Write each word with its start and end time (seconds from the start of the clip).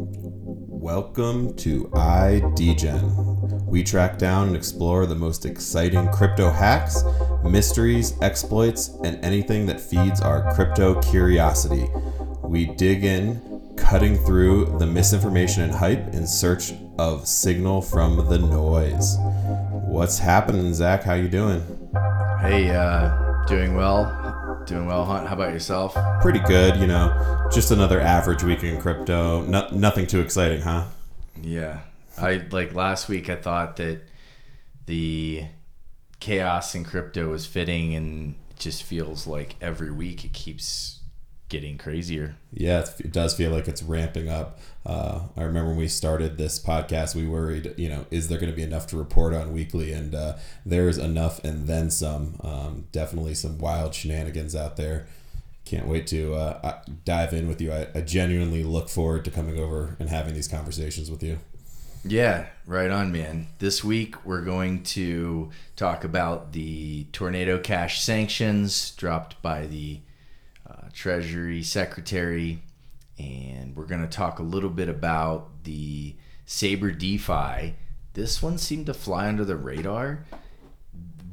Welcome 0.00 1.56
to 1.56 1.90
I, 1.92 2.40
Degen. 2.54 3.66
We 3.66 3.82
track 3.82 4.16
down 4.16 4.46
and 4.46 4.56
explore 4.56 5.06
the 5.06 5.16
most 5.16 5.44
exciting 5.44 6.08
crypto 6.12 6.52
hacks, 6.52 7.02
mysteries, 7.42 8.14
exploits, 8.22 8.90
and 9.02 9.18
anything 9.24 9.66
that 9.66 9.80
feeds 9.80 10.20
our 10.20 10.54
crypto 10.54 11.02
curiosity. 11.02 11.90
We 12.44 12.66
dig 12.76 13.02
in, 13.02 13.74
cutting 13.76 14.16
through 14.18 14.78
the 14.78 14.86
misinformation 14.86 15.64
and 15.64 15.72
hype 15.72 16.14
in 16.14 16.28
search 16.28 16.74
of 16.96 17.26
signal 17.26 17.82
from 17.82 18.28
the 18.28 18.38
noise. 18.38 19.16
What's 19.88 20.20
happening, 20.20 20.72
Zach? 20.74 21.02
How 21.02 21.14
you 21.14 21.28
doing? 21.28 21.60
Hey, 22.40 22.70
uh, 22.70 23.44
doing 23.48 23.74
well. 23.74 24.27
Doing 24.68 24.84
well, 24.84 25.06
Hunt. 25.06 25.26
How 25.26 25.32
about 25.32 25.54
yourself? 25.54 25.96
Pretty 26.20 26.40
good, 26.40 26.76
you 26.76 26.86
know. 26.86 27.48
Just 27.50 27.70
another 27.70 28.02
average 28.02 28.42
week 28.42 28.62
in 28.62 28.78
crypto. 28.78 29.40
No, 29.40 29.66
nothing 29.72 30.06
too 30.06 30.20
exciting, 30.20 30.60
huh? 30.60 30.84
Yeah. 31.40 31.80
I 32.18 32.42
like 32.50 32.74
last 32.74 33.08
week 33.08 33.30
I 33.30 33.36
thought 33.36 33.76
that 33.76 34.02
the 34.84 35.46
chaos 36.20 36.74
in 36.74 36.84
crypto 36.84 37.30
was 37.30 37.46
fitting 37.46 37.94
and 37.94 38.34
it 38.50 38.58
just 38.58 38.82
feels 38.82 39.26
like 39.26 39.56
every 39.62 39.90
week 39.90 40.26
it 40.26 40.34
keeps 40.34 40.97
getting 41.48 41.78
crazier. 41.78 42.36
Yeah, 42.52 42.84
it 42.98 43.12
does 43.12 43.34
feel 43.34 43.50
like 43.50 43.68
it's 43.68 43.82
ramping 43.82 44.28
up. 44.28 44.58
Uh, 44.84 45.20
I 45.36 45.42
remember 45.42 45.70
when 45.70 45.78
we 45.78 45.88
started 45.88 46.36
this 46.36 46.62
podcast, 46.62 47.14
we 47.14 47.26
worried, 47.26 47.74
you 47.76 47.88
know, 47.88 48.06
is 48.10 48.28
there 48.28 48.38
going 48.38 48.50
to 48.50 48.56
be 48.56 48.62
enough 48.62 48.86
to 48.88 48.96
report 48.96 49.34
on 49.34 49.52
weekly? 49.52 49.92
And 49.92 50.14
uh, 50.14 50.36
there's 50.64 50.98
enough 50.98 51.42
and 51.44 51.66
then 51.66 51.90
some. 51.90 52.38
Um, 52.42 52.86
definitely 52.92 53.34
some 53.34 53.58
wild 53.58 53.94
shenanigans 53.94 54.54
out 54.54 54.76
there. 54.76 55.06
Can't 55.64 55.86
wait 55.86 56.06
to 56.08 56.34
uh, 56.34 56.80
dive 57.04 57.32
in 57.32 57.48
with 57.48 57.60
you. 57.60 57.72
I, 57.72 57.88
I 57.94 58.00
genuinely 58.00 58.62
look 58.62 58.88
forward 58.88 59.24
to 59.26 59.30
coming 59.30 59.58
over 59.58 59.96
and 59.98 60.08
having 60.08 60.34
these 60.34 60.48
conversations 60.48 61.10
with 61.10 61.22
you. 61.22 61.38
Yeah, 62.04 62.46
right 62.64 62.90
on, 62.90 63.12
man. 63.12 63.48
This 63.58 63.82
week 63.82 64.24
we're 64.24 64.42
going 64.42 64.82
to 64.84 65.50
talk 65.76 66.04
about 66.04 66.52
the 66.52 67.04
tornado 67.12 67.58
cash 67.58 68.00
sanctions 68.00 68.92
dropped 68.92 69.40
by 69.42 69.66
the 69.66 70.00
Treasury 70.92 71.62
Secretary, 71.62 72.62
and 73.18 73.76
we're 73.76 73.86
going 73.86 74.02
to 74.02 74.08
talk 74.08 74.38
a 74.38 74.42
little 74.42 74.70
bit 74.70 74.88
about 74.88 75.64
the 75.64 76.16
Saber 76.46 76.90
DeFi. 76.90 77.74
This 78.14 78.42
one 78.42 78.58
seemed 78.58 78.86
to 78.86 78.94
fly 78.94 79.28
under 79.28 79.44
the 79.44 79.56
radar. 79.56 80.24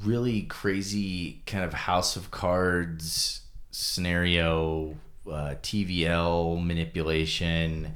Really 0.02 0.42
crazy 0.42 1.42
kind 1.46 1.64
of 1.64 1.72
House 1.72 2.16
of 2.16 2.30
Cards 2.30 3.42
scenario, 3.70 4.96
uh, 5.26 5.54
TVL 5.62 6.64
manipulation, 6.64 7.94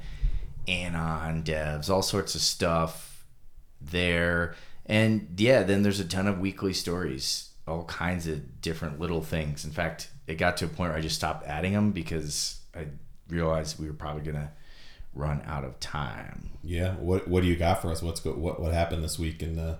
Anon 0.67 1.43
devs, 1.43 1.89
all 1.89 2.01
sorts 2.01 2.35
of 2.35 2.41
stuff 2.41 3.25
there. 3.79 4.55
And 4.85 5.27
yeah, 5.37 5.63
then 5.63 5.81
there's 5.81 5.99
a 5.99 6.05
ton 6.05 6.27
of 6.27 6.39
weekly 6.39 6.73
stories, 6.73 7.49
all 7.67 7.85
kinds 7.85 8.27
of 8.27 8.61
different 8.61 8.99
little 8.99 9.21
things. 9.21 9.65
In 9.65 9.71
fact, 9.71 10.10
it 10.31 10.37
got 10.37 10.57
to 10.57 10.65
a 10.65 10.67
point 10.67 10.91
where 10.91 10.97
I 10.97 11.01
just 11.01 11.15
stopped 11.15 11.45
adding 11.45 11.73
them 11.73 11.91
because 11.91 12.61
I 12.75 12.87
realized 13.27 13.79
we 13.79 13.87
were 13.87 13.93
probably 13.93 14.23
gonna 14.23 14.51
run 15.13 15.41
out 15.45 15.63
of 15.63 15.79
time. 15.79 16.49
Yeah. 16.63 16.95
What 16.95 17.27
What 17.27 17.43
do 17.43 17.47
you 17.47 17.55
got 17.55 17.81
for 17.81 17.91
us? 17.91 18.01
What's 18.01 18.19
go, 18.19 18.31
what 18.31 18.59
What 18.59 18.73
happened 18.73 19.03
this 19.03 19.19
week 19.19 19.43
in 19.43 19.55
the? 19.55 19.79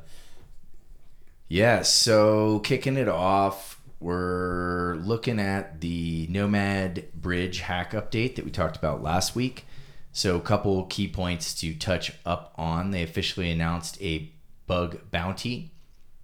Yeah. 1.47 1.81
So 1.83 2.59
kicking 2.59 2.97
it 2.97 3.07
off, 3.07 3.81
we're 3.99 4.95
looking 4.95 5.39
at 5.39 5.81
the 5.81 6.27
Nomad 6.29 7.05
Bridge 7.13 7.61
hack 7.61 7.91
update 7.91 8.35
that 8.35 8.45
we 8.45 8.51
talked 8.51 8.77
about 8.77 9.01
last 9.01 9.35
week. 9.35 9.65
So 10.11 10.35
a 10.35 10.41
couple 10.41 10.83
key 10.85 11.07
points 11.07 11.53
to 11.61 11.73
touch 11.73 12.11
up 12.25 12.53
on. 12.57 12.91
They 12.91 13.03
officially 13.03 13.49
announced 13.49 14.01
a 14.01 14.29
bug 14.67 14.99
bounty, 15.11 15.71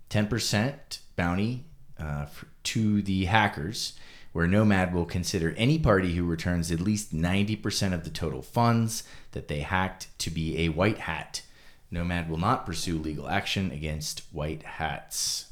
ten 0.10 0.28
percent 0.28 1.00
bounty 1.16 1.66
uh, 1.98 2.26
for, 2.26 2.48
to 2.64 3.02
the 3.02 3.26
hackers 3.26 3.94
where 4.34 4.48
Nomad 4.48 4.94
will 4.94 5.06
consider 5.06 5.54
any 5.58 5.80
party 5.80 6.16
who 6.16 6.26
returns 6.26 6.72
at 6.72 6.80
least 6.80 7.16
90% 7.16 7.94
of 7.94 8.04
the 8.04 8.10
total 8.10 8.42
funds 8.42 9.04
that 9.32 9.48
they 9.48 9.62
hacked 9.62 10.08
to 10.20 10.30
be 10.30 10.60
a 10.60 10.70
white 10.70 11.00
hat. 11.00 11.42
Nomad 11.90 12.30
will 12.30 12.38
not 12.38 12.66
pursue 12.66 12.98
legal 12.98 13.30
action 13.30 13.72
against 13.72 14.24
white 14.32 14.64
hats. 14.64 15.46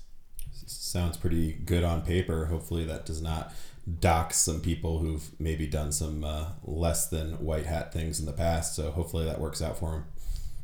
Sounds 0.67 1.17
pretty 1.17 1.53
good 1.53 1.83
on 1.83 2.01
paper. 2.01 2.45
Hopefully, 2.45 2.85
that 2.85 3.05
does 3.05 3.21
not 3.21 3.53
dox 3.99 4.37
some 4.37 4.61
people 4.61 4.99
who've 4.99 5.29
maybe 5.39 5.67
done 5.67 5.91
some 5.91 6.23
uh, 6.23 6.47
less 6.63 7.07
than 7.07 7.33
white 7.33 7.65
hat 7.65 7.93
things 7.93 8.19
in 8.19 8.25
the 8.25 8.33
past. 8.33 8.75
So, 8.75 8.91
hopefully, 8.91 9.25
that 9.25 9.39
works 9.39 9.61
out 9.61 9.77
for 9.77 9.91
them. 9.91 10.05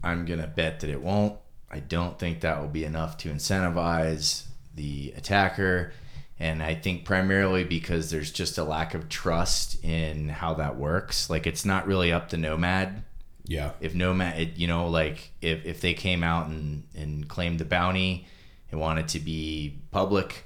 I'm 0.03 0.25
going 0.25 0.39
to 0.41 0.47
bet 0.47 0.79
that 0.79 0.89
it 0.89 1.01
won't. 1.01 1.37
I 1.69 1.79
don't 1.79 2.17
think 2.19 2.41
that 2.41 2.59
will 2.59 2.67
be 2.67 2.83
enough 2.83 3.17
to 3.19 3.29
incentivize 3.29 4.45
the 4.75 5.13
attacker 5.15 5.93
and 6.41 6.63
I 6.63 6.73
think 6.73 7.05
primarily 7.05 7.63
because 7.63 8.09
there's 8.09 8.31
just 8.31 8.57
a 8.57 8.63
lack 8.63 8.95
of 8.95 9.09
trust 9.09 9.81
in 9.85 10.27
how 10.27 10.55
that 10.55 10.75
works. 10.75 11.29
Like 11.29 11.45
it's 11.45 11.65
not 11.65 11.85
really 11.85 12.11
up 12.11 12.29
to 12.29 12.37
Nomad. 12.37 13.03
Yeah. 13.45 13.73
If 13.79 13.93
Nomad, 13.93 14.39
it, 14.39 14.57
you 14.57 14.65
know, 14.65 14.87
like 14.87 15.33
if, 15.39 15.63
if 15.65 15.81
they 15.81 15.93
came 15.93 16.23
out 16.23 16.47
and, 16.47 16.83
and 16.95 17.29
claimed 17.29 17.59
the 17.59 17.65
bounty 17.65 18.25
and 18.71 18.81
wanted 18.81 19.07
to 19.09 19.19
be 19.19 19.81
public 19.91 20.45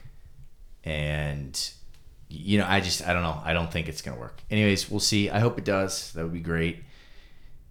and, 0.83 1.57
you 2.27 2.57
know, 2.57 2.65
I 2.67 2.81
just, 2.81 3.01
I 3.07 3.13
don't 3.13 3.23
know. 3.23 3.39
I 3.41 3.53
don't 3.53 3.71
think 3.71 3.87
it's 3.87 4.01
going 4.01 4.17
to 4.17 4.21
work. 4.21 4.41
Anyways, 4.51 4.91
we'll 4.91 4.99
see. 4.99 5.29
I 5.29 5.39
hope 5.39 5.57
it 5.57 5.63
does. 5.63 6.11
That 6.11 6.23
would 6.23 6.33
be 6.33 6.41
great. 6.41 6.83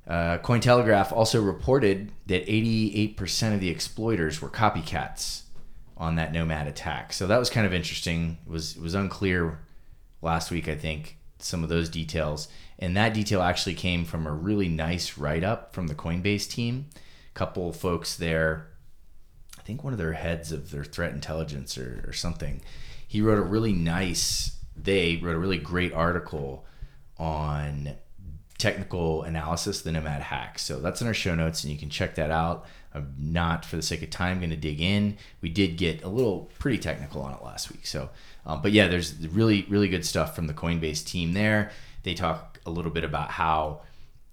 Uh, 0.09 0.39
Cointelegraph 0.39 1.13
also 1.13 1.43
reported 1.43 2.11
that 2.25 2.47
88% 2.47 3.53
of 3.53 3.61
the 3.61 3.69
exploiters 3.69 4.41
were 4.41 4.49
copycats 4.49 5.43
on 5.97 6.17
that 6.17 6.33
nomad 6.33 6.67
attack. 6.67 7.13
So 7.13 7.27
that 7.27 7.39
was 7.39 7.51
kind 7.51 7.67
of 7.67 7.73
interesting. 7.73 8.39
It 8.47 8.51
was 8.51 8.77
it 8.77 8.83
was 8.83 8.95
unclear 8.95 9.61
last 10.23 10.51
week, 10.51 10.69
I 10.69 10.75
think, 10.75 11.19
some 11.39 11.63
of 11.63 11.69
those 11.69 11.89
details. 11.89 12.49
And 12.79 12.97
that 12.97 13.15
detail 13.15 13.43
actually 13.43 13.75
came 13.75 14.05
from 14.05 14.27
a 14.27 14.33
really 14.33 14.69
nice 14.69 15.17
write 15.17 15.45
up 15.45 15.73
from 15.73 15.87
the 15.87 15.95
Coinbase 15.95 16.51
team. 16.51 16.87
A 16.97 17.39
couple 17.39 17.73
folks 17.73 18.17
there, 18.17 18.69
I 19.59 19.63
think 19.63 19.85
one 19.85 19.93
of 19.93 19.99
their 19.99 20.15
heads 20.15 20.51
of 20.51 20.71
their 20.71 20.85
threat 20.85 21.13
intelligence 21.13 21.79
or, 21.79 22.05
or 22.07 22.13
something, 22.13 22.61
he 23.07 23.21
wrote 23.21 23.39
a 23.39 23.43
really 23.43 23.73
nice, 23.73 24.57
they 24.77 25.17
wrote 25.23 25.37
a 25.37 25.39
really 25.39 25.59
great 25.59 25.93
article 25.93 26.67
on 27.17 27.95
technical 28.59 29.23
analysis 29.23 29.83
the 29.83 29.91
nomad 29.91 30.23
hack 30.23 30.59
so 30.59 30.79
that's 30.79 31.01
in 31.01 31.09
our 31.09 31.15
show 31.15 31.35
notes 31.35 31.65
and 31.65 31.73
you 31.73 31.79
can 31.79 31.91
check 31.91 32.15
that 32.15 32.31
out 32.31 32.65
I'm 32.95 33.15
not, 33.19 33.65
for 33.65 33.77
the 33.77 33.83
sake 33.83 34.03
of 34.03 34.11
time, 34.11 34.39
going 34.39 34.51
to 34.51 34.57
dig 34.57 34.81
in. 34.81 35.17
We 35.41 35.49
did 35.49 35.77
get 35.77 36.05
a 36.05 36.09
little 36.09 36.51
pretty 36.59 36.79
technical 36.79 37.23
on 37.23 37.35
it 37.35 37.43
last 37.43 37.73
week. 37.73 37.87
So, 37.87 38.11
um, 38.47 38.63
but 38.63 38.73
yeah, 38.73 38.87
there's 38.87 39.27
really, 39.29 39.67
really 39.69 39.89
good 39.89 40.07
stuff 40.07 40.37
from 40.37 40.47
the 40.47 40.55
Coinbase 40.55 41.05
team 41.05 41.33
there. 41.33 41.73
They 42.05 42.15
talk 42.15 42.61
a 42.67 42.71
little 42.71 42.93
bit 42.93 43.03
about 43.03 43.31
how, 43.31 43.81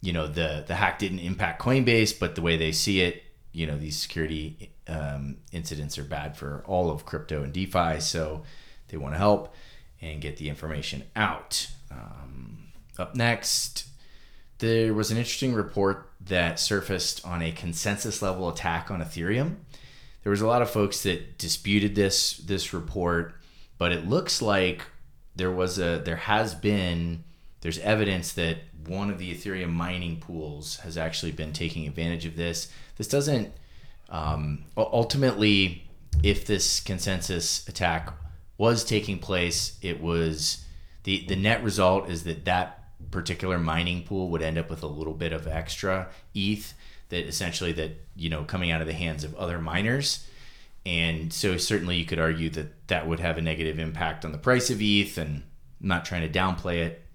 you 0.01 0.13
know, 0.13 0.27
the 0.27 0.63
the 0.67 0.75
hack 0.75 0.99
didn't 0.99 1.19
impact 1.19 1.61
Coinbase, 1.61 2.19
but 2.19 2.35
the 2.35 2.41
way 2.41 2.57
they 2.57 2.72
see 2.72 3.01
it, 3.01 3.23
you 3.51 3.66
know, 3.66 3.77
these 3.77 3.97
security 3.97 4.72
um, 4.88 5.38
incidents 5.51 5.97
are 5.97 6.03
bad 6.03 6.38
for 6.38 6.63
all 6.66 6.91
of 6.91 7.05
crypto 7.05 7.43
and 7.43 7.53
DeFi. 7.53 7.99
So 7.99 8.43
they 8.89 8.97
want 8.97 9.16
to 9.16 9.19
help 9.19 9.55
and 10.01 10.22
get 10.22 10.38
the 10.38 10.49
information 10.49 11.03
out. 11.16 11.67
Um, 11.89 12.72
up 12.99 13.16
next, 13.16 13.88
there 14.59 14.93
was 14.93 15.11
an 15.11 15.17
interesting 15.17 15.53
report 15.53 16.10
that 16.28 16.59
surfaced 16.59 17.26
on 17.26 17.42
a 17.42 17.52
consensus 17.52 18.22
level 18.22 18.50
attack 18.50 18.92
on 18.92 19.02
Ethereum. 19.02 19.56
There 20.24 20.30
was 20.30 20.42
a 20.42 20.48
lot 20.48 20.62
of 20.62 20.70
folks 20.70 21.04
that 21.04 21.38
disputed 21.38 21.96
this 21.96 22.38
this 22.38 22.74
report, 22.74 23.36
but 23.78 23.92
it 23.92 24.08
looks 24.08 24.42
like 24.42 24.84
there 25.36 25.52
was 25.52 25.80
a 25.80 26.02
there 26.04 26.18
has 26.18 26.54
been 26.54 27.24
there's 27.62 27.80
evidence 27.80 28.34
that 28.34 28.58
one 28.88 29.09
of 29.09 29.20
the 29.20 29.34
Ethereum 29.34 29.72
mining 29.72 30.20
pools 30.20 30.78
has 30.78 30.97
actually 30.97 31.32
been 31.32 31.53
taking 31.53 31.88
advantage 31.88 32.26
of 32.26 32.35
this. 32.35 32.72
This 32.97 33.08
doesn't 33.08 33.53
um, 34.09 34.66
ultimately, 34.76 35.88
if 36.22 36.46
this 36.46 36.82
consensus 36.82 37.67
attack 37.67 38.14
was 38.58 38.84
taking 38.84 39.17
place, 39.17 39.78
it 39.82 40.02
was 40.02 40.66
the 41.03 41.26
the 41.28 41.35
net 41.35 41.64
result 41.64 42.09
is 42.09 42.26
that 42.26 42.46
that 42.46 42.80
particular 43.09 43.58
mining 43.58 44.03
pool 44.03 44.30
would 44.30 44.42
end 44.42 44.58
up 44.58 44.70
with 44.70 44.84
a 44.84 44.88
little 44.88 45.14
bit 45.14 45.34
of 45.34 45.48
extra 45.48 46.09
ETH 46.34 46.74
that 47.09 47.28
essentially 47.28 47.72
that 47.74 47.92
you 48.16 48.30
know 48.30 48.44
coming 48.44 48.72
out 48.72 48.82
of 48.82 48.88
the 48.88 48.94
hands 48.94 49.24
of 49.24 49.36
other 49.36 49.59
miners. 49.59 50.28
And 50.86 51.32
so 51.32 51.58
certainly 51.58 51.98
you 51.98 52.06
could 52.06 52.20
argue 52.20 52.50
that 52.52 52.88
that 52.88 53.08
would 53.08 53.20
have 53.20 53.38
a 53.38 53.42
negative 53.42 53.78
impact 53.78 54.26
on 54.26 54.32
the 54.32 54.38
price 54.38 54.70
of 54.72 54.82
ETH, 54.82 55.18
and 55.18 55.44
I'm 55.82 55.88
not 55.88 56.06
trying 56.06 56.30
to 56.30 56.40
downplay 56.40 56.78
it. 56.78 57.06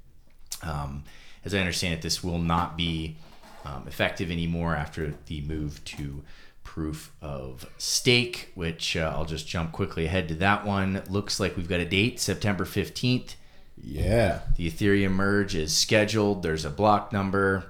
Um, 0.63 1.05
as 1.45 1.55
I 1.55 1.59
understand 1.59 1.95
it, 1.95 2.03
this 2.03 2.23
will 2.23 2.39
not 2.39 2.77
be 2.77 3.17
um, 3.65 3.85
effective 3.89 4.31
anymore 4.31 4.77
after 4.77 5.15
the 5.27 5.41
move 5.43 5.85
to 5.85 6.23
proof 6.63 7.13
of 7.23 7.69
stake, 7.79 8.53
which 8.55 8.97
uh, 8.97 9.13
I'll 9.15 9.25
just 9.25 9.47
jump 9.47 9.73
quickly 9.73 10.07
ahead 10.07 10.29
to 10.29 10.35
that 10.37 10.65
one. 10.65 11.03
Looks 11.09 11.41
like 11.41 11.57
we've 11.57 11.69
got 11.69 11.81
a 11.81 11.85
date, 11.85 12.21
September 12.21 12.65
15th. 12.65 13.35
Yeah. 13.83 14.41
The 14.57 14.71
Ethereum 14.71 15.13
merge 15.13 15.55
is 15.55 15.77
scheduled. 15.77 16.43
There's 16.43 16.65
a 16.65 16.71
block 16.71 17.13
number. 17.13 17.65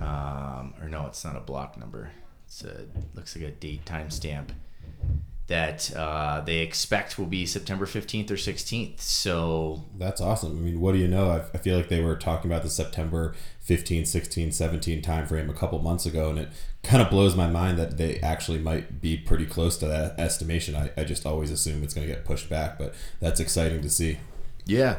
um, 0.00 0.74
or 0.80 0.88
no, 0.88 1.06
it's 1.06 1.24
not 1.24 1.36
a 1.36 1.40
block 1.40 1.76
number. 1.78 2.10
It's 2.46 2.64
a 2.64 2.86
looks 3.14 3.36
like 3.36 3.44
a 3.44 3.50
date 3.50 3.84
timestamp 3.84 4.48
that 5.48 5.94
uh, 5.94 6.40
they 6.40 6.58
expect 6.58 7.18
will 7.20 7.26
be 7.26 7.46
September 7.46 7.86
15th 7.86 8.30
or 8.32 8.34
16th. 8.34 9.00
So 9.00 9.84
That's 9.96 10.20
awesome. 10.20 10.58
I 10.58 10.60
mean, 10.60 10.80
what 10.80 10.92
do 10.92 10.98
you 10.98 11.06
know? 11.06 11.30
I, 11.30 11.44
I 11.54 11.58
feel 11.58 11.76
like 11.76 11.88
they 11.88 12.00
were 12.00 12.16
talking 12.16 12.50
about 12.50 12.64
the 12.64 12.68
September 12.68 13.32
15, 13.60 14.06
16, 14.06 14.50
17 14.50 15.02
timeframe 15.02 15.48
a 15.48 15.52
couple 15.52 15.78
months 15.78 16.04
ago, 16.04 16.30
and 16.30 16.38
it 16.40 16.48
kind 16.82 17.00
of 17.00 17.10
blows 17.10 17.36
my 17.36 17.46
mind 17.46 17.78
that 17.78 17.96
they 17.96 18.18
actually 18.20 18.58
might 18.58 19.00
be 19.00 19.16
pretty 19.16 19.46
close 19.46 19.76
to 19.78 19.86
that 19.86 20.18
estimation. 20.18 20.74
I, 20.74 20.90
I 20.96 21.04
just 21.04 21.24
always 21.24 21.52
assume 21.52 21.84
it's 21.84 21.94
going 21.94 22.08
to 22.08 22.12
get 22.12 22.24
pushed 22.24 22.50
back, 22.50 22.76
but 22.76 22.92
that's 23.20 23.38
exciting 23.38 23.82
to 23.82 23.90
see. 23.90 24.18
yeah, 24.64 24.98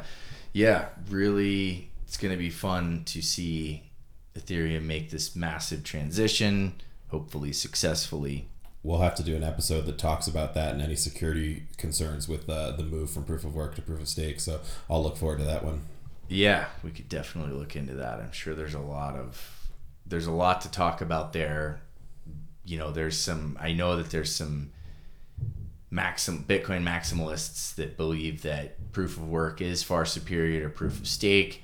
yeah, 0.58 0.88
really, 1.08 1.92
it's 2.04 2.18
going 2.18 2.32
to 2.32 2.38
be 2.38 2.50
fun 2.50 3.04
to 3.06 3.22
see 3.22 3.84
Ethereum 4.36 4.84
make 4.84 5.12
this 5.12 5.36
massive 5.36 5.84
transition, 5.84 6.74
hopefully 7.10 7.54
successfully. 7.54 8.48
We'll 8.82 9.02
have 9.02 9.14
to 9.16 9.24
do 9.24 9.36
an 9.36 9.44
episode 9.44 9.86
that 9.86 10.00
talks 10.00 10.28
about 10.28 10.56
that 10.56 10.74
and 10.74 10.82
any 10.82 10.96
security 10.96 11.68
concerns 11.78 12.28
with 12.28 12.50
uh, 12.50 12.72
the 12.72 12.82
move 12.82 13.12
from 13.12 13.26
proof 13.26 13.44
of 13.44 13.54
work 13.54 13.76
to 13.76 13.84
proof 13.84 14.02
of 14.02 14.08
stake. 14.08 14.40
So 14.40 14.62
I'll 14.90 15.04
look 15.04 15.16
forward 15.16 15.38
to 15.40 15.46
that 15.46 15.64
one. 15.64 15.82
Yeah, 16.28 16.66
we 16.84 16.90
could 16.90 17.08
definitely 17.08 17.54
look 17.54 17.76
into 17.76 17.94
that. 17.94 18.20
I'm 18.20 18.32
sure 18.32 18.56
there's 18.56 18.74
a 18.74 18.80
lot 18.80 19.16
of 19.16 19.70
there's 20.08 20.26
a 20.28 20.32
lot 20.32 20.62
to 20.62 20.72
talk 20.72 21.02
about 21.02 21.34
there. 21.34 21.82
You 22.66 22.80
know, 22.80 22.92
there's 22.92 23.20
some 23.20 23.60
I 23.62 23.74
know 23.74 23.96
that 23.98 24.10
there's 24.10 24.36
some 24.36 24.72
maxim 25.90 26.44
Bitcoin 26.48 26.84
maximalists 26.84 27.76
that 27.76 27.98
believe 27.98 28.42
that 28.42 28.92
proof 28.92 29.18
of 29.18 29.28
work 29.28 29.62
is 29.62 29.84
far 29.84 30.06
superior 30.06 30.64
to 30.64 30.70
proof 30.70 31.00
of 31.00 31.08
stake. 31.08 31.64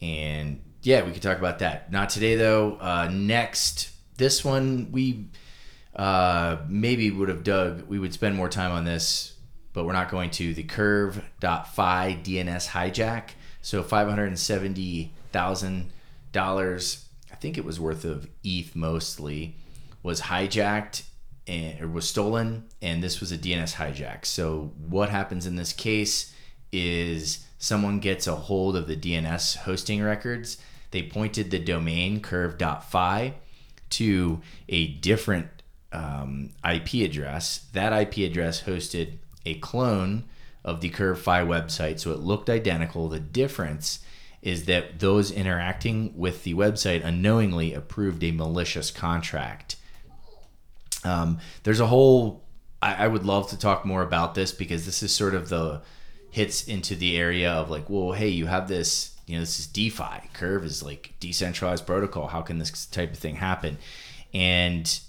And 0.00 0.60
yeah, 0.82 1.04
we 1.04 1.12
could 1.12 1.22
talk 1.22 1.38
about 1.38 1.60
that. 1.60 1.90
Not 1.90 2.10
today 2.10 2.34
though. 2.34 2.76
Uh, 2.80 3.08
next, 3.12 3.90
this 4.16 4.44
one 4.44 4.88
we 4.92 5.28
uh, 5.94 6.58
maybe 6.68 7.10
would 7.10 7.28
have 7.28 7.44
dug. 7.44 7.88
We 7.88 7.98
would 7.98 8.12
spend 8.12 8.36
more 8.36 8.48
time 8.48 8.72
on 8.72 8.84
this, 8.84 9.34
but 9.72 9.84
we're 9.84 9.92
not 9.92 10.10
going 10.10 10.30
to. 10.30 10.52
The 10.52 10.64
Curve.fi 10.64 12.18
DNS 12.22 12.68
hijack. 12.68 13.30
So 13.62 13.82
five 13.82 14.08
hundred 14.08 14.26
and 14.26 14.38
seventy 14.38 15.12
thousand 15.32 15.90
dollars. 16.32 17.08
I 17.32 17.36
think 17.36 17.56
it 17.56 17.64
was 17.64 17.80
worth 17.80 18.04
of 18.04 18.28
ETH 18.42 18.74
mostly 18.76 19.56
was 20.02 20.20
hijacked 20.22 21.02
and 21.46 21.80
or 21.80 21.88
was 21.88 22.08
stolen, 22.08 22.64
and 22.80 23.02
this 23.02 23.20
was 23.20 23.32
a 23.32 23.38
DNS 23.38 23.74
hijack. 23.74 24.24
So 24.24 24.72
what 24.78 25.10
happens 25.10 25.46
in 25.46 25.56
this 25.56 25.72
case 25.72 26.34
is 26.72 27.46
someone 27.58 28.00
gets 28.00 28.26
a 28.26 28.34
hold 28.34 28.76
of 28.76 28.86
the 28.86 28.96
DNS 28.96 29.58
hosting 29.58 30.02
records. 30.02 30.58
They 30.90 31.02
pointed 31.02 31.50
the 31.50 31.58
domain 31.58 32.20
curve.fi 32.20 33.34
to 33.90 34.40
a 34.68 34.86
different 34.86 35.48
um, 35.92 36.50
IP 36.68 36.94
address. 37.08 37.66
That 37.72 37.92
IP 37.92 38.30
address 38.30 38.62
hosted 38.62 39.18
a 39.46 39.54
clone 39.54 40.24
of 40.64 40.80
the 40.80 40.88
Curve.fi 40.88 41.42
website, 41.42 42.00
so 42.00 42.10
it 42.12 42.20
looked 42.20 42.48
identical. 42.48 43.08
The 43.08 43.20
difference 43.20 44.00
is 44.42 44.64
that 44.64 44.98
those 45.00 45.30
interacting 45.30 46.16
with 46.16 46.42
the 46.42 46.54
website 46.54 47.04
unknowingly 47.04 47.74
approved 47.74 48.22
a 48.24 48.32
malicious 48.32 48.90
contract. 48.90 49.76
Um, 51.04 51.38
there's 51.62 51.80
a 51.80 51.86
whole. 51.86 52.44
I, 52.82 53.04
I 53.04 53.08
would 53.08 53.24
love 53.24 53.50
to 53.50 53.58
talk 53.58 53.84
more 53.84 54.02
about 54.02 54.34
this 54.34 54.52
because 54.52 54.86
this 54.86 55.02
is 55.02 55.14
sort 55.14 55.34
of 55.34 55.48
the 55.48 55.82
hits 56.30 56.66
into 56.66 56.96
the 56.96 57.16
area 57.16 57.52
of 57.52 57.70
like, 57.70 57.88
well, 57.88 58.12
hey, 58.12 58.28
you 58.28 58.46
have 58.46 58.68
this. 58.68 59.12
You 59.26 59.36
know, 59.36 59.40
this 59.40 59.58
is 59.58 59.66
DeFi. 59.66 60.28
Curve 60.34 60.64
is 60.64 60.82
like 60.82 61.14
decentralized 61.18 61.86
protocol. 61.86 62.26
How 62.26 62.42
can 62.42 62.58
this 62.58 62.86
type 62.86 63.12
of 63.12 63.18
thing 63.18 63.36
happen? 63.36 63.78
And 64.34 65.00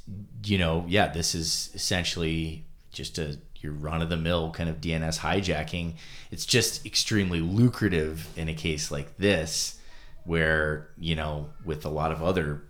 you 0.44 0.58
know, 0.58 0.86
yeah, 0.88 1.08
this 1.08 1.36
is 1.36 1.72
essentially 1.74 2.66
just 2.92 3.18
a 3.18 3.38
your 3.66 3.74
run 3.74 4.02
of 4.02 4.10
the 4.10 4.18
mill 4.18 4.52
kind 4.52 4.70
of 4.70 4.80
DNS 4.80 5.20
hijacking. 5.20 5.96
It's 6.32 6.46
just 6.46 6.86
extremely 6.86 7.42
lucrative 7.42 8.30
in 8.38 8.48
a 8.48 8.54
case 8.54 8.92
like 8.92 9.18
this, 9.18 9.80
where 10.24 10.92
you 10.98 11.16
know, 11.16 11.50
with 11.66 11.86
a 11.86 11.90
lot 11.90 12.12
of 12.12 12.24
other 12.24 12.62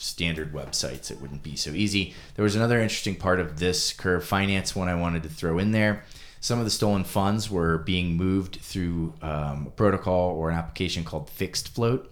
standard 0.00 0.52
websites, 0.52 1.10
it 1.10 1.20
wouldn't 1.20 1.42
be 1.42 1.56
so 1.56 1.70
easy. 1.70 2.14
There 2.34 2.42
was 2.42 2.56
another 2.56 2.80
interesting 2.80 3.16
part 3.16 3.38
of 3.38 3.58
this 3.58 3.92
Curve 3.92 4.24
Finance 4.24 4.74
one 4.74 4.88
I 4.88 4.94
wanted 4.94 5.22
to 5.24 5.28
throw 5.28 5.58
in 5.58 5.72
there. 5.72 6.04
Some 6.40 6.58
of 6.58 6.64
the 6.64 6.70
stolen 6.70 7.04
funds 7.04 7.50
were 7.50 7.78
being 7.78 8.16
moved 8.16 8.56
through 8.56 9.14
um, 9.20 9.66
a 9.66 9.70
protocol 9.70 10.30
or 10.30 10.50
an 10.50 10.56
application 10.56 11.04
called 11.04 11.28
FixedFloat, 11.28 12.06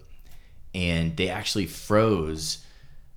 and 0.75 1.17
they 1.17 1.29
actually 1.29 1.65
froze 1.65 2.63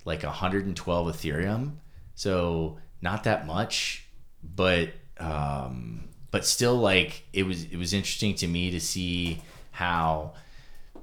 like 0.05 0.23
112 0.23 1.15
Ethereum. 1.15 1.73
So 2.15 2.79
not 3.01 3.25
that 3.25 3.45
much, 3.45 4.07
but 4.43 4.89
um, 5.19 6.09
but 6.31 6.45
still 6.45 6.75
like 6.75 7.23
it 7.31 7.43
was 7.43 7.65
it 7.65 7.77
was 7.77 7.93
interesting 7.93 8.33
to 8.35 8.47
me 8.47 8.71
to 8.71 8.79
see 8.79 9.41
how 9.71 10.33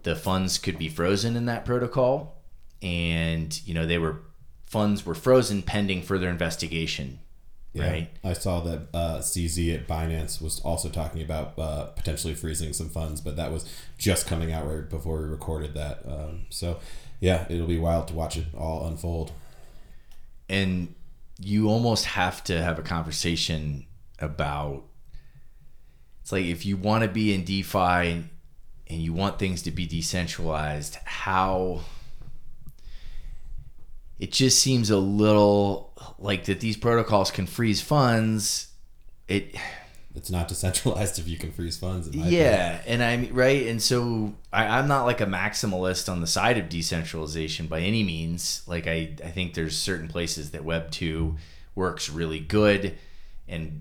the 0.03 0.17
funds 0.17 0.59
could 0.59 0.79
be 0.79 0.89
frozen 0.89 1.37
in 1.37 1.47
that 1.47 1.65
protocol 1.65 2.40
and 2.83 3.61
you 3.67 3.75
know 3.75 3.87
they 3.87 3.99
were 3.99 4.21
funds 4.67 5.05
were 5.05 5.15
frozen 5.15 5.63
pending 5.63 6.03
further 6.03 6.29
investigation 6.29 7.19
right 7.75 8.11
I 8.25 8.33
saw 8.33 8.61
that 8.61 8.81
uh, 8.93 9.19
CZ 9.19 9.75
at 9.75 9.87
Binance 9.87 10.43
was 10.43 10.59
also 10.61 10.89
talking 10.89 11.23
about 11.23 11.57
uh, 11.59 11.85
potentially 11.87 12.35
freezing 12.35 12.73
some 12.73 12.89
funds, 12.89 13.21
but 13.21 13.37
that 13.37 13.53
was 13.53 13.65
just 13.97 14.27
coming 14.27 14.53
out 14.53 14.67
right 14.67 14.89
before 14.89 15.21
we 15.21 15.29
recorded 15.29 15.75
that. 15.75 16.01
Um, 16.05 16.47
so, 16.51 16.81
yeah, 17.21 17.47
it'll 17.49 17.69
be 17.69 17.79
wild 17.79 18.09
to 18.09 18.15
watch 18.15 18.37
it 18.37 18.47
all 18.59 18.87
unfold. 18.89 19.31
and 20.49 20.95
you 21.39 21.69
almost 21.69 22.05
have 22.05 22.43
to 22.45 22.61
have 22.61 22.79
a 22.79 22.83
conversation 22.83 23.87
about 24.19 24.85
it's 26.21 26.33
like 26.33 26.45
if 26.45 26.67
you 26.67 26.77
want 26.77 27.03
to 27.03 27.09
be 27.09 27.33
in 27.33 27.45
DeFi 27.45 27.79
and 27.79 28.29
you 28.89 29.13
want 29.13 29.39
things 29.39 29.63
to 29.63 29.71
be 29.71 29.87
decentralized, 29.87 30.97
how 31.05 31.81
it 34.21 34.33
just 34.33 34.61
seems 34.61 34.91
a 34.91 34.99
little 34.99 35.93
like 36.19 36.45
that 36.45 36.61
these 36.61 36.77
protocols 36.77 37.31
can 37.31 37.47
freeze 37.47 37.81
funds. 37.81 38.69
It 39.27 39.57
It's 40.15 40.31
not 40.31 40.47
decentralized 40.47 41.19
if 41.19 41.27
you 41.27 41.39
can 41.39 41.51
freeze 41.51 41.79
funds. 41.79 42.07
In 42.07 42.19
my 42.19 42.27
opinion. 42.27 42.43
yeah, 42.43 42.83
and 42.87 43.03
I'm 43.03 43.33
right, 43.33 43.67
and 43.67 43.81
so 43.81 44.35
I, 44.53 44.67
I'm 44.79 44.87
not 44.87 45.05
like 45.05 45.23
a 45.23 45.27
maximalist 45.27 46.13
on 46.13 46.21
the 46.21 46.27
side 46.27 46.59
of 46.59 46.69
decentralization 46.69 47.67
by 47.67 47.81
any 47.81 48.05
means. 48.05 48.63
Like 48.67 48.87
I, 48.87 49.15
I 49.25 49.31
think 49.31 49.55
there's 49.55 49.77
certain 49.77 50.09
places 50.09 50.51
that 50.51 50.65
Web 50.65 50.91
two 50.91 51.37
works 51.75 52.11
really 52.11 52.41
good 52.41 52.99
and 53.49 53.81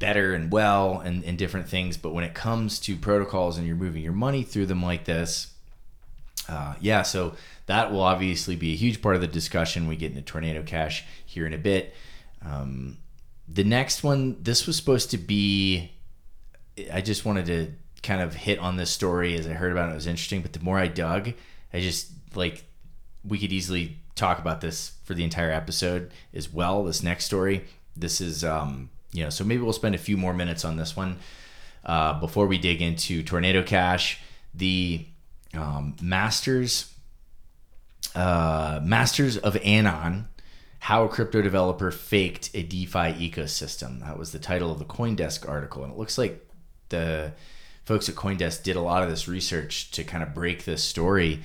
better 0.00 0.34
and 0.34 0.50
well 0.50 0.98
and, 0.98 1.22
and 1.22 1.38
different 1.38 1.68
things. 1.68 1.96
But 1.96 2.12
when 2.12 2.24
it 2.24 2.34
comes 2.34 2.80
to 2.80 2.96
protocols 2.96 3.56
and 3.56 3.66
you're 3.68 3.76
moving 3.76 4.02
your 4.02 4.12
money 4.14 4.42
through 4.42 4.66
them 4.66 4.82
like 4.82 5.04
this, 5.04 5.52
uh, 6.48 6.74
yeah, 6.80 7.02
so 7.02 7.34
that 7.70 7.92
will 7.92 8.00
obviously 8.00 8.56
be 8.56 8.72
a 8.72 8.76
huge 8.76 9.00
part 9.00 9.14
of 9.14 9.20
the 9.20 9.28
discussion. 9.28 9.86
We 9.86 9.94
get 9.94 10.10
into 10.10 10.22
Tornado 10.22 10.64
Cash 10.64 11.04
here 11.24 11.46
in 11.46 11.54
a 11.54 11.58
bit. 11.58 11.94
Um, 12.44 12.98
the 13.48 13.62
next 13.62 14.02
one, 14.02 14.42
this 14.42 14.66
was 14.66 14.74
supposed 14.76 15.12
to 15.12 15.18
be. 15.18 15.92
I 16.92 17.00
just 17.00 17.24
wanted 17.24 17.46
to 17.46 17.72
kind 18.02 18.22
of 18.22 18.34
hit 18.34 18.58
on 18.58 18.76
this 18.76 18.90
story 18.90 19.36
as 19.36 19.46
I 19.46 19.52
heard 19.52 19.70
about 19.70 19.88
it. 19.88 19.92
It 19.92 19.94
was 19.94 20.08
interesting, 20.08 20.42
but 20.42 20.52
the 20.52 20.58
more 20.58 20.78
I 20.78 20.88
dug, 20.88 21.32
I 21.72 21.78
just 21.78 22.10
like 22.34 22.64
we 23.24 23.38
could 23.38 23.52
easily 23.52 23.98
talk 24.16 24.40
about 24.40 24.60
this 24.60 24.94
for 25.04 25.14
the 25.14 25.22
entire 25.22 25.52
episode 25.52 26.10
as 26.34 26.52
well. 26.52 26.82
This 26.82 27.04
next 27.04 27.26
story, 27.26 27.66
this 27.96 28.20
is 28.20 28.42
um, 28.42 28.90
you 29.12 29.22
know, 29.22 29.30
so 29.30 29.44
maybe 29.44 29.62
we'll 29.62 29.72
spend 29.72 29.94
a 29.94 29.98
few 29.98 30.16
more 30.16 30.34
minutes 30.34 30.64
on 30.64 30.76
this 30.76 30.96
one 30.96 31.18
uh, 31.84 32.18
before 32.18 32.48
we 32.48 32.58
dig 32.58 32.82
into 32.82 33.22
Tornado 33.22 33.62
Cash. 33.62 34.18
The 34.54 35.06
um, 35.54 35.94
Masters 36.02 36.89
uh, 38.14 38.80
Masters 38.82 39.36
of 39.38 39.56
Anon, 39.64 40.28
how 40.80 41.04
a 41.04 41.08
crypto 41.08 41.42
developer 41.42 41.90
faked 41.90 42.50
a 42.54 42.62
DeFi 42.62 43.30
ecosystem. 43.30 44.00
That 44.00 44.18
was 44.18 44.32
the 44.32 44.38
title 44.38 44.72
of 44.72 44.78
the 44.78 44.84
CoinDesk 44.84 45.48
article, 45.48 45.84
and 45.84 45.92
it 45.92 45.98
looks 45.98 46.16
like 46.16 46.46
the 46.88 47.32
folks 47.84 48.08
at 48.08 48.14
CoinDesk 48.14 48.62
did 48.62 48.76
a 48.76 48.80
lot 48.80 49.02
of 49.02 49.10
this 49.10 49.28
research 49.28 49.90
to 49.92 50.04
kind 50.04 50.22
of 50.22 50.34
break 50.34 50.64
this 50.64 50.82
story. 50.82 51.40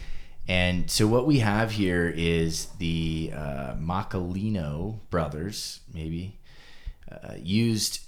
And 0.47 0.91
so 0.91 1.07
what 1.07 1.25
we 1.25 1.39
have 1.39 1.71
here 1.71 2.13
is 2.15 2.67
the 2.77 3.31
uh, 3.33 3.75
Macalinao 3.75 4.99
brothers, 5.09 5.79
maybe, 5.91 6.39
uh, 7.11 7.33
used 7.37 8.01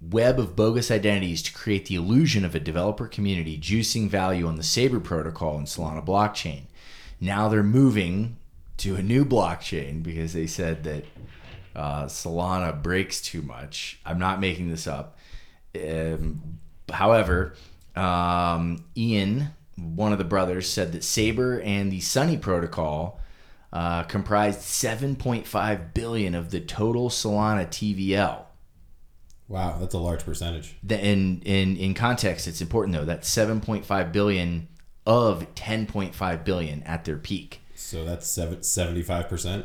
web 0.00 0.38
of 0.38 0.56
bogus 0.56 0.90
identities 0.90 1.42
to 1.42 1.52
create 1.52 1.86
the 1.86 1.96
illusion 1.96 2.44
of 2.44 2.54
a 2.54 2.60
developer 2.60 3.06
community, 3.06 3.58
juicing 3.58 4.08
value 4.08 4.46
on 4.46 4.56
the 4.56 4.62
Saber 4.62 5.00
protocol 5.00 5.58
and 5.58 5.66
Solana 5.66 6.04
blockchain. 6.04 6.62
Now 7.20 7.48
they're 7.48 7.62
moving 7.62 8.36
to 8.78 8.96
a 8.96 9.02
new 9.02 9.24
blockchain 9.24 10.02
because 10.02 10.32
they 10.32 10.46
said 10.46 10.84
that 10.84 11.04
uh, 11.74 12.04
Solana 12.04 12.82
breaks 12.82 13.20
too 13.20 13.42
much. 13.42 14.00
I'm 14.06 14.18
not 14.18 14.40
making 14.40 14.68
this 14.68 14.86
up. 14.86 15.18
Um, 15.74 16.60
however, 16.90 17.54
um, 17.96 18.84
Ian 18.96 19.48
one 19.78 20.12
of 20.12 20.18
the 20.18 20.24
brothers 20.24 20.68
said 20.68 20.92
that 20.92 21.04
Saber 21.04 21.60
and 21.60 21.92
the 21.92 22.00
Sunny 22.00 22.36
Protocol 22.36 23.20
uh, 23.72 24.02
comprised 24.04 24.60
7.5 24.60 25.94
billion 25.94 26.34
of 26.34 26.50
the 26.50 26.60
total 26.60 27.10
Solana 27.10 27.66
TVL. 27.66 28.44
Wow, 29.46 29.78
that's 29.78 29.94
a 29.94 29.98
large 29.98 30.24
percentage. 30.24 30.76
The, 30.82 31.02
in 31.02 31.40
in 31.42 31.76
in 31.76 31.94
context, 31.94 32.46
it's 32.46 32.60
important 32.60 32.94
though 32.94 33.06
that 33.06 33.22
7.5 33.22 34.12
billion 34.12 34.68
of 35.08 35.54
10.5 35.54 36.44
billion 36.44 36.82
at 36.82 37.06
their 37.06 37.16
peak. 37.16 37.62
So 37.74 38.04
that's 38.04 38.26
seven, 38.28 38.58
75%. 38.58 39.64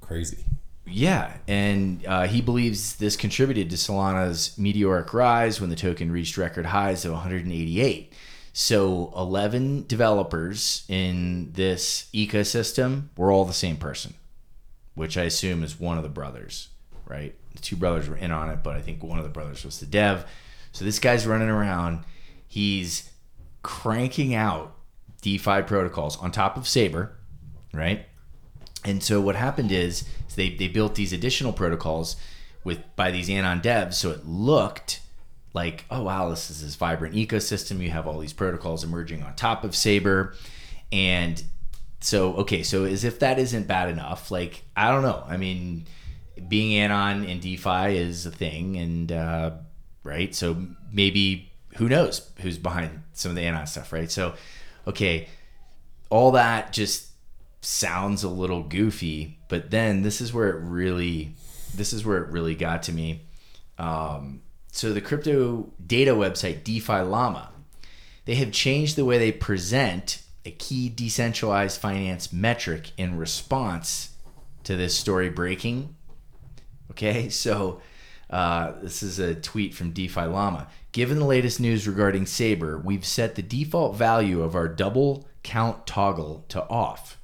Crazy. 0.00 0.44
Yeah, 0.86 1.38
and 1.48 2.06
uh, 2.06 2.26
he 2.28 2.40
believes 2.40 2.96
this 2.96 3.16
contributed 3.16 3.70
to 3.70 3.76
Solana's 3.76 4.56
meteoric 4.56 5.12
rise 5.12 5.60
when 5.60 5.70
the 5.70 5.76
token 5.76 6.12
reached 6.12 6.36
record 6.36 6.66
highs 6.66 7.04
of 7.04 7.12
188. 7.12 8.12
So 8.52 9.12
11 9.16 9.86
developers 9.88 10.84
in 10.88 11.50
this 11.52 12.08
ecosystem 12.14 13.08
were 13.16 13.32
all 13.32 13.44
the 13.44 13.52
same 13.52 13.76
person, 13.76 14.14
which 14.94 15.18
I 15.18 15.22
assume 15.24 15.64
is 15.64 15.80
one 15.80 15.96
of 15.96 16.04
the 16.04 16.08
brothers, 16.08 16.68
right? 17.06 17.34
The 17.54 17.62
two 17.62 17.74
brothers 17.74 18.08
were 18.08 18.16
in 18.16 18.30
on 18.30 18.48
it, 18.50 18.62
but 18.62 18.76
I 18.76 18.80
think 18.80 19.02
one 19.02 19.18
of 19.18 19.24
the 19.24 19.30
brothers 19.30 19.64
was 19.64 19.80
the 19.80 19.86
dev. 19.86 20.24
So 20.70 20.84
this 20.84 21.00
guy's 21.00 21.26
running 21.26 21.48
around. 21.48 22.04
He's 22.46 23.10
cranking 23.62 24.34
out 24.34 24.76
DeFi 25.24 25.62
protocols 25.62 26.18
on 26.18 26.30
top 26.30 26.58
of 26.58 26.68
Saber, 26.68 27.16
right? 27.72 28.04
And 28.84 29.02
so 29.02 29.22
what 29.22 29.36
happened 29.36 29.72
is, 29.72 30.06
is 30.28 30.34
they, 30.34 30.50
they 30.50 30.68
built 30.68 30.96
these 30.96 31.14
additional 31.14 31.54
protocols 31.54 32.16
with 32.62 32.80
by 32.94 33.10
these 33.10 33.30
anon 33.30 33.62
devs, 33.62 33.94
so 33.94 34.10
it 34.10 34.26
looked 34.26 35.00
like, 35.54 35.86
oh 35.90 36.02
wow, 36.02 36.28
this 36.28 36.50
is 36.50 36.62
this 36.62 36.74
vibrant 36.74 37.14
ecosystem. 37.14 37.80
You 37.80 37.88
have 37.90 38.06
all 38.06 38.18
these 38.18 38.34
protocols 38.34 38.84
emerging 38.84 39.22
on 39.22 39.34
top 39.34 39.64
of 39.64 39.74
Saber, 39.74 40.34
and 40.92 41.42
so 42.00 42.34
okay, 42.34 42.62
so 42.62 42.84
as 42.84 43.02
if 43.02 43.18
that 43.20 43.38
isn't 43.38 43.66
bad 43.66 43.88
enough, 43.88 44.30
like 44.30 44.64
I 44.76 44.90
don't 44.90 45.02
know. 45.02 45.24
I 45.26 45.38
mean, 45.38 45.86
being 46.48 46.76
anon 46.78 47.24
in 47.24 47.40
DeFi 47.40 47.96
is 47.96 48.26
a 48.26 48.30
thing, 48.30 48.76
and 48.76 49.10
uh, 49.10 49.52
right, 50.02 50.34
so 50.34 50.66
maybe 50.92 51.50
who 51.76 51.88
knows 51.88 52.30
who's 52.40 52.58
behind 52.58 53.02
some 53.14 53.30
of 53.30 53.36
the 53.36 53.42
anon 53.42 53.66
stuff, 53.66 53.90
right? 53.90 54.10
So 54.10 54.34
okay, 54.86 55.28
all 56.10 56.32
that 56.32 56.72
just 56.72 57.08
sounds 57.60 58.22
a 58.22 58.28
little 58.28 58.62
goofy, 58.62 59.38
but 59.48 59.70
then 59.70 60.02
this 60.02 60.20
is 60.20 60.32
where 60.32 60.50
it 60.50 60.60
really, 60.60 61.34
this 61.74 61.92
is 61.92 62.04
where 62.04 62.18
it 62.18 62.30
really 62.30 62.54
got 62.54 62.82
to 62.84 62.92
me. 62.92 63.22
Um, 63.78 64.42
so 64.70 64.92
the 64.92 65.00
crypto 65.00 65.72
data 65.84 66.12
website 66.12 66.64
DeFi 66.64 67.00
Llama, 67.00 67.50
they 68.24 68.34
have 68.36 68.52
changed 68.52 68.96
the 68.96 69.04
way 69.04 69.18
they 69.18 69.32
present 69.32 70.22
a 70.44 70.50
key 70.50 70.88
decentralized 70.88 71.80
finance 71.80 72.32
metric 72.32 72.90
in 72.96 73.16
response 73.16 74.10
to 74.64 74.76
this 74.76 74.96
story 74.96 75.30
breaking. 75.30 75.94
Okay, 76.90 77.28
so 77.30 77.80
uh, 78.30 78.72
this 78.82 79.02
is 79.02 79.18
a 79.18 79.34
tweet 79.34 79.74
from 79.74 79.92
DeFi 79.92 80.22
Llama. 80.22 80.68
Given 80.94 81.18
the 81.18 81.24
latest 81.24 81.58
news 81.58 81.88
regarding 81.88 82.24
Saber, 82.24 82.78
we've 82.78 83.04
set 83.04 83.34
the 83.34 83.42
default 83.42 83.96
value 83.96 84.42
of 84.42 84.54
our 84.54 84.68
double 84.68 85.26
count 85.42 85.88
toggle 85.88 86.44
to 86.50 86.62
off. 86.68 87.18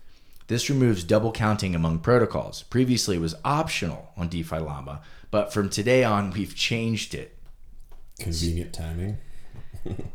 This 0.49 0.69
removes 0.69 1.05
double 1.05 1.31
counting 1.31 1.77
among 1.77 2.01
protocols. 2.01 2.65
Previously, 2.65 3.15
it 3.15 3.21
was 3.21 3.37
optional 3.45 4.11
on 4.17 4.27
DeFi 4.27 4.59
Llama, 4.59 5.03
but 5.31 5.53
from 5.53 5.71
today 5.71 6.03
on, 6.03 6.33
we've 6.33 6.57
changed 6.57 7.15
it. 7.15 7.39
Convenient 8.19 8.73
timing. 8.73 9.19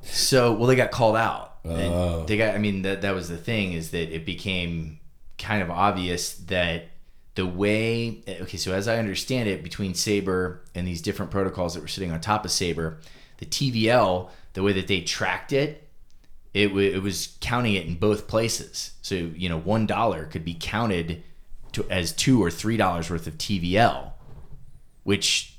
So, 0.01 0.51
well, 0.51 0.67
they 0.67 0.75
got 0.75 0.91
called 0.91 1.15
out. 1.15 1.59
Oh. 1.63 2.25
They 2.25 2.35
got. 2.35 2.55
I 2.55 2.57
mean, 2.57 2.81
that 2.81 3.03
that 3.03 3.15
was 3.15 3.29
the 3.29 3.37
thing 3.37 3.71
is 3.71 3.91
that 3.91 4.13
it 4.13 4.25
became 4.25 4.99
kind 5.37 5.63
of 5.63 5.71
obvious 5.71 6.33
that 6.33 6.89
the 7.35 7.45
way. 7.45 8.21
Okay, 8.27 8.57
so 8.57 8.73
as 8.73 8.89
I 8.89 8.97
understand 8.97 9.47
it, 9.47 9.63
between 9.63 9.93
Saber 9.93 10.65
and 10.75 10.85
these 10.85 11.01
different 11.01 11.31
protocols 11.31 11.73
that 11.73 11.79
were 11.79 11.87
sitting 11.87 12.11
on 12.11 12.19
top 12.19 12.43
of 12.43 12.51
Saber, 12.51 12.99
the 13.37 13.45
TVL, 13.45 14.29
the 14.53 14.63
way 14.63 14.73
that 14.73 14.87
they 14.87 15.01
tracked 15.01 15.51
it, 15.53 15.87
it, 16.53 16.67
w- 16.69 16.91
it 16.95 17.01
was 17.03 17.37
counting 17.41 17.73
it 17.75 17.85
in 17.85 17.95
both 17.95 18.27
places. 18.27 18.91
So 19.01 19.15
you 19.15 19.49
know, 19.49 19.59
one 19.59 19.85
dollar 19.85 20.25
could 20.25 20.45
be 20.45 20.55
counted 20.59 21.23
to 21.73 21.85
as 21.89 22.11
two 22.13 22.41
or 22.41 22.49
three 22.49 22.77
dollars 22.77 23.09
worth 23.09 23.27
of 23.27 23.37
TVL, 23.37 24.11
which, 25.03 25.57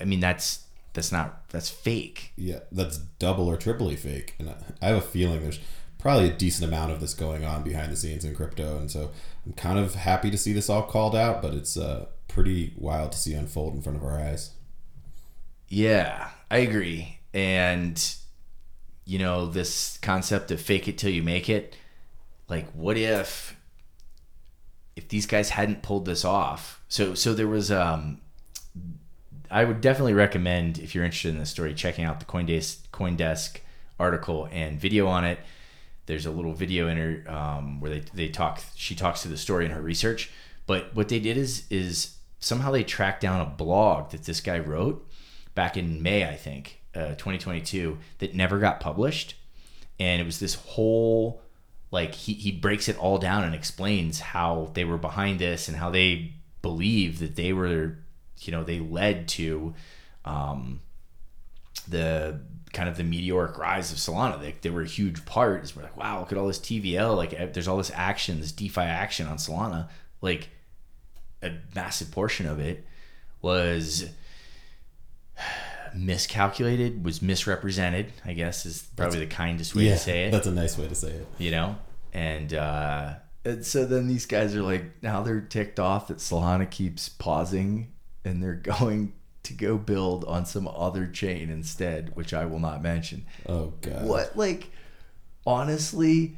I 0.00 0.04
mean, 0.04 0.20
that's 0.20 0.64
that's 0.92 1.10
not 1.12 1.48
that's 1.48 1.70
fake. 1.70 2.32
Yeah, 2.36 2.60
that's 2.70 2.98
double 2.98 3.48
or 3.48 3.56
triply 3.56 3.96
fake. 3.96 4.34
And 4.38 4.50
I- 4.50 4.56
I 4.80 4.86
have 4.88 4.96
a 4.98 5.00
feeling 5.00 5.42
there's 5.42 5.60
probably 5.98 6.28
a 6.28 6.32
decent 6.32 6.68
amount 6.68 6.92
of 6.92 7.00
this 7.00 7.14
going 7.14 7.44
on 7.44 7.62
behind 7.62 7.92
the 7.92 7.96
scenes 7.96 8.24
in 8.24 8.34
crypto. 8.34 8.76
And 8.76 8.90
so 8.90 9.10
I'm 9.46 9.52
kind 9.52 9.78
of 9.78 9.94
happy 9.94 10.30
to 10.30 10.38
see 10.38 10.52
this 10.52 10.68
all 10.68 10.82
called 10.82 11.14
out, 11.14 11.40
but 11.42 11.54
it's 11.54 11.76
uh, 11.76 12.06
pretty 12.28 12.74
wild 12.76 13.12
to 13.12 13.18
see 13.18 13.34
unfold 13.34 13.74
in 13.74 13.82
front 13.82 13.98
of 13.98 14.04
our 14.04 14.18
eyes. 14.18 14.50
Yeah, 15.72 16.28
I 16.50 16.58
agree. 16.58 17.20
And 17.32 17.98
you 19.06 19.18
know, 19.18 19.46
this 19.46 19.98
concept 20.02 20.50
of 20.50 20.60
fake 20.60 20.86
it 20.86 20.98
till 20.98 21.08
you 21.08 21.22
make 21.22 21.48
it, 21.48 21.78
like 22.46 22.70
what 22.72 22.98
if 22.98 23.56
if 24.96 25.08
these 25.08 25.24
guys 25.24 25.48
hadn't 25.48 25.82
pulled 25.82 26.04
this 26.04 26.26
off? 26.26 26.82
So 26.88 27.14
so 27.14 27.32
there 27.32 27.48
was 27.48 27.72
um 27.72 28.20
I 29.50 29.64
would 29.64 29.80
definitely 29.80 30.12
recommend 30.12 30.78
if 30.78 30.94
you're 30.94 31.04
interested 31.04 31.30
in 31.30 31.38
this 31.38 31.48
story 31.48 31.72
checking 31.72 32.04
out 32.04 32.20
the 32.20 32.26
Coindesk 32.26 32.80
Coindesk 32.92 33.56
article 33.98 34.50
and 34.52 34.78
video 34.78 35.06
on 35.06 35.24
it. 35.24 35.38
There's 36.04 36.26
a 36.26 36.30
little 36.30 36.52
video 36.52 36.86
in 36.88 36.98
her 36.98 37.34
um, 37.34 37.80
where 37.80 37.92
they, 37.92 38.00
they 38.12 38.28
talk. 38.28 38.62
She 38.74 38.94
talks 38.94 39.22
to 39.22 39.28
the 39.28 39.38
story 39.38 39.64
in 39.64 39.70
her 39.70 39.80
research. 39.80 40.30
But 40.66 40.94
what 40.94 41.08
they 41.08 41.18
did 41.18 41.38
is 41.38 41.64
is 41.70 42.16
somehow 42.40 42.72
they 42.72 42.84
tracked 42.84 43.22
down 43.22 43.40
a 43.40 43.46
blog 43.46 44.10
that 44.10 44.24
this 44.24 44.42
guy 44.42 44.58
wrote 44.58 45.08
back 45.54 45.76
in 45.76 46.02
May, 46.02 46.28
I 46.28 46.36
think, 46.36 46.80
uh, 46.94 47.14
2022, 47.14 47.98
that 48.18 48.34
never 48.34 48.58
got 48.58 48.80
published. 48.80 49.34
And 49.98 50.20
it 50.20 50.24
was 50.24 50.40
this 50.40 50.54
whole 50.54 51.42
like 51.90 52.14
he, 52.14 52.32
he 52.32 52.50
breaks 52.50 52.88
it 52.88 52.98
all 52.98 53.18
down 53.18 53.44
and 53.44 53.54
explains 53.54 54.18
how 54.18 54.70
they 54.72 54.84
were 54.84 54.98
behind 54.98 55.38
this 55.38 55.68
and 55.68 55.76
how 55.76 55.90
they 55.90 56.32
believe 56.62 57.18
that 57.18 57.36
they 57.36 57.52
were 57.52 57.98
you 58.38 58.50
know 58.50 58.64
they 58.64 58.80
led 58.80 59.28
to 59.28 59.74
um, 60.24 60.80
the 61.86 62.40
kind 62.72 62.88
of 62.88 62.96
the 62.96 63.04
meteoric 63.04 63.58
rise 63.58 63.92
of 63.92 63.98
Solana. 63.98 64.40
They, 64.40 64.54
they 64.60 64.70
were 64.70 64.82
a 64.82 64.86
huge 64.86 65.24
part. 65.26 65.70
We're 65.76 65.82
like, 65.82 65.96
wow, 65.96 66.20
look 66.20 66.32
at 66.32 66.38
all 66.38 66.46
this 66.46 66.58
TVL. 66.58 67.16
Like, 67.16 67.52
there's 67.52 67.68
all 67.68 67.76
this 67.76 67.90
action, 67.94 68.40
this 68.40 68.52
DeFi 68.52 68.80
action 68.80 69.26
on 69.26 69.36
Solana. 69.36 69.88
Like, 70.22 70.48
a 71.42 71.52
massive 71.74 72.10
portion 72.10 72.46
of 72.46 72.58
it 72.60 72.86
was 73.42 74.08
miscalculated, 75.94 77.04
was 77.04 77.22
misrepresented. 77.22 78.12
I 78.24 78.32
guess 78.32 78.66
is 78.66 78.88
probably 78.96 79.20
the 79.20 79.26
kindest 79.26 79.74
way 79.74 79.84
yeah, 79.84 79.92
to 79.92 79.98
say 79.98 80.24
it. 80.24 80.30
that's 80.30 80.46
a 80.46 80.52
nice 80.52 80.78
way 80.78 80.88
to 80.88 80.94
say 80.94 81.10
it. 81.10 81.26
You 81.38 81.50
know, 81.50 81.76
and 82.12 82.54
uh, 82.54 83.14
and 83.44 83.64
so 83.66 83.84
then 83.84 84.06
these 84.06 84.26
guys 84.26 84.54
are 84.54 84.62
like, 84.62 85.02
now 85.02 85.22
they're 85.22 85.40
ticked 85.40 85.80
off 85.80 86.08
that 86.08 86.18
Solana 86.18 86.70
keeps 86.70 87.08
pausing, 87.08 87.92
and 88.24 88.42
they're 88.42 88.54
going 88.78 89.12
to 89.42 89.52
go 89.52 89.76
build 89.76 90.24
on 90.24 90.46
some 90.46 90.68
other 90.68 91.06
chain 91.06 91.50
instead, 91.50 92.14
which 92.14 92.32
I 92.32 92.46
will 92.46 92.60
not 92.60 92.82
mention. 92.82 93.26
Oh, 93.48 93.72
God. 93.80 94.06
What, 94.06 94.36
like, 94.36 94.70
honestly, 95.44 96.36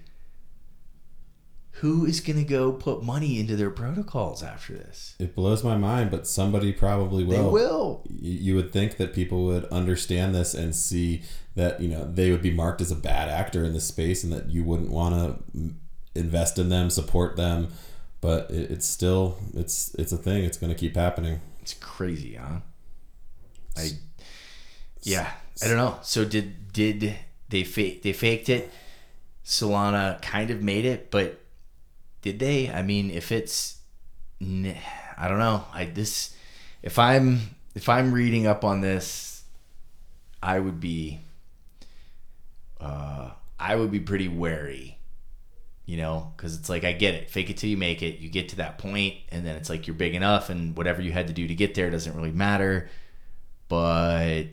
who 1.79 2.07
is 2.07 2.21
going 2.21 2.37
to 2.37 2.45
go 2.45 2.71
put 2.71 3.03
money 3.03 3.41
into 3.41 3.57
their 3.57 3.71
protocols 3.71 4.45
after 4.45 4.75
this? 4.75 5.17
It 5.19 5.35
blows 5.35 5.65
my 5.65 5.77
mind, 5.77 6.11
but 6.11 6.27
somebody 6.27 6.73
probably 6.73 7.25
will. 7.25 7.47
They 7.47 7.51
will. 7.51 8.05
You 8.09 8.55
would 8.55 8.73
think 8.73 8.97
that 8.99 9.13
people 9.13 9.45
would 9.47 9.65
understand 9.67 10.35
this 10.35 10.55
and 10.55 10.75
see 10.75 11.23
that 11.57 11.81
you 11.81 11.89
know 11.89 12.05
they 12.05 12.31
would 12.31 12.43
be 12.43 12.53
marked 12.53 12.81
as 12.81 12.93
a 12.93 12.97
bad 12.97 13.29
actor 13.29 13.65
in 13.65 13.73
this 13.73 13.87
space, 13.87 14.23
and 14.23 14.33
that 14.33 14.51
you 14.51 14.63
wouldn't 14.63 14.91
want 14.91 15.15
to 15.55 15.75
invest 16.15 16.59
in 16.59 16.69
them, 16.69 16.91
support 16.91 17.37
them. 17.37 17.69
But 18.21 18.51
it, 18.51 18.71
it's 18.71 18.87
still 18.87 19.39
it's 19.55 19.95
it's 19.97 20.13
a 20.13 20.17
thing. 20.17 20.45
It's 20.45 20.57
going 20.57 20.73
to 20.73 20.79
keep 20.79 20.95
happening. 20.95 21.41
It's 21.61 21.75
crazy, 21.75 22.35
huh? 22.35 22.61
I, 23.77 23.91
yeah, 25.03 25.33
I 25.63 25.67
don't 25.67 25.77
know. 25.77 25.99
So 26.03 26.25
did 26.25 26.73
did 26.73 27.17
they 27.49 27.65
fake 27.65 28.03
they 28.03 28.13
faked 28.13 28.49
it? 28.49 28.71
Solana 29.45 30.23
kind 30.23 30.51
of 30.51 30.63
made 30.63 30.85
it, 30.85 31.11
but 31.11 31.41
did 32.25 32.39
they? 32.39 32.71
I 32.71 32.81
mean, 32.81 33.11
if 33.11 33.31
it's, 33.31 33.77
I 34.41 35.29
don't 35.29 35.39
know. 35.39 35.67
I 35.75 35.85
this, 35.85 36.35
if 36.83 36.99
I'm 36.99 37.41
if 37.75 37.91
I'm 37.91 38.15
reading 38.15 38.47
up 38.47 38.65
on 38.65 38.81
this, 38.81 39.43
I 40.43 40.59
would 40.59 40.81
be, 40.81 41.21
uh, 42.81 43.29
I 43.61 43.77
would 43.77 43.91
be 43.91 44.01
pretty 44.01 44.29
wary. 44.29 44.99
You 45.85 45.99
know, 45.99 46.33
because 46.35 46.57
it's 46.57 46.71
like 46.71 46.83
I 46.83 46.93
get 46.93 47.15
it. 47.15 47.29
Fake 47.29 47.51
it 47.51 47.59
till 47.59 47.69
you 47.69 47.77
make 47.77 48.01
it. 48.01 48.19
You 48.19 48.31
get 48.31 48.49
to 48.49 48.57
that 48.57 48.79
point, 48.79 49.17
and 49.31 49.45
then 49.45 49.57
it's 49.57 49.69
like 49.69 49.87
you're 49.87 49.95
big 49.95 50.15
enough, 50.15 50.49
and 50.49 50.75
whatever 50.75 51.03
you 51.03 51.13
had 51.13 51.27
to 51.27 51.35
do 51.35 51.47
to 51.47 51.55
get 51.55 51.75
there 51.75 51.91
doesn't 51.91 52.17
really 52.17 52.33
matter. 52.33 52.89
But 53.69 54.45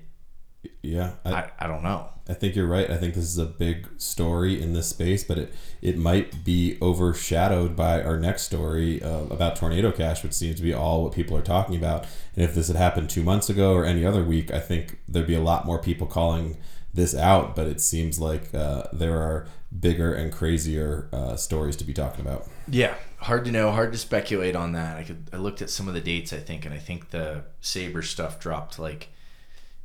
Yeah, 0.81 1.13
I, 1.25 1.33
I, 1.33 1.51
I 1.59 1.67
don't 1.67 1.83
know. 1.83 2.09
I 2.27 2.33
think 2.33 2.55
you're 2.55 2.67
right. 2.67 2.89
I 2.89 2.97
think 2.97 3.15
this 3.15 3.25
is 3.25 3.37
a 3.37 3.45
big 3.45 3.89
story 3.97 4.61
in 4.61 4.73
this 4.73 4.87
space, 4.87 5.23
but 5.23 5.37
it, 5.37 5.53
it 5.81 5.97
might 5.97 6.43
be 6.43 6.77
overshadowed 6.81 7.75
by 7.75 8.01
our 8.01 8.19
next 8.19 8.43
story 8.43 9.01
uh, 9.01 9.23
about 9.25 9.55
Tornado 9.55 9.91
Cash, 9.91 10.23
which 10.23 10.33
seems 10.33 10.57
to 10.57 10.61
be 10.61 10.73
all 10.73 11.03
what 11.03 11.13
people 11.13 11.35
are 11.35 11.41
talking 11.41 11.75
about. 11.75 12.05
And 12.35 12.45
if 12.45 12.53
this 12.53 12.67
had 12.67 12.77
happened 12.77 13.09
two 13.09 13.23
months 13.23 13.49
ago 13.49 13.73
or 13.73 13.85
any 13.85 14.05
other 14.05 14.23
week, 14.23 14.51
I 14.51 14.59
think 14.59 14.99
there'd 15.07 15.27
be 15.27 15.35
a 15.35 15.41
lot 15.41 15.65
more 15.65 15.79
people 15.79 16.07
calling 16.07 16.57
this 16.93 17.15
out. 17.15 17.55
But 17.55 17.67
it 17.67 17.81
seems 17.81 18.19
like 18.19 18.53
uh, 18.53 18.83
there 18.93 19.17
are 19.19 19.47
bigger 19.77 20.13
and 20.13 20.31
crazier 20.31 21.09
uh, 21.11 21.35
stories 21.35 21.75
to 21.77 21.83
be 21.83 21.93
talking 21.93 22.21
about. 22.21 22.47
Yeah, 22.67 22.95
hard 23.17 23.45
to 23.45 23.51
know, 23.51 23.71
hard 23.71 23.91
to 23.93 23.97
speculate 23.97 24.55
on 24.55 24.73
that. 24.73 24.97
I 24.97 25.03
could 25.03 25.29
I 25.33 25.37
looked 25.37 25.61
at 25.61 25.69
some 25.69 25.87
of 25.87 25.95
the 25.95 26.01
dates, 26.01 26.31
I 26.33 26.39
think, 26.39 26.65
and 26.65 26.73
I 26.73 26.79
think 26.79 27.09
the 27.09 27.43
Saber 27.61 28.03
stuff 28.03 28.39
dropped 28.39 28.79
like 28.79 29.09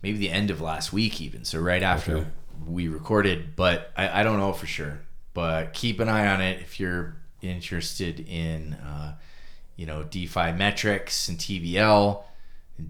maybe 0.07 0.19
the 0.19 0.31
end 0.31 0.53
of 0.53 0.61
last 0.61 0.93
week, 0.93 1.21
even. 1.21 1.45
So 1.45 1.59
right 1.59 1.83
after 1.83 2.19
Okay. 2.19 2.29
we 2.65 2.87
recorded, 2.87 3.57
but 3.57 3.91
I, 3.97 4.21
I 4.21 4.23
don't 4.23 4.39
know 4.39 4.53
for 4.53 4.67
sure. 4.67 5.01
But 5.35 5.73
keep 5.73 5.99
an 5.99 6.09
eye 6.09 6.29
on 6.29 6.41
it 6.41 6.61
if 6.61 6.79
you're 6.79 7.17
interested 7.43 8.21
in, 8.21 8.75
uh, 8.75 9.17
you 9.75 9.85
know, 9.85 10.05
DeFi 10.05 10.53
metrics 10.53 11.29
and 11.29 11.37
TVL, 11.37 12.23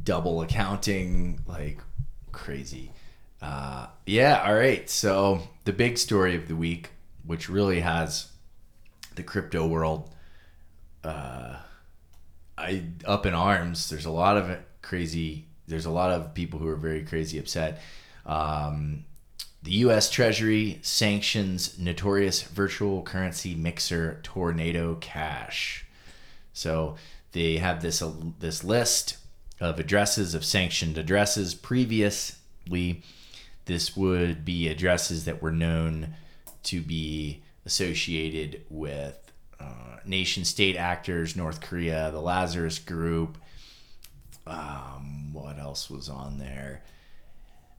double 0.04 0.42
accounting, 0.42 1.40
like 1.46 1.80
crazy. 2.32 2.92
Uh, 3.40 3.87
yeah, 4.04 4.42
all 4.46 4.54
right. 4.54 4.88
So 4.90 5.40
the 5.64 5.73
big 5.73 5.96
story 5.96 6.37
of 6.37 6.49
the 6.49 6.54
week, 6.54 6.90
which 7.25 7.49
really 7.49 7.80
has 7.80 8.28
the 9.14 9.23
crypto 9.23 9.66
world 9.66 10.11
uh, 11.02 11.56
I 12.58 12.85
up 13.06 13.25
in 13.25 13.32
arms. 13.32 13.88
There's 13.88 14.04
a 14.04 14.11
lot 14.11 14.37
of 14.37 14.58
crazy. 14.82 15.46
There's 15.68 15.87
a 15.87 15.90
lot 15.90 16.11
of 16.11 16.35
people 16.35 16.58
who 16.58 16.68
are 16.68 16.76
very 16.76 17.04
crazy 17.04 17.38
upset. 17.38 17.80
Um, 18.25 19.04
the 19.62 19.73
U.S. 19.73 20.11
Treasury 20.11 20.78
sanctions 20.82 21.78
notorious 21.78 22.42
virtual 22.42 23.02
currency 23.02 23.54
mixer 23.54 24.20
Tornado 24.23 24.96
Cash. 25.00 25.87
So 26.52 26.96
they 27.32 27.56
have 27.56 27.82
this 27.82 28.00
uh, 28.00 28.12
this 28.38 28.62
list 28.62 29.18
of 29.61 29.80
addresses 29.80 30.35
of 30.35 30.44
sanctioned 30.44 30.99
addresses. 30.99 31.54
Previously, 31.54 33.02
this 33.64 33.96
would 33.96 34.44
be 34.44 34.68
addresses 34.68 35.25
that 35.25 35.42
were 35.42 35.52
known 35.52 36.14
to 36.64 36.80
be 36.80 37.42
associated 37.64 38.62
with 38.70 39.32
uh, 39.58 39.96
nation 40.04 40.44
state 40.44 40.76
actors, 40.76 41.37
North 41.37 41.61
Korea, 41.61 42.11
the 42.12 42.20
Lazarus 42.20 42.78
Group. 42.78 43.37
Um, 44.47 45.33
what 45.33 45.59
else 45.59 45.91
was 45.91 46.09
on 46.09 46.38
there? 46.38 46.83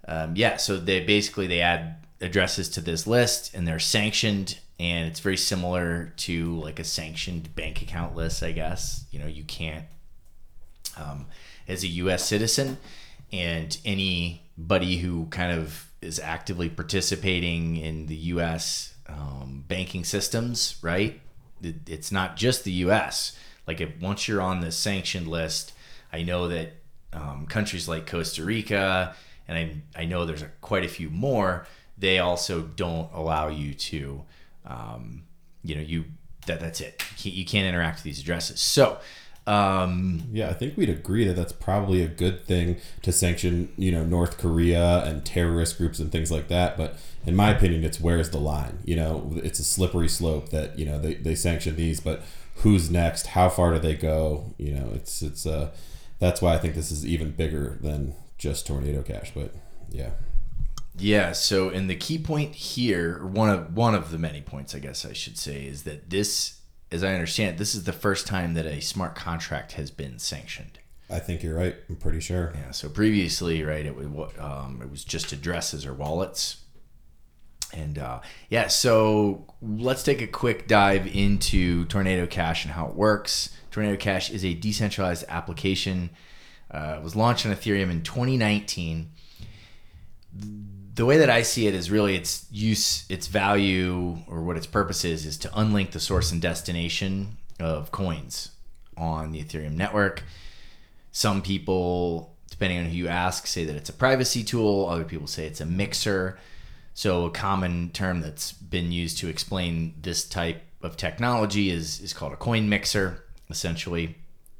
Um, 0.07 0.35
yeah, 0.35 0.57
so 0.57 0.77
they 0.77 1.01
basically 1.01 1.47
they 1.47 1.61
add 1.61 2.05
addresses 2.21 2.69
to 2.69 2.81
this 2.81 3.05
list, 3.05 3.53
and 3.53 3.67
they're 3.67 3.79
sanctioned, 3.79 4.59
and 4.79 5.07
it's 5.07 5.19
very 5.19 5.37
similar 5.37 6.13
to 6.17 6.59
like 6.59 6.79
a 6.79 6.83
sanctioned 6.83 7.55
bank 7.55 7.81
account 7.81 8.15
list, 8.15 8.43
I 8.43 8.51
guess. 8.51 9.05
You 9.11 9.19
know, 9.19 9.27
you 9.27 9.43
can't 9.43 9.85
um, 10.97 11.25
as 11.67 11.83
a 11.83 11.87
U.S. 11.87 12.25
citizen, 12.25 12.77
and 13.31 13.77
anybody 13.85 14.97
who 14.97 15.25
kind 15.27 15.57
of 15.57 15.89
is 16.01 16.19
actively 16.19 16.69
participating 16.69 17.77
in 17.77 18.07
the 18.07 18.15
U.S. 18.15 18.93
Um, 19.07 19.63
banking 19.67 20.03
systems, 20.03 20.77
right? 20.81 21.19
It, 21.61 21.75
it's 21.87 22.11
not 22.11 22.37
just 22.37 22.63
the 22.63 22.71
U.S. 22.71 23.37
Like 23.65 23.81
if 23.81 23.99
once 23.99 24.27
you're 24.27 24.41
on 24.41 24.61
the 24.61 24.71
sanctioned 24.71 25.27
list, 25.27 25.73
I 26.11 26.23
know 26.23 26.47
that 26.47 26.73
um, 27.13 27.45
countries 27.47 27.87
like 27.87 28.07
Costa 28.07 28.43
Rica, 28.43 29.15
and 29.47 29.57
I, 29.95 30.01
I 30.01 30.05
know 30.05 30.25
there's 30.25 30.41
a, 30.41 30.49
quite 30.61 30.83
a 30.83 30.89
few 30.89 31.09
more. 31.09 31.67
They 31.97 32.19
also 32.19 32.61
don't 32.61 33.09
allow 33.13 33.47
you 33.47 33.73
to, 33.73 34.23
um, 34.65 35.23
you 35.63 35.75
know, 35.75 35.81
you 35.81 36.05
that 36.45 36.59
that's 36.59 36.81
it. 36.81 37.03
You 37.17 37.45
can't, 37.45 37.65
interact 37.65 37.97
with 37.97 38.03
these 38.03 38.19
addresses. 38.19 38.59
So. 38.61 38.99
Um, 39.45 40.23
Yeah, 40.33 40.49
I 40.49 40.53
think 40.53 40.75
we'd 40.75 40.89
agree 40.89 41.23
that 41.25 41.37
that's 41.37 41.53
probably 41.53 42.01
a 42.01 42.07
good 42.07 42.43
thing 42.43 42.77
to 43.01 43.13
sanction, 43.13 43.69
you 43.77 43.93
know, 43.93 44.03
North 44.03 44.37
Korea 44.37 45.05
and 45.05 45.25
terrorist 45.25 45.77
groups 45.77 45.99
and 45.99 46.11
things 46.11 46.29
like 46.29 46.49
that. 46.49 46.75
But 46.75 46.99
in 47.25 47.33
my 47.33 47.51
opinion, 47.51 47.85
it's 47.85 48.01
where's 48.01 48.29
the 48.31 48.39
line? 48.39 48.79
You 48.83 48.97
know, 48.97 49.31
it's 49.35 49.59
a 49.59 49.63
slippery 49.63 50.09
slope 50.09 50.49
that 50.49 50.77
you 50.77 50.85
know 50.85 50.99
they, 50.99 51.13
they 51.13 51.33
sanction 51.33 51.77
these, 51.77 52.01
but 52.01 52.23
who's 52.55 52.91
next? 52.91 53.27
How 53.27 53.47
far 53.47 53.73
do 53.73 53.79
they 53.79 53.95
go? 53.95 54.53
You 54.57 54.73
know, 54.73 54.91
it's 54.93 55.21
it's 55.21 55.45
uh 55.45 55.71
that's 56.19 56.41
why 56.41 56.53
I 56.53 56.57
think 56.57 56.75
this 56.75 56.91
is 56.91 57.05
even 57.05 57.31
bigger 57.31 57.77
than 57.81 58.15
just 58.37 58.67
Tornado 58.67 59.01
Cash. 59.01 59.31
But 59.35 59.53
yeah, 59.89 60.11
Yeah. 60.97 61.31
So, 61.31 61.69
and 61.69 61.89
the 61.89 61.95
key 61.95 62.17
point 62.17 62.55
here, 62.55 63.25
one 63.25 63.49
of 63.49 63.75
one 63.75 63.95
of 63.95 64.11
the 64.11 64.17
many 64.17 64.41
points, 64.41 64.73
I 64.75 64.79
guess 64.79 65.05
I 65.05 65.13
should 65.13 65.37
say, 65.37 65.65
is 65.65 65.83
that 65.83 66.09
this, 66.09 66.59
as 66.91 67.03
I 67.03 67.13
understand 67.13 67.55
it, 67.55 67.57
this 67.57 67.75
is 67.75 67.83
the 67.83 67.93
first 67.93 68.27
time 68.27 68.53
that 68.55 68.65
a 68.65 68.81
smart 68.81 69.15
contract 69.15 69.73
has 69.73 69.91
been 69.91 70.19
sanctioned. 70.19 70.79
I 71.09 71.19
think 71.19 71.41
you're 71.41 71.55
right. 71.55 71.75
I'm 71.87 71.95
pretty 71.95 72.19
sure. 72.19 72.53
Yeah. 72.55 72.71
So 72.71 72.89
previously, 72.89 73.63
right, 73.63 73.85
it 73.85 73.95
was 73.95 74.07
what 74.07 74.37
um, 74.39 74.81
it 74.81 74.91
was 74.91 75.03
just 75.03 75.31
addresses 75.31 75.85
or 75.85 75.93
wallets. 75.93 76.57
And 77.73 77.97
uh, 77.97 78.21
yeah, 78.49 78.67
so 78.67 79.45
let's 79.61 80.03
take 80.03 80.21
a 80.21 80.27
quick 80.27 80.67
dive 80.67 81.07
into 81.07 81.85
Tornado 81.85 82.25
Cash 82.25 82.63
and 82.65 82.73
how 82.73 82.87
it 82.87 82.95
works. 82.95 83.55
Tornado 83.77 83.97
Cash 83.97 84.31
is 84.31 84.43
a 84.43 84.55
decentralized 84.55 85.23
application. 85.29 86.09
Uh, 86.71 86.95
it 86.97 87.03
was 87.03 87.15
launched 87.15 87.45
on 87.45 87.51
Ethereum 87.51 87.91
in 87.91 88.01
2019 88.01 89.11
the 90.97 91.05
way 91.05 91.19
that 91.19 91.29
I 91.29 91.43
see 91.43 91.67
it 91.67 91.75
is 91.75 91.91
really 91.91 92.15
its 92.15 92.47
use, 92.51 93.05
its 93.07 93.27
value, 93.27 94.17
or 94.27 94.41
what 94.41 94.57
its 94.57 94.65
purpose 94.65 95.05
is, 95.05 95.27
is 95.27 95.37
to 95.37 95.47
unlink 95.49 95.91
the 95.91 95.99
source 95.99 96.31
and 96.31 96.41
destination 96.41 97.37
of 97.59 97.91
coins 97.91 98.49
on 98.97 99.31
the 99.31 99.43
Ethereum 99.43 99.73
network. 99.73 100.23
Some 101.11 101.43
people, 101.43 102.35
depending 102.49 102.79
on 102.79 102.85
who 102.85 102.95
you 102.95 103.07
ask, 103.07 103.45
say 103.45 103.63
that 103.63 103.75
it's 103.75 103.89
a 103.89 103.93
privacy 103.93 104.43
tool. 104.43 104.87
Other 104.89 105.03
people 105.03 105.27
say 105.27 105.45
it's 105.45 105.61
a 105.61 105.67
mixer. 105.67 106.39
So 106.95 107.25
a 107.25 107.29
common 107.29 107.91
term 107.91 108.21
that's 108.21 108.51
been 108.53 108.91
used 108.91 109.19
to 109.19 109.27
explain 109.27 109.93
this 110.01 110.27
type 110.27 110.63
of 110.81 110.97
technology 110.97 111.69
is 111.69 112.01
is 112.01 112.11
called 112.11 112.33
a 112.33 112.37
coin 112.37 112.69
mixer, 112.69 113.23
essentially. 113.49 114.15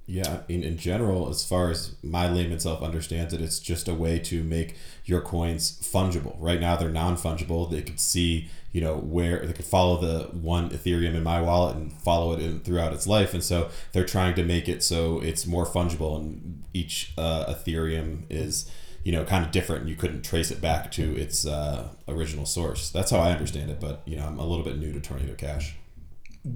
Yeah, 0.09 0.43
in, 0.47 0.63
in 0.63 0.77
general, 0.77 1.27
as 1.27 1.43
far 1.43 1.69
as 1.69 1.95
my 2.01 2.29
layman 2.31 2.61
self 2.61 2.81
understands 2.81 3.33
it, 3.33 3.41
it's 3.41 3.59
just 3.59 3.89
a 3.89 3.93
way 3.93 4.19
to 4.19 4.41
make 4.41 4.77
your 5.03 5.19
coins 5.19 5.77
fungible. 5.83 6.37
Right 6.39 6.61
now, 6.61 6.77
they're 6.77 6.89
non 6.89 7.17
fungible. 7.17 7.69
They 7.69 7.81
could 7.81 7.99
see, 7.99 8.47
you 8.71 8.79
know, 8.79 8.95
where 8.95 9.45
they 9.45 9.51
could 9.51 9.65
follow 9.65 9.99
the 9.99 10.29
one 10.29 10.69
Ethereum 10.69 11.13
in 11.13 11.23
my 11.23 11.41
wallet 11.41 11.75
and 11.75 11.91
follow 11.91 12.31
it 12.31 12.39
in, 12.39 12.61
throughout 12.61 12.93
its 12.93 13.05
life. 13.05 13.33
And 13.33 13.43
so 13.43 13.69
they're 13.91 14.05
trying 14.05 14.33
to 14.35 14.45
make 14.45 14.69
it 14.69 14.81
so 14.81 15.19
it's 15.19 15.45
more 15.45 15.65
fungible, 15.65 16.15
and 16.15 16.63
each 16.73 17.11
uh, 17.17 17.53
Ethereum 17.53 18.21
is, 18.29 18.71
you 19.03 19.11
know, 19.11 19.25
kind 19.25 19.43
of 19.43 19.51
different. 19.51 19.89
You 19.89 19.97
couldn't 19.97 20.23
trace 20.23 20.51
it 20.51 20.61
back 20.61 20.89
to 20.93 21.17
its 21.17 21.45
uh, 21.45 21.89
original 22.07 22.45
source. 22.45 22.91
That's 22.91 23.11
how 23.11 23.19
I 23.19 23.33
understand 23.33 23.71
it. 23.71 23.81
But 23.81 24.03
you 24.05 24.15
know, 24.15 24.25
I'm 24.25 24.39
a 24.39 24.45
little 24.45 24.63
bit 24.63 24.77
new 24.77 24.93
to 24.93 25.01
Tornado 25.01 25.33
Cash. 25.33 25.75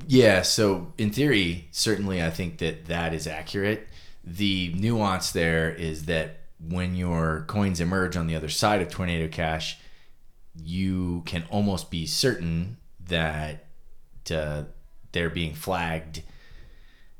Yeah, 0.07 0.41
so 0.41 0.93
in 0.97 1.11
theory, 1.11 1.67
certainly 1.71 2.23
I 2.23 2.29
think 2.29 2.59
that 2.59 2.85
that 2.85 3.13
is 3.13 3.27
accurate. 3.27 3.87
The 4.23 4.73
nuance 4.77 5.31
there 5.31 5.69
is 5.69 6.05
that 6.05 6.41
when 6.59 6.95
your 6.95 7.43
coins 7.47 7.79
emerge 7.79 8.15
on 8.15 8.27
the 8.27 8.35
other 8.35 8.49
side 8.49 8.81
of 8.81 8.89
Tornado 8.89 9.27
Cash, 9.27 9.79
you 10.55 11.23
can 11.25 11.43
almost 11.49 11.89
be 11.89 12.05
certain 12.05 12.77
that 13.07 13.65
uh, 14.29 14.63
they're 15.11 15.29
being 15.29 15.53
flagged, 15.53 16.21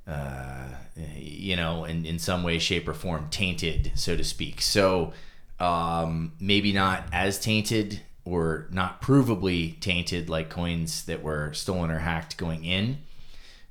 uh, 0.08 0.68
you 1.16 1.56
know, 1.56 1.86
in, 1.86 2.06
in 2.06 2.20
some 2.20 2.44
way, 2.44 2.60
shape, 2.60 2.88
or 2.88 2.94
form, 2.94 3.28
tainted, 3.30 3.92
so 3.96 4.16
to 4.16 4.24
speak. 4.24 4.62
So 4.62 5.14
um, 5.60 6.34
maybe 6.40 6.72
not 6.72 7.06
as 7.12 7.40
tainted 7.40 8.02
or 8.24 8.68
not 8.72 9.02
provably 9.02 9.80
tainted 9.80 10.30
like 10.30 10.50
coins 10.50 11.06
that 11.06 11.24
were 11.24 11.54
stolen 11.54 11.90
or 11.90 12.00
hacked 12.00 12.38
going 12.38 12.66
in, 12.66 12.98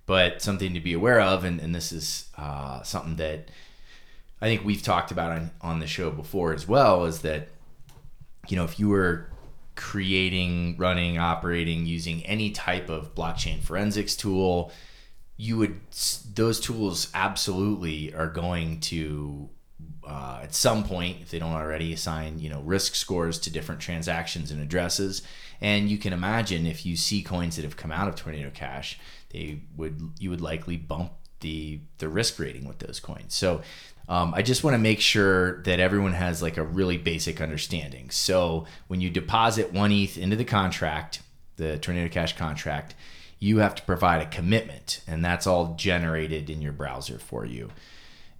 but 0.06 0.42
something 0.42 0.74
to 0.74 0.80
be 0.80 0.92
aware 0.92 1.20
of. 1.20 1.44
And, 1.44 1.60
and 1.60 1.74
this 1.74 1.92
is 1.92 2.28
uh, 2.36 2.82
something 2.82 3.16
that 3.16 3.48
I 4.40 4.46
think 4.46 4.64
we've 4.64 4.82
talked 4.82 5.10
about 5.10 5.32
on, 5.32 5.50
on 5.60 5.80
the 5.80 5.86
show 5.86 6.10
before 6.10 6.52
as 6.52 6.66
well 6.66 7.04
is 7.04 7.20
that, 7.20 7.48
you 8.48 8.56
know, 8.56 8.64
if 8.64 8.80
you 8.80 8.88
were 8.88 9.28
creating, 9.76 10.76
running, 10.78 11.18
operating 11.18 11.86
using 11.86 12.24
any 12.26 12.50
type 12.50 12.88
of 12.88 13.14
blockchain 13.14 13.60
forensics 13.60 14.16
tool, 14.16 14.72
you 15.36 15.56
would, 15.58 15.80
those 16.34 16.58
tools 16.58 17.08
absolutely 17.14 18.12
are 18.14 18.26
going 18.26 18.80
to 18.80 19.48
uh, 20.10 20.40
at 20.42 20.52
some 20.52 20.82
point, 20.82 21.18
if 21.20 21.30
they 21.30 21.38
don't 21.38 21.52
already, 21.52 21.92
assign 21.92 22.40
you 22.40 22.50
know 22.50 22.60
risk 22.62 22.96
scores 22.96 23.38
to 23.38 23.50
different 23.50 23.80
transactions 23.80 24.50
and 24.50 24.60
addresses. 24.60 25.22
And 25.60 25.88
you 25.88 25.98
can 25.98 26.12
imagine 26.12 26.66
if 26.66 26.84
you 26.84 26.96
see 26.96 27.22
coins 27.22 27.56
that 27.56 27.64
have 27.64 27.76
come 27.76 27.92
out 27.92 28.08
of 28.08 28.16
Tornado 28.16 28.50
Cash, 28.50 28.98
they 29.30 29.60
would 29.76 30.00
you 30.18 30.30
would 30.30 30.40
likely 30.40 30.76
bump 30.76 31.12
the 31.38 31.78
the 31.98 32.08
risk 32.08 32.40
rating 32.40 32.66
with 32.66 32.80
those 32.80 32.98
coins. 32.98 33.34
So 33.34 33.62
um, 34.08 34.34
I 34.34 34.42
just 34.42 34.64
want 34.64 34.74
to 34.74 34.78
make 34.78 35.00
sure 35.00 35.62
that 35.62 35.78
everyone 35.78 36.14
has 36.14 36.42
like 36.42 36.56
a 36.56 36.64
really 36.64 36.98
basic 36.98 37.40
understanding. 37.40 38.10
So 38.10 38.66
when 38.88 39.00
you 39.00 39.10
deposit 39.10 39.72
one 39.72 39.92
ETH 39.92 40.18
into 40.18 40.34
the 40.34 40.44
contract, 40.44 41.22
the 41.56 41.78
Tornado 41.78 42.08
Cash 42.08 42.36
contract, 42.36 42.96
you 43.38 43.58
have 43.58 43.76
to 43.76 43.82
provide 43.84 44.22
a 44.22 44.26
commitment, 44.26 45.02
and 45.06 45.24
that's 45.24 45.46
all 45.46 45.74
generated 45.76 46.50
in 46.50 46.60
your 46.60 46.72
browser 46.72 47.20
for 47.20 47.44
you. 47.44 47.70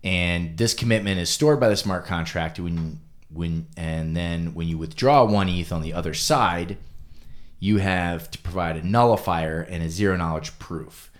And 0.02 0.56
this 0.56 0.74
commitment 0.74 1.20
is 1.20 1.28
stored 1.28 1.60
by 1.60 1.68
the 1.68 1.76
smart 1.76 2.06
contract 2.06 2.58
when 2.58 3.00
when 3.32 3.66
and 3.76 4.16
then 4.16 4.54
when 4.54 4.66
you 4.66 4.76
withdraw 4.76 5.24
one 5.24 5.48
ETH 5.48 5.72
on 5.72 5.82
the 5.82 5.92
other 5.92 6.14
side, 6.14 6.78
you 7.58 7.78
have 7.78 8.30
to 8.30 8.38
provide 8.38 8.76
a 8.76 8.86
nullifier 8.86 9.60
and 9.60 9.82
a 9.82 9.90
zero 9.90 10.16
knowledge 10.16 10.58
proof. 10.58 11.10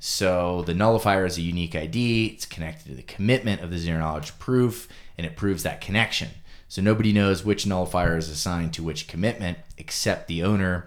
So 0.00 0.62
the 0.62 0.74
nullifier 0.74 1.26
is 1.26 1.36
a 1.36 1.42
unique 1.42 1.76
ID. 1.76 2.26
It's 2.28 2.46
connected 2.46 2.88
to 2.88 2.94
the 2.94 3.02
commitment 3.02 3.60
of 3.60 3.70
the 3.70 3.78
zero 3.78 3.98
knowledge 3.98 4.36
proof, 4.38 4.88
and 5.18 5.26
it 5.26 5.36
proves 5.36 5.62
that 5.62 5.82
connection. 5.82 6.30
So 6.68 6.80
nobody 6.80 7.12
knows 7.12 7.44
which 7.44 7.66
nullifier 7.66 8.16
is 8.16 8.30
assigned 8.30 8.72
to 8.74 8.82
which 8.82 9.08
commitment 9.08 9.58
except 9.76 10.26
the 10.26 10.42
owner 10.42 10.86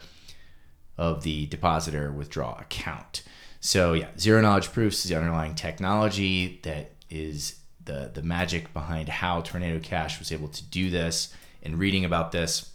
of 0.97 1.23
the 1.23 1.45
depositor 1.45 2.11
withdraw 2.11 2.57
account. 2.59 3.23
So 3.59 3.93
yeah, 3.93 4.09
zero 4.17 4.41
knowledge 4.41 4.71
proofs 4.71 5.05
is 5.05 5.09
the 5.09 5.17
underlying 5.17 5.55
technology 5.55 6.59
that 6.63 6.92
is 7.13 7.59
the 7.85 8.11
the 8.13 8.23
magic 8.23 8.73
behind 8.73 9.09
how 9.09 9.41
Tornado 9.41 9.79
Cash 9.79 10.19
was 10.19 10.31
able 10.31 10.47
to 10.49 10.63
do 10.63 10.89
this. 10.89 11.33
And 11.61 11.79
reading 11.79 12.03
about 12.03 12.31
this, 12.31 12.71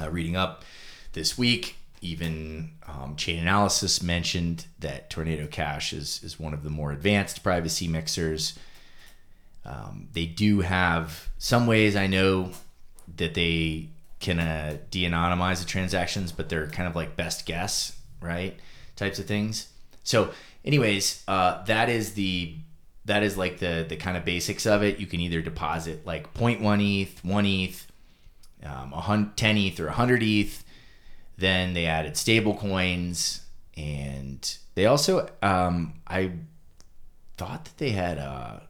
uh, 0.00 0.10
reading 0.10 0.36
up 0.36 0.64
this 1.12 1.36
week, 1.36 1.76
even 2.00 2.70
um, 2.86 3.16
Chainalysis 3.16 4.02
mentioned 4.02 4.66
that 4.78 5.10
Tornado 5.10 5.46
Cash 5.46 5.92
is 5.92 6.22
is 6.22 6.40
one 6.40 6.54
of 6.54 6.62
the 6.62 6.70
more 6.70 6.92
advanced 6.92 7.42
privacy 7.42 7.88
mixers. 7.88 8.58
Um, 9.64 10.08
they 10.12 10.26
do 10.26 10.60
have 10.60 11.28
some 11.38 11.66
ways 11.66 11.94
I 11.94 12.06
know 12.06 12.50
that 13.16 13.34
they 13.34 13.90
can 14.18 14.38
uh, 14.38 14.78
de-anonymize 14.90 15.60
the 15.60 15.66
transactions, 15.66 16.32
but 16.32 16.48
they're 16.48 16.68
kind 16.68 16.88
of 16.88 16.96
like 16.96 17.16
best 17.16 17.44
guess, 17.46 17.96
right? 18.20 18.58
Types 18.96 19.18
of 19.18 19.26
things. 19.26 19.68
So, 20.04 20.30
anyways, 20.64 21.22
uh, 21.28 21.62
that 21.64 21.88
is 21.88 22.14
the 22.14 22.56
that 23.04 23.22
is 23.22 23.36
like 23.36 23.58
the 23.58 23.84
the 23.88 23.96
kind 23.96 24.16
of 24.16 24.24
basics 24.24 24.66
of 24.66 24.82
it. 24.82 24.98
You 24.98 25.06
can 25.06 25.20
either 25.20 25.40
deposit 25.40 26.06
like 26.06 26.32
0.1 26.34 27.02
ETH, 27.02 27.24
1 27.24 27.46
ETH, 27.46 27.86
um, 28.64 29.32
10 29.36 29.58
ETH, 29.58 29.80
or 29.80 29.86
100 29.86 30.22
ETH. 30.22 30.64
Then 31.36 31.74
they 31.74 31.86
added 31.86 32.16
stable 32.16 32.54
coins, 32.54 33.42
and 33.76 34.56
they 34.74 34.86
also 34.86 35.28
um, 35.42 35.94
I 36.06 36.32
thought 37.36 37.64
that 37.64 37.78
they 37.78 37.90
had 37.90 38.18
uh, 38.18 38.60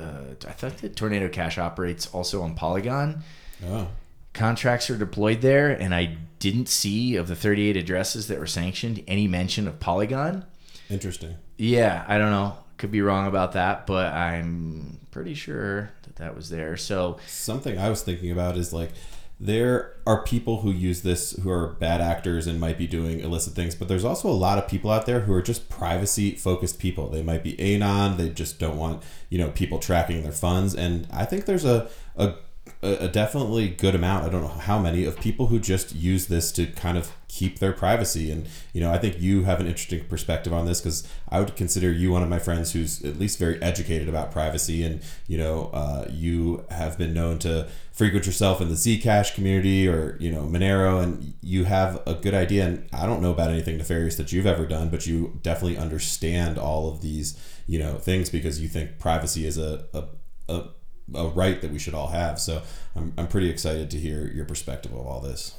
uh, 0.00 0.34
I 0.46 0.52
thought 0.52 0.78
that 0.78 0.96
Tornado 0.96 1.28
Cash 1.28 1.58
operates 1.58 2.06
also 2.08 2.42
on 2.42 2.54
Polygon. 2.54 3.22
Oh. 3.66 3.88
Contracts 4.32 4.90
are 4.90 4.98
deployed 4.98 5.40
there, 5.40 5.70
and 5.70 5.94
I 5.94 6.16
didn't 6.40 6.68
see 6.68 7.14
of 7.14 7.28
the 7.28 7.36
38 7.36 7.76
addresses 7.76 8.26
that 8.26 8.40
were 8.40 8.46
sanctioned 8.46 9.04
any 9.06 9.28
mention 9.28 9.68
of 9.68 9.78
Polygon. 9.78 10.44
Interesting. 10.90 11.36
Yeah, 11.56 12.04
I 12.08 12.18
don't 12.18 12.32
know. 12.32 12.56
Could 12.76 12.90
be 12.90 13.02
wrong 13.02 13.26
about 13.26 13.52
that, 13.52 13.86
but 13.86 14.12
I'm 14.12 14.98
pretty 15.10 15.34
sure 15.34 15.90
that 16.02 16.16
that 16.16 16.34
was 16.34 16.50
there. 16.50 16.76
So 16.76 17.18
Something 17.26 17.78
I 17.78 17.88
was 17.88 18.02
thinking 18.02 18.30
about 18.30 18.56
is 18.56 18.72
like 18.72 18.90
there 19.40 19.94
are 20.06 20.22
people 20.22 20.60
who 20.60 20.70
use 20.70 21.02
this 21.02 21.32
who 21.32 21.50
are 21.50 21.68
bad 21.68 22.00
actors 22.00 22.46
and 22.46 22.60
might 22.60 22.78
be 22.78 22.86
doing 22.86 23.20
illicit 23.20 23.54
things, 23.54 23.74
but 23.74 23.88
there's 23.88 24.04
also 24.04 24.28
a 24.28 24.32
lot 24.32 24.58
of 24.58 24.68
people 24.68 24.90
out 24.90 25.06
there 25.06 25.20
who 25.20 25.32
are 25.32 25.42
just 25.42 25.68
privacy 25.68 26.32
focused 26.32 26.78
people. 26.78 27.08
They 27.08 27.22
might 27.22 27.42
be 27.42 27.58
anon, 27.60 28.16
they 28.16 28.30
just 28.30 28.58
don't 28.58 28.76
want, 28.76 29.02
you 29.28 29.38
know, 29.38 29.50
people 29.50 29.78
tracking 29.78 30.22
their 30.22 30.32
funds. 30.32 30.74
And 30.74 31.08
I 31.12 31.24
think 31.24 31.46
there's 31.46 31.64
a, 31.64 31.88
a 32.16 32.34
a, 32.82 33.08
definitely 33.08 33.68
good 33.68 33.94
amount. 33.94 34.24
I 34.24 34.28
don't 34.28 34.42
know 34.42 34.48
how 34.48 34.78
many 34.78 35.04
of 35.04 35.18
people 35.20 35.46
who 35.46 35.58
just 35.58 35.94
use 35.94 36.26
this 36.26 36.52
to 36.52 36.66
kind 36.66 36.96
of 36.98 37.12
keep 37.34 37.58
their 37.58 37.72
privacy. 37.72 38.30
And 38.30 38.46
you 38.72 38.80
know, 38.80 38.92
I 38.92 38.98
think 38.98 39.20
you 39.20 39.42
have 39.42 39.58
an 39.60 39.66
interesting 39.66 40.04
perspective 40.04 40.52
on 40.52 40.66
this 40.66 40.80
because 40.80 41.06
I 41.28 41.40
would 41.40 41.56
consider 41.56 41.90
you 41.90 42.12
one 42.12 42.22
of 42.22 42.28
my 42.28 42.38
friends 42.38 42.72
who's 42.72 43.04
at 43.04 43.18
least 43.18 43.38
very 43.38 43.60
educated 43.60 44.08
about 44.08 44.30
privacy. 44.30 44.84
And 44.84 45.02
you 45.26 45.36
know, 45.36 45.70
uh, 45.72 46.06
you 46.10 46.64
have 46.70 46.96
been 46.96 47.12
known 47.12 47.38
to 47.40 47.68
frequent 47.92 48.26
yourself 48.26 48.60
in 48.60 48.68
the 48.68 48.74
Zcash 48.74 49.34
community 49.34 49.88
or 49.88 50.16
you 50.20 50.30
know 50.30 50.42
Monero, 50.42 51.02
and 51.02 51.34
you 51.40 51.64
have 51.64 52.00
a 52.06 52.14
good 52.14 52.34
idea. 52.34 52.66
And 52.66 52.88
I 52.92 53.04
don't 53.06 53.20
know 53.20 53.32
about 53.32 53.50
anything 53.50 53.78
nefarious 53.78 54.16
that 54.16 54.32
you've 54.32 54.46
ever 54.46 54.64
done, 54.64 54.88
but 54.88 55.06
you 55.06 55.38
definitely 55.42 55.78
understand 55.78 56.56
all 56.56 56.88
of 56.88 57.02
these 57.02 57.36
you 57.66 57.78
know 57.78 57.94
things 57.94 58.30
because 58.30 58.60
you 58.60 58.68
think 58.68 58.98
privacy 58.98 59.44
is 59.44 59.58
a, 59.58 59.86
a, 59.92 60.04
a 60.48 60.68
a 61.14 61.26
right 61.28 61.60
that 61.60 61.70
we 61.70 61.78
should 61.78 61.94
all 61.94 62.08
have. 62.08 62.38
So 62.38 62.62
I'm, 62.96 63.12
I'm 63.18 63.26
pretty 63.26 63.50
excited 63.50 63.90
to 63.90 63.98
hear 63.98 64.26
your 64.26 64.46
perspective 64.46 64.92
of 64.92 65.06
all 65.06 65.20
this. 65.20 65.54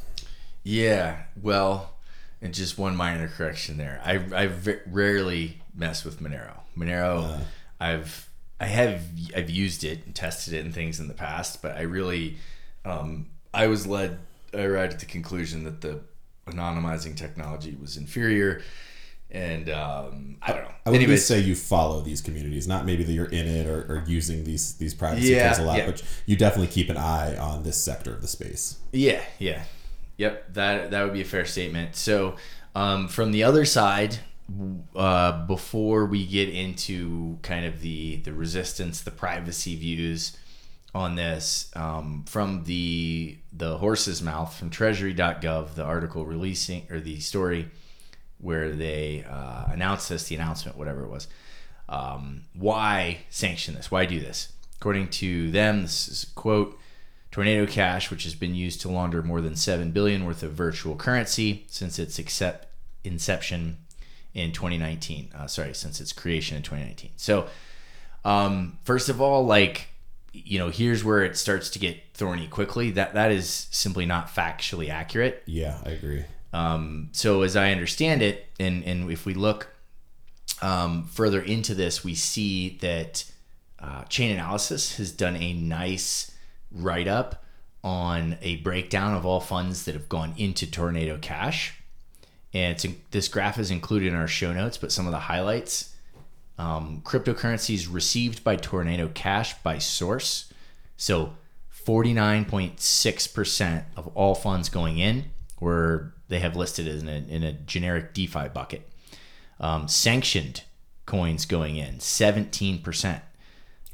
Yeah, 0.65 1.21
well, 1.39 1.93
and 2.41 2.51
just 2.54 2.78
one 2.78 2.95
minor 2.95 3.28
correction 3.28 3.78
there. 3.78 4.01
I 4.04 4.15
I 4.36 4.49
rarely 4.88 5.62
mess 5.75 6.04
with 6.04 6.19
Monero. 6.19 6.58
Monero, 6.75 7.23
uh, 7.23 7.39
I've 7.80 8.28
I 8.60 8.65
have 8.65 9.04
I've 9.36 9.49
used 9.49 9.84
it 9.84 10.06
and 10.08 10.15
tested 10.15 10.56
it 10.56 10.65
and 10.65 10.73
things 10.73 10.99
in 10.99 11.08
the 11.08 11.13
past, 11.13 11.62
but 11.62 11.78
I 11.78 11.82
really 11.82 12.38
um, 12.84 13.28
I 13.54 13.67
was 13.67 13.86
led 13.86 14.17
I 14.56 14.63
arrived 14.63 14.93
at 14.93 14.99
the 14.99 15.06
conclusion 15.06 15.65
that 15.65 15.82
the 15.82 15.99
anonymizing 16.47 17.15
technology 17.15 17.78
was 17.80 17.95
inferior 17.95 18.62
and 19.32 19.69
um, 19.69 20.38
I 20.41 20.54
don't 20.54 20.63
know. 20.63 20.71
I 20.86 20.89
would 20.89 21.01
Anyways, 21.01 21.25
say 21.25 21.39
you 21.39 21.56
follow 21.56 22.01
these 22.01 22.21
communities, 22.21 22.67
not 22.67 22.86
maybe 22.86 23.04
that 23.04 23.12
you're 23.12 23.25
in 23.25 23.47
it 23.47 23.67
or, 23.67 23.82
or 23.82 24.04
using 24.08 24.45
these 24.45 24.75
these 24.75 24.93
privacy 24.93 25.30
yeah, 25.30 25.54
tools 25.54 25.60
a 25.60 25.63
lot, 25.63 25.78
yeah. 25.78 25.86
but 25.86 26.04
you 26.25 26.36
definitely 26.36 26.67
keep 26.67 26.89
an 26.89 26.97
eye 26.97 27.36
on 27.38 27.63
this 27.63 27.82
sector 27.82 28.13
of 28.13 28.21
the 28.21 28.28
space. 28.28 28.78
Yeah, 28.91 29.21
yeah, 29.38 29.63
yep. 30.17 30.54
That 30.54 30.91
that 30.91 31.04
would 31.04 31.13
be 31.13 31.21
a 31.21 31.25
fair 31.25 31.45
statement. 31.45 31.95
So 31.95 32.36
um, 32.75 33.08
from 33.08 33.32
the 33.32 33.43
other 33.43 33.65
side, 33.65 34.19
uh, 34.95 35.45
before 35.45 36.06
we 36.06 36.25
get 36.25 36.49
into 36.49 37.39
kind 37.41 37.65
of 37.65 37.82
the 37.82 38.17
the 38.17 38.34
resistance, 38.34 39.01
the 39.01 39.12
privacy 39.12 39.75
views 39.75 40.38
on 40.93 41.15
this, 41.15 41.71
um, 41.75 42.23
from 42.28 42.63
the 42.63 43.38
the 43.51 43.78
horse's 43.78 44.21
mouth 44.21 44.56
from 44.56 44.69
Treasury.gov, 44.69 45.75
the 45.75 45.84
article 45.84 46.25
releasing 46.25 46.86
or 46.89 46.99
the 46.99 47.19
story 47.19 47.69
where 48.39 48.71
they 48.71 49.25
uh, 49.30 49.65
announced 49.71 50.10
this, 50.10 50.28
the 50.28 50.36
announcement, 50.36 50.78
whatever 50.78 51.04
it 51.04 51.10
was. 51.10 51.28
Um, 51.89 52.43
why 52.54 53.19
sanction 53.30 53.75
this? 53.75 53.91
Why 53.91 54.06
do 54.06 54.19
this? 54.19 54.51
According 54.78 55.10
to 55.10 55.51
them, 55.51 55.84
this 55.84 56.08
is 56.08 56.25
quote 56.36 56.80
Tornado 57.36 57.65
Cash, 57.65 58.10
which 58.10 58.24
has 58.24 58.34
been 58.34 58.56
used 58.56 58.80
to 58.80 58.88
launder 58.88 59.21
more 59.21 59.41
than 59.41 59.58
seven 59.58 59.91
billion 59.91 60.24
worth 60.24 60.41
of 60.41 60.54
virtual 60.54 60.95
currency 60.95 61.65
since 61.67 62.00
its 62.00 62.17
accept, 62.17 62.65
inception 63.04 63.76
in 64.34 64.54
2019. 64.54 65.32
Uh, 65.36 65.45
sorry, 65.45 65.74
since 65.74 66.00
its 66.00 66.13
creation 66.13 66.56
in 66.56 66.63
2019. 66.63 67.12
So, 67.17 67.48
um, 68.24 68.80
first 68.86 69.10
of 69.10 69.19
all, 69.19 69.45
like 69.45 69.89
you 70.32 70.58
know, 70.58 70.69
here's 70.69 71.04
where 71.04 71.26
it 71.26 71.36
starts 71.36 71.69
to 71.71 71.80
get 71.80 72.02
thorny 72.13 72.48
quickly. 72.48 72.91
That 72.91 73.15
that 73.15 73.34
is 73.34 73.67
simply 73.69 74.06
not 74.06 74.34
factually 74.34 74.88
accurate. 74.88 75.43
Yeah, 75.45 75.78
I 75.86 75.89
agree. 75.89 76.24
Um, 76.54 77.10
so 77.12 77.41
as 77.41 77.58
I 77.58 77.74
understand 77.74 78.21
it, 78.21 78.45
and 78.62 78.82
and 78.86 79.12
if 79.12 79.26
we 79.26 79.34
look 79.34 79.76
um, 80.62 81.04
further 81.08 81.41
into 81.41 81.76
this, 81.76 82.02
we 82.02 82.15
see 82.15 82.78
that 82.80 83.30
uh, 83.78 84.06
Chainalysis 84.06 84.95
has 84.95 85.12
done 85.12 85.36
a 85.36 85.52
nice 85.52 86.32
write 86.76 87.08
up 87.08 87.44
on 87.84 88.38
a 88.42 88.58
breakdown 88.58 89.14
of 89.14 89.26
all 89.26 89.40
funds 89.40 89.86
that 89.86 89.94
have 89.94 90.10
gone 90.10 90.34
into 90.38 90.70
Tornado 90.70 91.18
Cash. 91.18 91.82
And 92.54 92.76
it's 92.76 92.86
this 93.12 93.28
graph 93.28 93.60
is 93.60 93.72
included 93.72 94.10
in 94.10 94.16
our 94.16 94.28
show 94.28 94.54
notes, 94.54 94.78
but 94.78 94.92
some 94.92 95.06
of 95.06 95.12
the 95.12 95.20
highlights 95.20 95.96
um, 96.58 97.02
cryptocurrencies 97.04 97.92
received 97.92 98.44
by 98.44 98.56
Tornado 98.56 99.10
Cash 99.14 99.56
by 99.62 99.78
source. 99.78 100.54
So 100.98 101.34
49.6% 101.86 103.84
of 103.96 104.08
all 104.16 104.36
funds 104.36 104.70
going 104.70 104.98
in 104.98 105.26
were 105.60 106.14
they 106.28 106.40
have 106.40 106.56
listed 106.56 106.88
in 106.88 107.08
a, 107.08 107.24
in 107.28 107.44
a 107.44 107.54
generic 107.54 108.14
DeFi 108.14 108.48
bucket. 108.50 108.90
Um, 109.60 109.88
sanctioned 109.88 110.64
coins 111.06 111.46
going 111.46 111.76
in, 111.76 111.98
17%. 111.98 113.22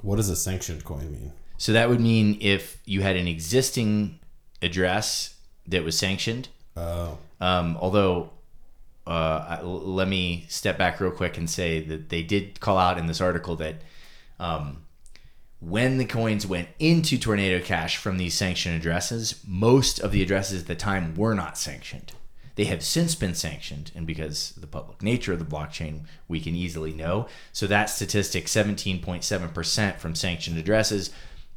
What 0.02 0.15
does 0.15 0.30
a 0.30 0.36
sanctioned 0.36 0.86
coin 0.86 1.12
mean? 1.12 1.34
So 1.62 1.74
that 1.74 1.89
would 1.89 2.02
mean 2.02 2.39
if 2.41 2.82
you 2.86 3.04
had 3.04 3.15
an 3.15 3.28
existing 3.28 4.17
address 4.63 5.36
that 5.67 5.84
was 5.84 5.95
sanctioned. 5.95 6.50
Oh. 6.76 7.19
Um, 7.39 7.78
although, 7.80 8.32
uh, 9.06 9.60
let 9.62 10.08
me 10.08 10.47
step 10.50 10.80
back 10.80 11.00
real 11.00 11.12
quick 11.12 11.38
and 11.38 11.47
say 11.47 11.80
that 11.82 12.10
they 12.10 12.24
did 12.24 12.60
call 12.60 12.80
out 12.80 12.97
in 12.97 13.06
this 13.06 13.21
article 13.21 13.56
that 13.58 13.76
um, 14.39 14.86
when 15.60 16.00
the 16.00 16.06
coins 16.06 16.47
went 16.47 16.69
into 16.80 17.19
Tornado 17.19 17.63
Cash 17.63 17.95
from 17.95 18.17
these 18.17 18.34
sanctioned 18.34 18.76
addresses, 18.76 19.39
most 19.47 20.00
of 20.00 20.12
the 20.12 20.24
addresses 20.24 20.62
at 20.62 20.67
the 20.67 20.74
time 20.74 21.13
were 21.13 21.36
not 21.36 21.60
sanctioned. 21.60 22.13
They 22.56 22.65
have 22.65 22.84
since 22.84 23.13
been 23.13 23.36
sanctioned, 23.36 23.91
and 23.95 24.08
because 24.08 24.56
of 24.56 24.62
the 24.62 24.67
public 24.67 25.04
nature 25.04 25.34
of 25.34 25.39
the 25.39 25.45
blockchain, 25.45 26.02
we 26.28 26.39
can 26.39 26.56
easily 26.56 26.91
know. 26.91 27.28
So 27.54 27.67
that 27.67 27.89
statistic, 27.89 28.47
17.7% 28.47 29.97
from 29.97 30.15
sanctioned 30.15 30.58
addresses, 30.58 31.12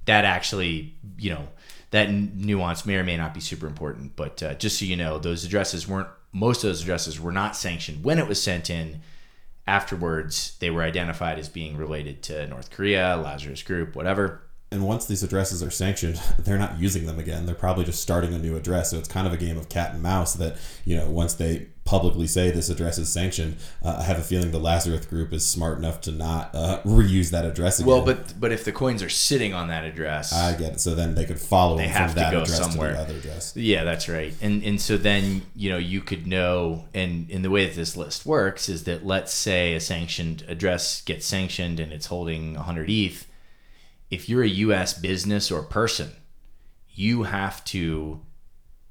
that 0.07 0.25
actually, 0.25 0.97
you 1.19 1.31
know, 1.31 1.49
that 1.91 2.11
nuance 2.11 2.85
may 2.85 2.97
or 2.97 3.05
may 3.05 3.17
not 3.17 3.35
be 3.35 3.41
super 3.41 3.67
important. 3.67 4.17
But 4.17 4.43
uh, 4.43 4.55
just 4.55 4.79
so 4.79 4.85
you 4.85 4.97
know, 4.97 5.19
those 5.19 5.45
addresses 5.45 5.87
weren't, 5.87 6.09
most 6.33 6.65
of 6.65 6.69
those 6.69 6.83
addresses 6.83 7.21
were 7.21 7.33
not 7.33 7.57
sanctioned 7.57 8.05
when 8.05 8.19
it 8.19 8.27
was 8.27 8.43
sent 8.43 8.71
in. 8.71 9.01
Afterwards, 9.67 10.59
they 10.61 10.69
were 10.69 10.83
identified 10.83 11.39
as 11.39 11.49
being 11.49 11.79
related 11.79 12.23
to 12.25 12.47
North 12.49 12.71
Korea, 12.71 13.17
Lazarus 13.17 13.63
Group, 13.63 13.97
whatever 13.97 14.43
and 14.75 14.85
once 14.85 15.07
these 15.07 15.23
addresses 15.23 15.63
are 15.63 15.71
sanctioned, 15.71 16.17
they're 16.39 16.59
not 16.59 16.81
using 16.81 17.07
them 17.07 17.21
again. 17.21 17.47
They're 17.47 17.55
probably 17.55 17.85
just 17.85 18.03
starting 18.03 18.35
a 18.35 18.39
new 18.39 18.57
address. 18.57 18.91
So 18.91 18.99
it's 18.99 19.07
kind 19.07 19.25
of 19.25 19.33
a 19.33 19.37
game 19.37 19.57
of 19.57 19.69
cat 19.69 19.93
and 19.95 20.03
mouse 20.03 20.35
that, 20.35 20.57
you 20.85 20.97
know, 20.97 21.09
once 21.09 21.35
they 21.35 21.69
publicly 21.85 22.27
say 22.27 22.51
this 22.51 22.71
address 22.71 22.99
is 22.99 23.09
sanctioned, 23.09 23.57
uh, 23.83 23.97
I 23.99 24.03
have 24.05 24.19
a 24.19 24.23
feeling 24.23 24.51
the 24.51 24.59
Lazarus 24.59 25.07
group 25.07 25.33
is 25.33 25.47
smart 25.47 25.79
enough 25.79 26.01
to 26.03 26.13
not 26.13 26.55
uh, 26.55 26.81
reuse 26.85 27.31
that 27.31 27.45
address 27.45 27.79
again. 27.79 27.89
Well, 27.89 28.05
but 28.05 28.39
but 28.41 28.53
if 28.53 28.65
the 28.65 28.73
coins 28.73 29.03
are 29.03 29.09
sitting 29.09 29.55
on 29.55 29.69
that 29.69 29.85
address, 29.85 30.33
I 30.33 30.57
get 30.57 30.75
it. 30.75 30.81
So 30.81 30.95
then 30.95 31.15
they 31.15 31.25
could 31.25 31.41
follow 31.41 31.77
they 31.77 31.89
have 31.89 32.11
from 32.11 32.15
to 32.17 32.21
that 32.21 32.33
go 32.33 32.43
address 32.43 32.59
somewhere. 32.59 32.91
to 32.91 32.97
the 32.97 33.03
other 33.03 33.15
address. 33.15 33.57
Yeah, 33.57 33.85
that's 33.85 34.09
right. 34.09 34.35
And 34.41 34.63
and 34.63 34.81
so 34.81 34.97
then 34.97 35.43
you 35.55 35.71
know 35.71 35.79
you 35.79 36.01
could 36.01 36.27
know, 36.27 36.85
and 36.95 37.31
in 37.31 37.43
the 37.43 37.51
way 37.51 37.67
that 37.67 37.75
this 37.75 37.97
list 37.97 38.27
works 38.27 38.69
is 38.69 38.85
that 38.85 39.05
let's 39.05 39.33
say 39.33 39.75
a 39.75 39.81
sanctioned 39.81 40.45
address 40.49 41.01
gets 41.03 41.27
sanctioned 41.27 41.81
and 41.81 41.93
it's 41.93 42.07
holding 42.07 42.55
100 42.55 42.89
ETH 42.91 43.27
if 44.15 44.29
you're 44.29 44.43
a 44.43 44.49
US 44.49 44.95
business 44.95 45.51
or 45.51 45.63
person, 45.63 46.13
you 46.89 47.25
have 47.25 47.65
to, 47.67 48.23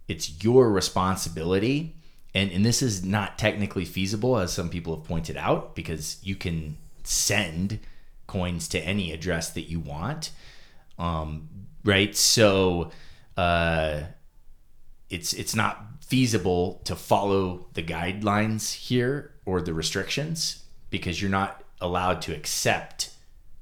it's 0.08 0.43
your 0.43 0.69
responsibility. 0.69 1.95
And, 2.34 2.52
and 2.52 2.65
this 2.65 2.82
is 2.82 3.04
not 3.04 3.38
technically 3.38 3.86
feasible, 3.86 4.38
as 4.38 4.52
some 4.52 4.69
people 4.69 4.96
have 4.96 5.06
pointed 5.06 5.38
out, 5.38 5.76
because 5.76 6.17
you 6.24 6.36
can 6.36 6.78
send 7.04 7.80
coins 8.28 8.67
to 8.69 8.80
any 8.80 9.12
address 9.12 9.52
that 9.52 9.69
you 9.69 9.80
want. 9.80 10.32
Um, 10.98 11.50
right. 11.84 12.15
So 12.15 12.91
uh, 13.38 14.02
it's, 15.10 15.34
it's 15.34 15.56
not 15.56 15.86
feasible 16.02 16.82
to 16.86 16.96
follow 16.96 17.67
the 17.74 17.84
guidelines 17.84 18.74
here 18.74 19.32
or 19.46 19.62
the 19.62 19.74
restrictions 19.74 20.63
because 20.89 21.22
you're 21.22 21.32
not 21.32 21.63
allowed 21.82 22.22
to 22.24 22.34
accept 22.34 23.12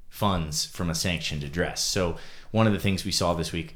funds 0.08 0.64
from 0.66 0.90
a 0.90 0.94
sanctioned 0.94 1.42
address. 1.42 1.82
So 1.82 2.16
one 2.50 2.66
of 2.66 2.72
the 2.72 2.78
things 2.78 3.04
we 3.04 3.12
saw 3.12 3.34
this 3.34 3.52
week 3.52 3.74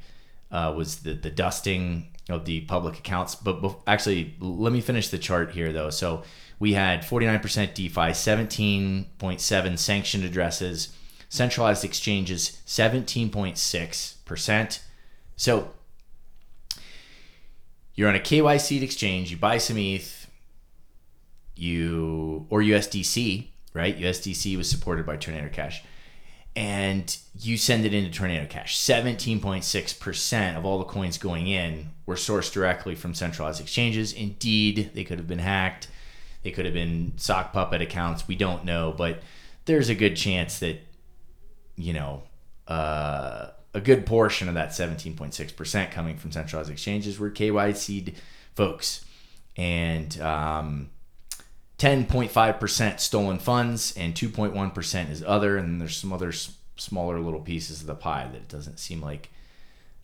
uh, 0.53 0.73
was 0.77 1.01
the 1.01 1.15
the 1.15 1.31
dusting 1.31 2.09
of 2.29 2.45
the 2.45 2.61
public 2.63 2.99
accounts. 2.99 3.35
But, 3.35 3.63
but 3.63 3.79
actually, 3.87 4.35
let 4.41 4.73
me 4.73 4.81
finish 4.81 5.09
the 5.09 5.19
chart 5.19 5.53
here 5.53 5.73
though. 5.73 5.91
So 5.91 6.25
we 6.59 6.73
had 6.73 7.03
49% 7.03 7.75
DeFi, 7.75 7.95
17.7 7.95 9.79
sanctioned 9.79 10.25
addresses, 10.25 10.97
centralized 11.29 11.85
exchanges 11.85 12.63
17.6%. 12.67 14.81
So 15.37 15.71
you're 17.95 18.09
on 18.09 18.17
a 18.17 18.21
KYC 18.21 18.83
exchange, 18.83 19.31
you 19.31 19.37
buy 19.37 19.59
some 19.59 19.79
ETH, 19.79 20.29
you 21.55 22.47
or 22.51 22.61
USDC, 22.61 23.47
right? 23.73 23.97
USDC 23.99 24.57
was 24.57 24.69
supported 24.69 25.07
by 25.07 25.17
Tornado 25.17 25.49
Cash 25.49 25.85
and 26.57 27.19
you 27.39 27.59
send 27.59 27.85
it 27.85 27.93
into 27.93 28.11
Tornado 28.11 28.47
Cash. 28.47 28.79
17.6% 28.79 30.57
of 30.57 30.65
all 30.65 30.79
the 30.79 30.85
coins 30.85 31.19
going 31.19 31.47
in 31.47 31.91
were 32.07 32.15
sourced 32.15 32.51
directly 32.51 32.95
from 32.95 33.13
centralized 33.13 33.61
exchanges. 33.61 34.15
Indeed, 34.15 34.93
they 34.95 35.05
could 35.05 35.19
have 35.19 35.29
been 35.29 35.39
hacked. 35.39 35.89
They 36.43 36.51
could 36.51 36.65
have 36.65 36.73
been 36.73 37.13
sock 37.17 37.53
puppet 37.53 37.83
accounts. 37.83 38.27
We 38.27 38.37
don't 38.37 38.65
know, 38.65 38.95
but 38.97 39.21
there's 39.67 39.91
a 39.91 39.95
good 39.95 40.17
chance 40.17 40.59
that, 40.61 40.81
you 41.77 41.93
know, 41.93 42.23
uh, 42.67 43.49
a 43.75 43.81
good 43.81 44.07
portion 44.07 44.49
of 44.49 44.55
that 44.55 44.71
17.6% 44.71 45.91
coming 45.91 46.17
from 46.17 46.33
centralized 46.33 46.71
exchanges 46.71 47.19
were 47.19 47.31
KYC'd 47.31 48.15
folks. 48.55 49.05
And, 49.59 50.19
um, 50.23 50.89
10.5% 51.79 53.01
stolen 53.01 53.39
funds 53.39 53.95
and 53.97 54.15
2.1% 54.15 55.11
is 55.11 55.23
other 55.27 55.57
and 55.57 55.81
there's 55.81 55.97
some 55.97 56.13
other 56.13 56.31
s- 56.31 56.57
smaller 56.77 57.21
little 57.21 57.41
pieces 57.41 57.83
of 57.83 57.87
the 57.87 57.95
pie 57.95 58.29
that 58.33 58.39
it 58.39 58.49
doesn't 58.49 58.79
seem 58.79 59.01
like 59.01 59.31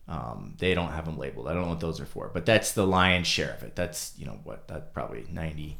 um, 0.07 0.53
they 0.59 0.73
don't 0.73 0.91
have 0.91 1.05
them 1.05 1.17
labeled. 1.17 1.47
I 1.47 1.53
don't 1.53 1.63
know 1.63 1.69
what 1.69 1.79
those 1.79 1.99
are 1.99 2.05
for 2.05 2.29
but 2.33 2.45
that's 2.45 2.73
the 2.73 2.85
lion's 2.85 3.27
share 3.27 3.53
of 3.53 3.63
it. 3.63 3.75
That's 3.75 4.13
you 4.17 4.25
know 4.25 4.39
what 4.43 4.67
that 4.67 4.93
probably 4.93 5.25
90 5.31 5.79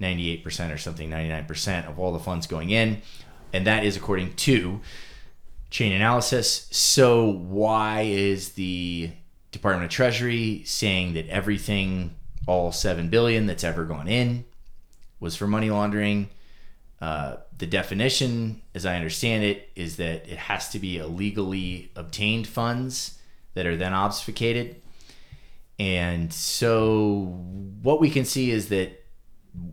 98% 0.00 0.72
or 0.72 0.78
something 0.78 1.10
99% 1.10 1.88
of 1.88 1.98
all 1.98 2.12
the 2.12 2.18
funds 2.18 2.46
going 2.46 2.70
in. 2.70 3.02
And 3.52 3.66
that 3.66 3.84
is 3.84 3.96
according 3.96 4.34
to 4.36 4.80
Chainalysis. 5.70 6.72
So 6.72 7.30
why 7.30 8.02
is 8.02 8.52
the 8.52 9.10
department 9.52 9.84
of 9.84 9.90
treasury 9.90 10.62
saying 10.64 11.14
that 11.14 11.28
everything 11.28 12.14
all 12.46 12.72
7 12.72 13.08
billion 13.10 13.46
that's 13.46 13.64
ever 13.64 13.84
gone 13.84 14.08
in 14.08 14.44
was 15.20 15.36
for 15.36 15.46
money 15.46 15.70
laundering. 15.70 16.28
Uh, 17.00 17.36
the 17.56 17.66
definition, 17.66 18.60
as 18.74 18.84
I 18.84 18.96
understand 18.96 19.44
it, 19.44 19.70
is 19.74 19.96
that 19.96 20.28
it 20.28 20.36
has 20.36 20.68
to 20.70 20.78
be 20.78 20.98
illegally 20.98 21.90
obtained 21.96 22.46
funds 22.46 23.18
that 23.54 23.66
are 23.66 23.76
then 23.76 23.92
obfuscated. 23.92 24.76
And 25.78 26.32
so, 26.32 27.38
what 27.82 28.00
we 28.00 28.10
can 28.10 28.26
see 28.26 28.50
is 28.50 28.68
that 28.68 29.02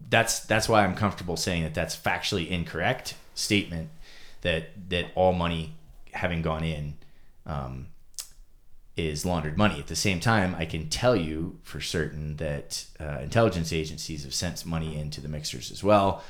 that's 0.10 0.40
that's 0.42 0.70
why 0.70 0.84
I'm 0.84 0.96
comfortable 0.96 1.36
saying 1.36 1.64
that 1.64 1.74
that's 1.74 1.96
factually 1.96 2.50
incorrect 2.50 3.16
statement 3.36 3.90
that 4.42 4.90
that 4.90 5.12
all 5.16 5.34
money 5.34 5.76
having 6.14 6.42
gone 6.42 6.64
in 6.64 6.96
um, 7.46 7.88
is 8.98 9.26
laundered 9.26 9.58
money. 9.58 9.80
At 9.80 9.88
the 9.88 9.96
same 9.96 10.20
time, 10.20 10.56
I 10.58 10.66
can 10.66 10.90
tell 10.90 11.16
you 11.16 11.60
for 11.64 11.80
certain 11.80 12.38
that 12.38 12.86
uh, 13.00 13.20
intelligence 13.22 13.72
agencies 13.72 14.24
have 14.24 14.34
sent 14.34 14.66
money 14.66 15.00
into 15.00 15.22
the 15.22 15.28
mixers 15.28 15.72
as 15.72 15.84
well, 15.84 16.24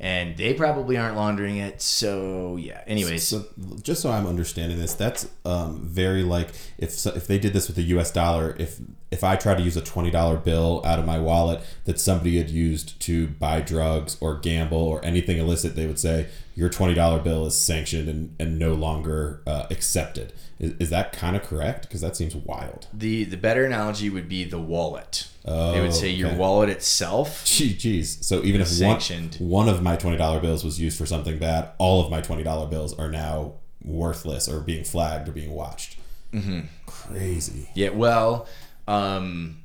and 0.00 0.36
they 0.36 0.52
probably 0.52 0.96
aren't 0.96 1.16
laundering 1.16 1.58
it. 1.58 1.80
So 1.80 2.56
yeah. 2.56 2.82
Anyways, 2.86 3.26
So 3.26 3.44
just 3.82 4.02
so 4.02 4.10
I'm 4.10 4.26
understanding 4.26 4.78
this, 4.78 4.94
that's 4.94 5.28
um, 5.44 5.80
very 5.84 6.22
like 6.22 6.48
if 6.78 7.06
if 7.06 7.26
they 7.26 7.38
did 7.38 7.52
this 7.52 7.68
with 7.68 7.76
the 7.76 7.82
U.S. 7.84 8.10
dollar, 8.10 8.56
if 8.58 8.80
if 9.12 9.22
I 9.22 9.36
try 9.36 9.54
to 9.54 9.62
use 9.62 9.76
a 9.76 9.82
twenty 9.82 10.10
dollar 10.10 10.36
bill 10.36 10.82
out 10.84 10.98
of 10.98 11.06
my 11.06 11.18
wallet 11.20 11.60
that 11.84 12.00
somebody 12.00 12.38
had 12.38 12.50
used 12.50 12.98
to 13.02 13.28
buy 13.28 13.60
drugs 13.60 14.16
or 14.20 14.36
gamble 14.38 14.78
or 14.78 15.04
anything 15.04 15.38
illicit, 15.38 15.76
they 15.76 15.86
would 15.86 16.00
say 16.00 16.26
your 16.56 16.68
twenty 16.68 16.94
dollar 16.94 17.20
bill 17.20 17.46
is 17.46 17.54
sanctioned 17.54 18.08
and, 18.08 18.34
and 18.40 18.58
no 18.58 18.74
longer 18.74 19.40
uh, 19.46 19.66
accepted. 19.70 20.32
Is, 20.58 20.74
is 20.80 20.90
that 20.90 21.12
kind 21.12 21.36
of 21.36 21.42
correct? 21.42 21.82
Because 21.82 22.00
that 22.00 22.16
seems 22.16 22.34
wild. 22.34 22.88
the 22.92 23.24
the 23.24 23.36
better 23.36 23.64
analogy 23.64 24.10
would 24.10 24.28
be 24.28 24.42
the 24.44 24.60
wallet. 24.60 25.28
Oh, 25.44 25.72
they 25.72 25.80
would 25.80 25.94
say 25.94 26.08
your 26.08 26.28
okay. 26.28 26.38
wallet 26.38 26.68
itself. 26.68 27.44
Gee, 27.44 27.74
geez. 27.74 28.24
So 28.24 28.44
even 28.44 28.60
if 28.60 28.80
one, 28.80 29.00
one 29.38 29.68
of 29.68 29.82
my 29.82 29.96
twenty 29.96 30.16
dollar 30.16 30.40
bills 30.40 30.64
was 30.64 30.80
used 30.80 30.96
for 30.96 31.06
something 31.06 31.38
bad, 31.38 31.70
all 31.78 32.04
of 32.04 32.10
my 32.10 32.20
twenty 32.20 32.44
dollar 32.44 32.66
bills 32.68 32.96
are 32.98 33.10
now 33.10 33.54
worthless 33.82 34.48
or 34.48 34.60
being 34.60 34.84
flagged 34.84 35.28
or 35.28 35.32
being 35.32 35.50
watched. 35.50 35.98
Mm-hmm. 36.32 36.60
Crazy. 36.86 37.70
Yeah, 37.74 37.90
well, 37.90 38.46
um, 38.86 39.62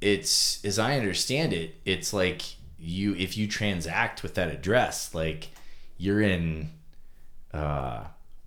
it's 0.00 0.62
as 0.64 0.78
I 0.78 0.98
understand 0.98 1.52
it, 1.52 1.80
it's 1.84 2.12
like 2.12 2.42
you 2.78 3.14
if 3.14 3.36
you 3.36 3.48
transact 3.48 4.22
with 4.22 4.34
that 4.34 4.48
address, 4.48 5.14
like 5.14 5.48
you're 5.96 6.20
in 6.20 6.70
uh, 7.52 8.04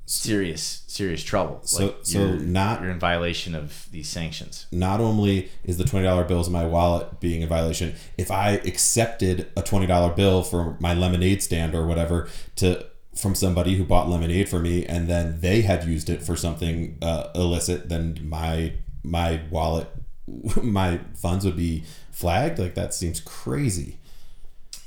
serious 0.08 0.84
serious 0.88 1.22
trouble. 1.24 1.60
So- 1.63 1.86
like 1.86 1.98
so 2.04 2.20
you're, 2.20 2.39
not- 2.39 2.82
you're 2.82 2.89
in 2.91 2.98
violation 3.00 3.54
of 3.54 3.88
these 3.91 4.08
sanctions. 4.08 4.65
Not 4.72 5.00
only 5.00 5.52
is 5.63 5.78
the 5.78 5.84
twenty 5.84 6.06
dollar 6.08 6.24
bills 6.24 6.48
in 6.48 6.54
my 6.54 6.65
wallet 6.65 7.20
being 7.20 7.43
a 7.43 7.48
violation, 7.48 7.93
if 8.17 8.32
I 8.32 8.52
accepted 8.54 9.52
a 9.56 9.62
twenty 9.62 9.86
dollar 9.86 10.12
bill 10.13 10.41
for 10.43 10.78
my 10.80 10.93
lemonade 10.93 11.43
stand 11.43 11.76
or 11.76 11.86
whatever 11.86 12.28
to 12.56 12.86
from 13.15 13.36
somebody 13.36 13.76
who 13.76 13.84
bought 13.84 14.08
lemonade 14.08 14.48
for 14.48 14.60
me 14.60 14.86
and 14.86 15.08
then 15.08 15.39
they 15.41 15.62
had 15.62 15.84
used 15.86 16.08
it 16.10 16.22
for 16.22 16.36
something 16.36 16.98
uh, 17.02 17.28
illicit, 17.36 17.89
then 17.89 18.17
my 18.24 18.74
my 19.04 19.41
wallet, 19.50 19.88
my 20.63 21.00
funds 21.15 21.43
would 21.46 21.58
be 21.58 21.84
flagged. 22.12 22.60
Like 22.60 22.76
that 22.76 22.93
seems 22.93 23.20
crazy. 23.20 23.98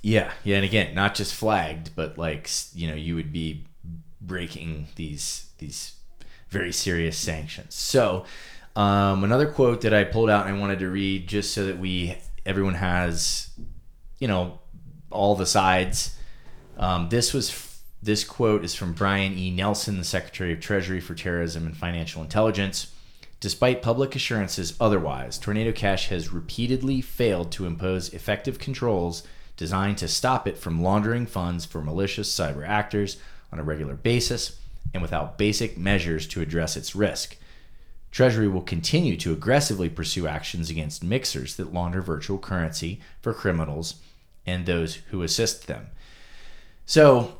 Yeah, 0.02 0.33
yeah, 0.44 0.56
and 0.56 0.64
again, 0.64 0.94
not 0.94 1.14
just 1.14 1.35
flagged, 1.35 1.90
but 1.94 2.16
like 2.16 2.48
you 2.74 2.88
know, 2.88 2.94
you 2.94 3.14
would 3.16 3.33
be 3.33 3.64
breaking 4.20 4.88
these 4.96 5.50
these 5.59 5.94
very 6.48 6.72
serious 6.72 7.16
sanctions. 7.16 7.74
So, 7.74 8.24
um, 8.76 9.24
another 9.24 9.46
quote 9.46 9.83
that 9.83 9.94
I 9.94 10.04
pulled 10.04 10.30
out 10.30 10.46
and 10.46 10.56
I 10.56 10.59
wanted 10.59 10.80
to 10.80 10.88
read 10.88 11.28
just 11.28 11.54
so 11.54 11.66
that 11.66 11.78
we 11.78 12.16
everyone 12.44 12.74
has, 12.74 13.50
you 14.18 14.28
know, 14.28 14.61
all 15.11 15.35
the 15.35 15.46
sides. 15.46 16.16
Um, 16.76 17.09
this 17.09 17.33
was 17.33 17.50
f- 17.50 17.83
this 18.02 18.24
quote 18.24 18.64
is 18.64 18.74
from 18.74 18.92
Brian 18.92 19.37
E. 19.37 19.50
Nelson, 19.50 19.98
the 19.98 20.04
Secretary 20.04 20.52
of 20.52 20.61
Treasury 20.61 21.00
for 21.00 21.14
Terrorism 21.14 21.66
and 21.66 21.76
Financial 21.76 22.22
Intelligence. 22.22 22.92
Despite 23.40 23.80
public 23.80 24.14
assurances 24.14 24.76
otherwise, 24.78 25.38
Tornado 25.38 25.72
Cash 25.72 26.09
has 26.09 26.33
repeatedly 26.33 27.00
failed 27.00 27.50
to 27.52 27.64
impose 27.64 28.12
effective 28.12 28.59
controls 28.59 29.22
designed 29.56 29.98
to 29.98 30.09
stop 30.09 30.46
it 30.46 30.59
from 30.59 30.83
laundering 30.83 31.26
funds 31.26 31.64
for 31.64 31.83
malicious 31.83 32.35
cyber 32.35 32.66
actors 32.66 33.18
on 33.52 33.58
a 33.58 33.64
regular 33.64 33.94
basis 33.94 34.58
and 34.92 35.02
without 35.02 35.38
basic 35.38 35.78
measures 35.78 36.26
to 36.28 36.40
address 36.40 36.76
its 36.76 36.94
risk. 36.94 37.36
Treasury 38.10 38.48
will 38.48 38.62
continue 38.62 39.16
to 39.18 39.32
aggressively 39.32 39.88
pursue 39.88 40.26
actions 40.26 40.68
against 40.68 41.04
mixers 41.04 41.56
that 41.56 41.72
launder 41.72 42.02
virtual 42.02 42.38
currency 42.38 43.00
for 43.22 43.32
criminals 43.32 43.94
and 44.46 44.66
those 44.66 44.96
who 45.10 45.22
assist 45.22 45.68
them. 45.68 45.86
So 46.86 47.36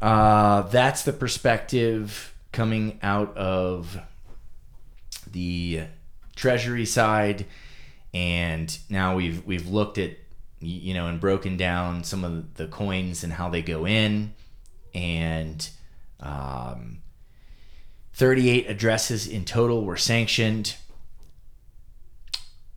uh, 0.00 0.62
that's 0.62 1.02
the 1.02 1.12
perspective 1.12 2.34
coming 2.52 2.98
out 3.02 3.36
of 3.36 3.98
the 5.30 5.82
Treasury 6.36 6.86
side, 6.86 7.46
and 8.12 8.76
now 8.88 9.14
we've 9.16 9.44
we've 9.46 9.68
looked 9.68 9.98
at 9.98 10.12
you 10.60 10.94
know 10.94 11.06
and 11.06 11.20
broken 11.20 11.56
down 11.56 12.02
some 12.02 12.24
of 12.24 12.54
the 12.54 12.66
coins 12.66 13.22
and 13.22 13.32
how 13.32 13.48
they 13.48 13.62
go 13.62 13.86
in, 13.86 14.34
and 14.94 15.68
um, 16.20 17.02
38 18.14 18.68
addresses 18.68 19.26
in 19.26 19.44
total 19.44 19.84
were 19.84 19.96
sanctioned. 19.96 20.76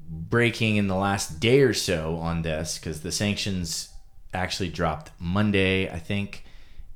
Breaking 0.10 0.78
in 0.78 0.88
the 0.88 0.96
last 0.96 1.40
day 1.40 1.62
or 1.62 1.74
so 1.74 2.16
on 2.16 2.42
this 2.42 2.78
because 2.78 3.02
the 3.02 3.12
sanctions 3.12 3.90
actually 4.34 4.70
dropped 4.70 5.12
Monday, 5.20 5.90
I 5.90 6.00
think, 6.00 6.46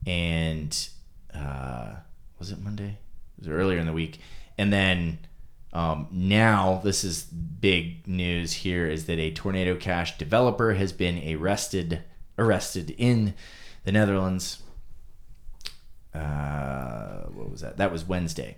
and 0.08 0.90
uh, 1.34 1.96
was 2.40 2.52
it 2.52 2.60
Monday? 2.60 2.98
It 3.38 3.40
was 3.40 3.48
earlier 3.50 3.80
in 3.80 3.86
the 3.86 3.94
week, 3.94 4.20
and 4.58 4.72
then 4.72 5.20
um, 5.74 6.08
now 6.12 6.82
this 6.84 7.04
is 7.04 7.24
big 7.24 8.08
news 8.08 8.54
here 8.54 8.88
is 8.88 9.06
that 9.06 9.20
a 9.20 9.32
Tornado 9.32 9.76
Cash 9.76 10.18
developer 10.18 10.74
has 10.74 10.92
been 10.92 11.22
arrested 11.36 12.04
arrested 12.38 12.94
in 12.98 13.34
the 13.84 13.92
Netherlands. 13.92 14.62
Uh, 16.14 17.26
what 17.34 17.50
was 17.50 17.62
that? 17.62 17.78
That 17.78 17.92
was 17.92 18.06
Wednesday. 18.06 18.58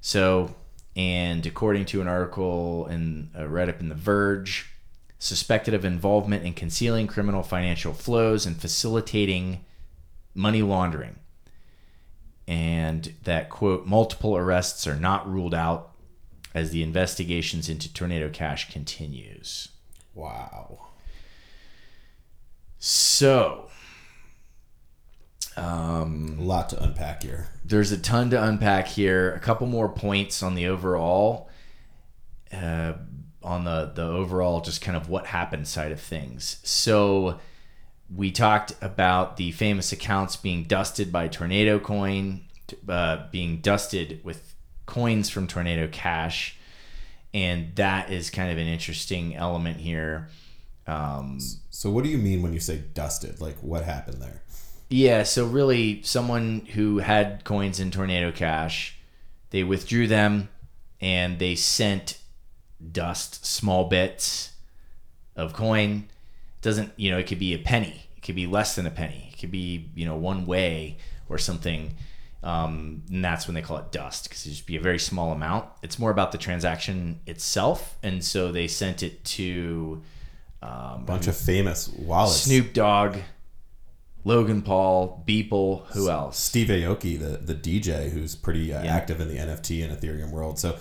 So 0.00 0.54
and 0.94 1.46
according 1.46 1.86
to 1.86 2.00
an 2.00 2.08
article 2.08 2.86
in 2.86 3.30
uh, 3.38 3.48
read 3.48 3.68
up 3.68 3.80
in 3.80 3.88
The 3.88 3.94
Verge, 3.94 4.70
suspected 5.18 5.72
of 5.72 5.84
involvement 5.84 6.44
in 6.44 6.52
concealing 6.52 7.06
criminal 7.06 7.42
financial 7.42 7.94
flows 7.94 8.44
and 8.44 8.60
facilitating 8.60 9.64
money 10.34 10.62
laundering. 10.62 11.16
And 12.46 13.14
that, 13.22 13.48
quote, 13.48 13.86
multiple 13.86 14.36
arrests 14.36 14.86
are 14.86 14.96
not 14.96 15.30
ruled 15.30 15.54
out 15.54 15.92
as 16.54 16.70
the 16.70 16.82
investigations 16.82 17.68
into 17.68 17.92
Tornado 17.92 18.28
Cash 18.28 18.70
continues. 18.70 19.68
Wow. 20.12 20.88
So, 22.78 23.70
um, 25.56 26.36
A 26.40 26.42
lot 26.42 26.68
to 26.70 26.82
unpack 26.82 27.22
here. 27.22 27.48
there's 27.64 27.92
a 27.92 27.98
ton 27.98 28.30
to 28.30 28.42
unpack 28.42 28.88
here. 28.88 29.32
A 29.34 29.40
couple 29.40 29.66
more 29.66 29.88
points 29.88 30.42
on 30.42 30.54
the 30.54 30.66
overall, 30.66 31.48
uh, 32.52 32.94
on 33.42 33.64
the 33.64 33.92
the 33.94 34.02
overall, 34.02 34.60
just 34.60 34.80
kind 34.80 34.96
of 34.96 35.08
what 35.08 35.26
happened 35.26 35.66
side 35.68 35.92
of 35.92 36.00
things. 36.00 36.58
So 36.62 37.38
we 38.14 38.30
talked 38.30 38.74
about 38.82 39.36
the 39.36 39.52
famous 39.52 39.92
accounts 39.92 40.36
being 40.36 40.64
dusted 40.64 41.10
by 41.10 41.28
Tornado 41.28 41.78
Coin, 41.78 42.42
uh, 42.88 43.26
being 43.30 43.58
dusted 43.60 44.20
with 44.22 44.54
coins 44.86 45.30
from 45.30 45.46
Tornado 45.46 45.88
Cash, 45.90 46.56
and 47.32 47.74
that 47.76 48.10
is 48.10 48.28
kind 48.30 48.50
of 48.50 48.58
an 48.58 48.66
interesting 48.66 49.34
element 49.34 49.78
here. 49.78 50.28
Um, 50.86 51.38
So, 51.70 51.90
what 51.90 52.04
do 52.04 52.10
you 52.10 52.18
mean 52.18 52.42
when 52.42 52.52
you 52.52 52.60
say 52.60 52.82
dusted? 52.94 53.40
Like, 53.40 53.56
what 53.58 53.84
happened 53.84 54.20
there? 54.20 54.42
Yeah, 54.92 55.22
so 55.22 55.46
really, 55.46 56.02
someone 56.02 56.66
who 56.74 56.98
had 56.98 57.44
coins 57.44 57.80
in 57.80 57.90
Tornado 57.90 58.30
Cash, 58.30 58.98
they 59.48 59.64
withdrew 59.64 60.06
them 60.06 60.50
and 61.00 61.38
they 61.38 61.54
sent 61.54 62.18
dust, 62.90 63.46
small 63.46 63.88
bits 63.88 64.52
of 65.34 65.54
coin. 65.54 66.10
Doesn't 66.60 66.92
you 66.96 67.10
know? 67.10 67.18
It 67.18 67.26
could 67.26 67.38
be 67.38 67.54
a 67.54 67.58
penny. 67.58 68.06
It 68.16 68.22
could 68.22 68.34
be 68.34 68.46
less 68.46 68.76
than 68.76 68.86
a 68.86 68.90
penny. 68.90 69.30
It 69.32 69.38
could 69.38 69.50
be 69.50 69.90
you 69.94 70.04
know 70.04 70.16
one 70.16 70.44
wei 70.44 70.98
or 71.28 71.38
something. 71.38 71.94
Um, 72.42 73.04
and 73.08 73.24
that's 73.24 73.46
when 73.46 73.54
they 73.54 73.62
call 73.62 73.78
it 73.78 73.92
dust 73.92 74.24
because 74.24 74.44
it 74.44 74.50
just 74.50 74.66
be 74.66 74.76
a 74.76 74.80
very 74.80 74.98
small 74.98 75.32
amount. 75.32 75.66
It's 75.82 75.98
more 75.98 76.10
about 76.10 76.32
the 76.32 76.38
transaction 76.38 77.20
itself, 77.26 77.96
and 78.02 78.22
so 78.22 78.52
they 78.52 78.68
sent 78.68 79.02
it 79.02 79.24
to 79.24 80.02
um, 80.60 80.70
a 80.70 81.04
bunch 81.06 81.28
of 81.28 81.36
famous 81.36 81.88
wallets. 81.88 82.42
Snoop 82.42 82.72
Dogg, 82.72 83.16
Logan 84.24 84.62
Paul, 84.62 85.24
Beeple, 85.26 85.86
who 85.88 86.08
else? 86.08 86.38
Steve 86.38 86.68
Aoki, 86.68 87.18
the, 87.18 87.38
the 87.38 87.54
DJ, 87.54 88.10
who's 88.10 88.36
pretty 88.36 88.72
uh, 88.72 88.82
active 88.84 89.20
in 89.20 89.28
the 89.28 89.36
NFT 89.36 89.84
and 89.84 89.96
Ethereum 89.96 90.30
world. 90.30 90.58
So 90.58 90.78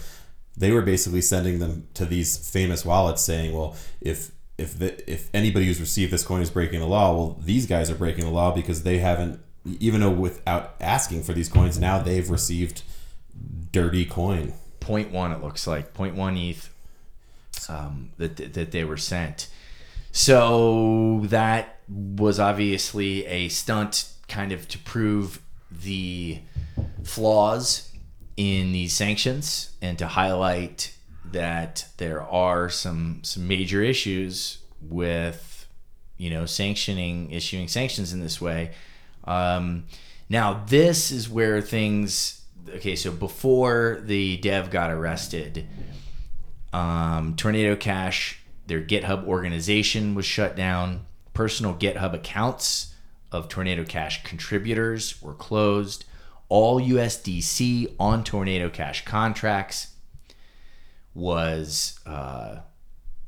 they 0.56 0.72
were 0.72 0.82
basically 0.82 1.22
sending 1.22 1.60
them 1.60 1.88
to 1.96 2.06
these 2.06 2.38
famous 2.50 2.86
wallets, 2.86 3.24
saying, 3.24 3.54
"Well, 3.54 3.76
if 4.00 4.32
if 4.58 4.78
the, 4.78 5.12
if 5.12 5.30
anybody 5.34 5.66
who's 5.66 5.80
received 5.80 6.14
this 6.14 6.24
coin 6.24 6.42
is 6.42 6.52
breaking 6.52 6.82
the 6.82 6.86
law, 6.88 7.16
well, 7.16 7.40
these 7.44 7.66
guys 7.66 7.90
are 7.90 7.96
breaking 7.96 8.26
the 8.26 8.32
law 8.32 8.54
because 8.54 8.84
they 8.84 9.00
haven't, 9.00 9.40
even 9.80 10.02
though 10.02 10.12
without 10.12 10.76
asking 10.80 11.24
for 11.24 11.34
these 11.34 11.50
coins, 11.50 11.80
now 11.80 12.00
they've 12.00 12.30
received 12.30 12.84
dirty 13.72 14.06
coin." 14.06 14.54
Point 14.80 15.12
one, 15.12 15.32
it 15.32 15.42
looks 15.44 15.66
like 15.66 15.94
point 15.94 16.16
one 16.16 16.38
ETH 16.38 16.70
um, 17.70 18.12
that 18.18 18.54
that 18.54 18.72
they 18.72 18.84
were 18.84 18.98
sent. 18.98 19.48
So 20.12 21.22
that 21.26 21.80
was 21.88 22.40
obviously 22.40 23.26
a 23.26 23.50
stunt, 23.50 24.12
kind 24.28 24.52
of 24.52 24.68
to 24.70 24.78
prove 24.78 25.42
the 25.72 26.40
flaws 27.04 27.92
in 28.38 28.72
these 28.72 28.94
sanctions 28.94 29.72
and 29.82 29.98
to 29.98 30.08
highlight 30.08 30.96
that 31.32 31.86
there 31.98 32.22
are 32.22 32.70
some 32.70 33.20
some 33.24 33.48
major 33.48 33.82
issues 33.82 34.60
with 34.82 35.68
you 36.18 36.30
know 36.30 36.46
sanctioning 36.46 37.32
issuing 37.32 37.68
sanctions 37.68 38.14
in 38.14 38.20
this 38.20 38.42
way. 38.42 38.72
Um, 39.24 39.86
now 40.30 40.64
this 40.68 41.12
is 41.12 41.30
where 41.30 41.62
things 41.62 42.42
okay 42.70 42.96
so 42.96 43.12
before 43.12 44.02
the 44.04 44.38
dev 44.38 44.72
got 44.72 44.92
arrested 44.92 45.68
um, 46.74 47.36
tornado 47.36 47.76
cash 47.76 48.41
their 48.72 48.82
github 48.82 49.26
organization 49.26 50.16
was 50.16 50.26
shut 50.26 50.56
down 50.56 51.06
personal 51.34 51.74
github 51.76 52.14
accounts 52.14 52.94
of 53.32 53.48
tornado 53.48 53.84
cash 53.84 54.24
contributors 54.24 55.22
were 55.22 55.34
closed 55.34 56.06
all 56.50 56.80
usdc 56.82 57.94
on 58.00 58.24
tornado 58.24 58.70
cash 58.70 59.04
contracts 59.06 59.92
was 61.14 62.00
uh, 62.06 62.58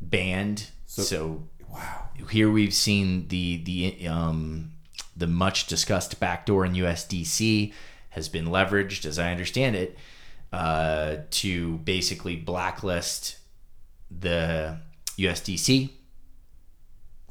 banned. 0.01 0.69
So, 0.85 1.43
Wow. 1.69 2.07
here 2.29 2.51
we've 2.51 2.73
seen 2.73 3.27
the 3.29 3.57
the 3.63 4.07
um, 4.07 4.73
the 5.17 5.27
much 5.27 5.65
discussed 5.67 6.19
backdoor 6.19 6.65
in 6.65 6.73
USDC 6.73 7.73
has 8.09 8.29
been 8.29 8.45
leveraged, 8.45 9.05
as 9.05 9.17
I 9.17 9.31
understand 9.31 9.75
it, 9.75 9.97
uh, 10.51 11.17
to 11.31 11.77
basically 11.79 12.35
blacklist 12.35 13.37
the 14.11 14.77
USDC 15.17 15.89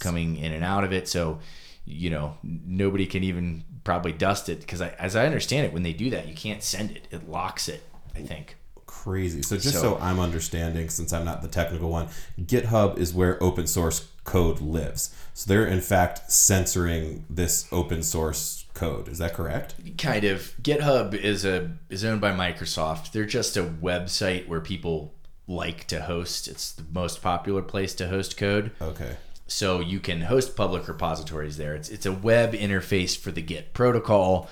coming 0.00 0.36
in 0.36 0.52
and 0.52 0.64
out 0.64 0.84
of 0.84 0.92
it. 0.92 1.08
So, 1.08 1.38
you 1.84 2.10
know, 2.10 2.36
nobody 2.42 3.06
can 3.06 3.24
even 3.24 3.64
probably 3.84 4.12
dust 4.12 4.48
it 4.48 4.60
because, 4.60 4.80
as 4.80 5.16
I 5.16 5.26
understand 5.26 5.66
it, 5.66 5.72
when 5.72 5.82
they 5.82 5.92
do 5.92 6.10
that, 6.10 6.28
you 6.28 6.34
can't 6.34 6.62
send 6.62 6.90
it; 6.92 7.08
it 7.10 7.28
locks 7.28 7.68
it. 7.68 7.82
I 8.14 8.20
think. 8.20 8.56
Crazy. 8.86 9.42
So 9.42 9.56
just 9.56 9.74
So- 9.76 9.80
so, 9.80 9.98
I'm 9.98 10.20
understanding, 10.20 10.88
since 10.90 11.12
I'm 11.12 11.24
not 11.24 11.40
the 11.42 11.48
technical 11.48 11.88
one, 11.88 12.08
GitHub 12.40 12.98
is 12.98 13.14
where 13.14 13.42
open 13.42 13.66
source 13.66 14.06
code 14.24 14.60
lives. 14.60 15.10
So 15.34 15.48
they're 15.48 15.66
in 15.66 15.80
fact 15.80 16.30
censoring 16.30 17.24
this 17.28 17.66
open 17.72 18.02
source 18.02 18.66
code. 18.74 19.08
Is 19.08 19.18
that 19.18 19.34
correct? 19.34 19.74
kind 19.98 20.24
of 20.24 20.54
github 20.62 21.14
is 21.14 21.44
a 21.44 21.72
is 21.88 22.04
owned 22.04 22.20
by 22.20 22.30
microsoft 22.32 23.12
they're 23.12 23.24
just 23.26 23.56
a 23.56 23.62
website 23.62 24.46
where 24.48 24.60
people 24.60 25.12
like 25.48 25.86
to 25.88 26.02
host. 26.02 26.48
It's 26.48 26.72
the 26.72 26.84
most 26.92 27.22
popular 27.22 27.62
place 27.62 27.94
to 27.96 28.08
host 28.08 28.36
code. 28.36 28.70
Okay. 28.80 29.16
so 29.46 29.80
you 29.80 30.00
can 30.00 30.22
host 30.22 30.56
public 30.56 30.88
repositories 30.88 31.56
there. 31.56 31.74
It's, 31.74 31.88
it's 31.90 32.06
a 32.06 32.12
web 32.12 32.52
interface 32.52 33.16
for 33.18 33.30
the 33.30 33.42
git 33.42 33.74
protocol 33.74 34.48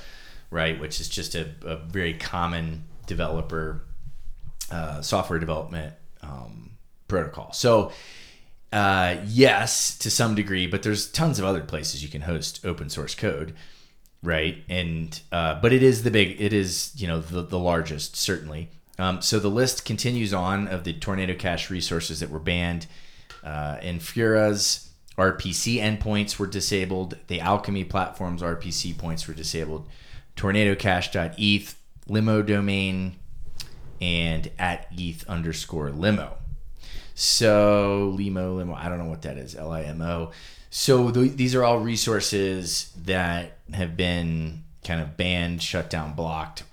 right 0.51 0.81
which 0.81 1.01
is 1.01 1.09
just 1.09 1.35
a, 1.37 1.49
a 1.65 1.77
very 1.77 2.13
common 2.15 2.83
developer 3.07 3.83
uh, 4.71 5.01
software 5.01 5.39
development 5.39 5.95
um, 6.23 6.73
protocol. 7.09 7.53
So 7.53 7.93
uh, 8.73 9.17
yes 9.27 9.97
to 9.99 10.11
some 10.11 10.35
degree 10.35 10.67
but 10.67 10.83
there's 10.83 11.11
tons 11.11 11.39
of 11.39 11.45
other 11.45 11.63
places 11.63 12.03
you 12.03 12.09
can 12.09 12.23
host 12.23 12.65
open 12.65 12.89
source 12.91 13.15
code 13.15 13.55
right? 14.23 14.63
And 14.69 15.19
uh, 15.33 15.61
but 15.63 15.73
it 15.73 15.83
is 15.83 16.03
the 16.03 16.11
big 16.11 16.41
it 16.41 16.53
is 16.53 16.93
you 16.97 17.07
know 17.07 17.21
the, 17.21 17.43
the 17.43 17.59
largest 17.59 18.17
certainly 18.17 18.71
Um, 19.01 19.23
so 19.23 19.39
the 19.39 19.49
list 19.49 19.87
continues 19.87 20.35
on 20.35 20.69
of 20.69 20.85
the 20.85 20.93
Tornado 20.93 21.35
Cash 21.35 21.71
resources 21.71 22.21
that 22.21 22.29
were 22.29 22.39
banned. 22.39 22.87
Uh, 23.43 23.79
Infura's 23.83 24.91
RPC 25.17 25.77
endpoints 25.77 26.39
were 26.39 26.47
disabled. 26.47 27.17
The 27.29 27.41
Alchemy 27.41 27.85
platform's 27.85 28.43
RPC 28.43 28.97
points 28.99 29.27
were 29.27 29.33
disabled. 29.33 29.89
TornadoCash.eth, 30.37 31.77
limo 32.09 32.43
domain, 32.43 33.17
and 34.03 34.51
at 34.59 34.89
eth 34.99 35.27
underscore 35.29 35.91
limo. 35.91 36.37
So 37.15 38.15
limo 38.17 38.55
limo, 38.55 38.75
I 38.75 38.89
don't 38.89 38.99
know 38.99 39.11
what 39.11 39.23
that 39.23 39.39
is. 39.39 39.55
L 39.55 39.73
I 39.73 39.83
M 39.83 40.03
O. 40.03 40.31
So 40.71 41.11
th- 41.11 41.37
these 41.37 41.55
are 41.55 41.65
all 41.65 41.79
resources 41.79 42.93
that 43.05 43.59
have 43.73 43.97
been 43.97 44.65
kind 44.85 45.01
of 45.01 45.17
banned, 45.17 45.63
shut 45.63 45.91
down, 45.91 46.15
blocked. 46.15 46.65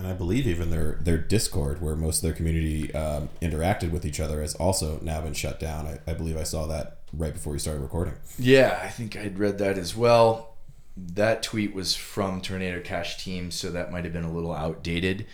And 0.00 0.08
I 0.08 0.14
believe 0.14 0.46
even 0.46 0.70
their 0.70 0.96
their 1.02 1.18
Discord, 1.18 1.82
where 1.82 1.94
most 1.94 2.18
of 2.18 2.22
their 2.22 2.32
community 2.32 2.92
um, 2.94 3.28
interacted 3.42 3.90
with 3.90 4.06
each 4.06 4.18
other, 4.18 4.40
has 4.40 4.54
also 4.54 4.98
now 5.02 5.20
been 5.20 5.34
shut 5.34 5.60
down. 5.60 5.86
I, 5.86 6.10
I 6.10 6.14
believe 6.14 6.38
I 6.38 6.42
saw 6.42 6.66
that 6.68 7.00
right 7.12 7.34
before 7.34 7.52
we 7.52 7.58
started 7.58 7.82
recording. 7.82 8.14
Yeah, 8.38 8.80
I 8.82 8.88
think 8.88 9.14
I'd 9.14 9.38
read 9.38 9.58
that 9.58 9.76
as 9.76 9.94
well. 9.94 10.56
That 10.96 11.42
tweet 11.42 11.74
was 11.74 11.94
from 11.94 12.40
Tornado 12.40 12.80
Cash 12.80 13.22
Team, 13.22 13.50
so 13.50 13.70
that 13.72 13.92
might 13.92 14.04
have 14.04 14.14
been 14.14 14.24
a 14.24 14.32
little 14.32 14.54
outdated. 14.54 15.26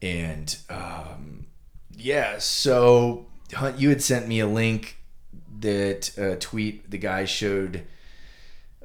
And 0.00 0.56
um, 0.70 1.46
yeah, 1.90 2.38
so 2.38 3.26
Hunt, 3.52 3.80
you 3.80 3.88
had 3.88 4.02
sent 4.02 4.28
me 4.28 4.38
a 4.38 4.46
link 4.46 4.98
that 5.58 6.16
uh, 6.16 6.36
tweet. 6.38 6.88
The 6.88 6.98
guy 6.98 7.24
showed 7.24 7.82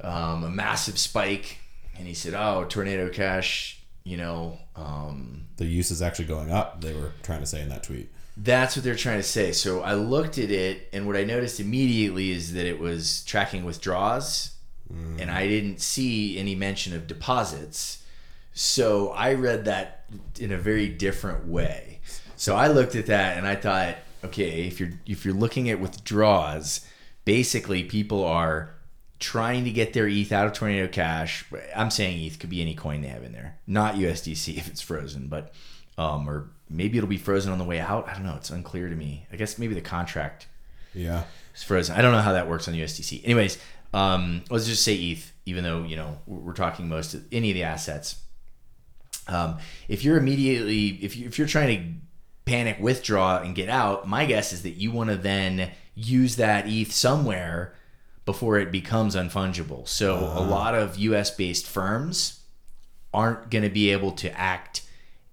um, 0.00 0.42
a 0.42 0.50
massive 0.50 0.98
spike, 0.98 1.58
and 1.96 2.08
he 2.08 2.14
said, 2.14 2.34
"Oh, 2.34 2.64
Tornado 2.68 3.08
Cash, 3.08 3.80
you 4.02 4.16
know." 4.16 4.58
Um, 4.78 5.46
The 5.56 5.66
use 5.66 5.90
is 5.90 6.00
actually 6.02 6.26
going 6.26 6.50
up. 6.50 6.80
They 6.80 6.94
were 6.94 7.12
trying 7.22 7.40
to 7.40 7.46
say 7.46 7.60
in 7.62 7.68
that 7.70 7.82
tweet. 7.82 8.10
That's 8.36 8.76
what 8.76 8.84
they're 8.84 8.94
trying 8.94 9.18
to 9.18 9.24
say. 9.24 9.50
So 9.52 9.80
I 9.80 9.94
looked 9.94 10.38
at 10.38 10.50
it, 10.50 10.88
and 10.92 11.06
what 11.06 11.16
I 11.16 11.24
noticed 11.24 11.58
immediately 11.58 12.30
is 12.30 12.52
that 12.52 12.66
it 12.66 12.78
was 12.78 13.24
tracking 13.24 13.64
withdrawals, 13.64 14.52
and 15.18 15.30
I 15.30 15.46
didn't 15.48 15.80
see 15.80 16.38
any 16.38 16.54
mention 16.54 16.94
of 16.94 17.06
deposits. 17.06 18.04
So 18.54 19.10
I 19.10 19.34
read 19.34 19.66
that 19.66 20.04
in 20.38 20.50
a 20.50 20.56
very 20.56 20.88
different 20.88 21.46
way. 21.46 22.00
So 22.36 22.56
I 22.56 22.68
looked 22.68 22.94
at 22.94 23.06
that 23.06 23.36
and 23.36 23.46
I 23.46 23.54
thought, 23.56 23.96
okay, 24.24 24.66
if 24.66 24.80
you're 24.80 24.92
if 25.06 25.24
you're 25.24 25.34
looking 25.34 25.68
at 25.68 25.78
withdrawals, 25.80 26.80
basically 27.24 27.82
people 27.82 28.24
are 28.24 28.70
trying 29.18 29.64
to 29.64 29.70
get 29.70 29.92
their 29.92 30.06
ETH 30.06 30.30
out 30.32 30.46
of 30.46 30.52
Tornado 30.52 30.86
Cash. 30.88 31.44
I'm 31.74 31.90
saying 31.90 32.24
ETH 32.24 32.38
could 32.38 32.50
be 32.50 32.62
any 32.62 32.74
coin 32.74 33.00
they 33.02 33.08
have 33.08 33.24
in 33.24 33.32
there, 33.32 33.58
not 33.66 33.94
USDC 33.96 34.56
if 34.58 34.68
it's 34.68 34.80
frozen, 34.80 35.28
but 35.28 35.52
um, 35.96 36.28
or 36.28 36.50
maybe 36.70 36.96
it'll 36.98 37.08
be 37.10 37.16
frozen 37.18 37.50
on 37.52 37.58
the 37.58 37.64
way 37.64 37.80
out. 37.80 38.08
I 38.08 38.14
don't 38.14 38.24
know. 38.24 38.36
It's 38.36 38.50
unclear 38.50 38.88
to 38.88 38.94
me. 38.94 39.26
I 39.32 39.36
guess 39.36 39.58
maybe 39.58 39.74
the 39.74 39.80
contract 39.80 40.46
Yeah. 40.94 41.24
is 41.56 41.62
frozen. 41.64 41.96
I 41.96 42.02
don't 42.02 42.12
know 42.12 42.20
how 42.20 42.32
that 42.34 42.48
works 42.48 42.68
on 42.68 42.74
USDC. 42.74 43.22
Anyways, 43.24 43.58
um, 43.92 44.44
let's 44.50 44.66
just 44.66 44.84
say 44.84 44.94
ETH, 44.94 45.32
even 45.46 45.64
though 45.64 45.82
you 45.82 45.96
know 45.96 46.18
we're 46.26 46.38
we're 46.38 46.52
talking 46.52 46.88
most 46.88 47.14
of 47.14 47.24
any 47.32 47.50
of 47.50 47.54
the 47.54 47.64
assets. 47.64 48.16
Um, 49.26 49.58
if 49.88 50.04
you're 50.04 50.16
immediately, 50.16 50.88
if 51.02 51.16
you 51.16 51.26
if 51.26 51.38
you're 51.38 51.48
trying 51.48 51.76
to 51.78 52.50
panic 52.50 52.78
withdraw 52.80 53.38
and 53.42 53.54
get 53.54 53.68
out, 53.68 54.08
my 54.08 54.24
guess 54.24 54.52
is 54.52 54.62
that 54.62 54.70
you 54.76 54.90
want 54.92 55.10
to 55.10 55.16
then 55.16 55.70
use 55.94 56.36
that 56.36 56.66
ETH 56.68 56.92
somewhere 56.92 57.74
before 58.28 58.58
it 58.58 58.70
becomes 58.70 59.16
unfungible. 59.16 59.88
So 59.88 60.16
a 60.16 60.40
ah. 60.40 60.46
lot 60.46 60.74
of 60.74 60.98
US 60.98 61.30
based 61.30 61.66
firms 61.66 62.40
aren't 63.14 63.48
going 63.48 63.64
to 63.64 63.70
be 63.70 63.90
able 63.90 64.12
to 64.12 64.30
act 64.38 64.82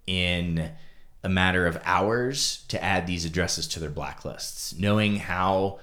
in 0.07 0.71
a 1.21 1.27
matter 1.27 1.67
of 1.67 1.77
hours 1.83 2.63
to 2.69 2.81
add 2.81 3.05
these 3.05 3.25
addresses 3.25 3.67
to 3.67 3.81
their 3.81 3.89
blacklists. 3.89 4.79
Knowing 4.79 5.17
how 5.17 5.79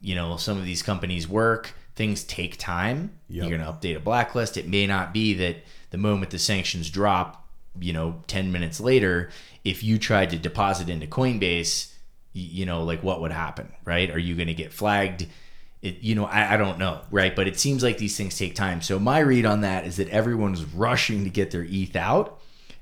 you 0.00 0.14
know 0.14 0.38
some 0.38 0.56
of 0.56 0.64
these 0.64 0.82
companies 0.82 1.28
work, 1.28 1.74
things 1.94 2.24
take 2.24 2.56
time. 2.56 3.18
Yep. 3.28 3.50
You're 3.50 3.58
going 3.58 3.66
to 3.66 3.78
update 3.78 3.96
a 3.98 4.00
blacklist. 4.00 4.56
It 4.56 4.66
may 4.66 4.86
not 4.86 5.12
be 5.12 5.34
that 5.34 5.56
the 5.90 5.98
moment 5.98 6.30
the 6.30 6.38
sanctions 6.38 6.88
drop, 6.88 7.46
you 7.78 7.92
know, 7.92 8.22
10 8.28 8.50
minutes 8.50 8.80
later, 8.80 9.28
if 9.62 9.84
you 9.84 9.98
tried 9.98 10.30
to 10.30 10.38
deposit 10.38 10.88
into 10.88 11.06
Coinbase, 11.06 11.92
you 12.32 12.64
know, 12.64 12.82
like 12.82 13.02
what 13.02 13.20
would 13.20 13.30
happen, 13.30 13.74
right? 13.84 14.10
Are 14.10 14.18
you 14.18 14.34
going 14.36 14.48
to 14.48 14.54
get 14.54 14.72
flagged? 14.72 15.26
It, 15.82 15.98
you 16.00 16.14
know, 16.14 16.26
I, 16.26 16.54
I 16.54 16.56
don't 16.58 16.78
know, 16.78 17.00
right? 17.10 17.34
But 17.34 17.48
it 17.48 17.58
seems 17.58 17.82
like 17.82 17.96
these 17.98 18.16
things 18.16 18.36
take 18.36 18.54
time. 18.54 18.82
So 18.82 18.98
my 18.98 19.20
read 19.20 19.46
on 19.46 19.62
that 19.62 19.86
is 19.86 19.96
that 19.96 20.08
everyone's 20.10 20.62
rushing 20.64 21.24
to 21.24 21.30
get 21.30 21.50
their 21.52 21.66
ETH 21.68 21.96
out 21.96 22.40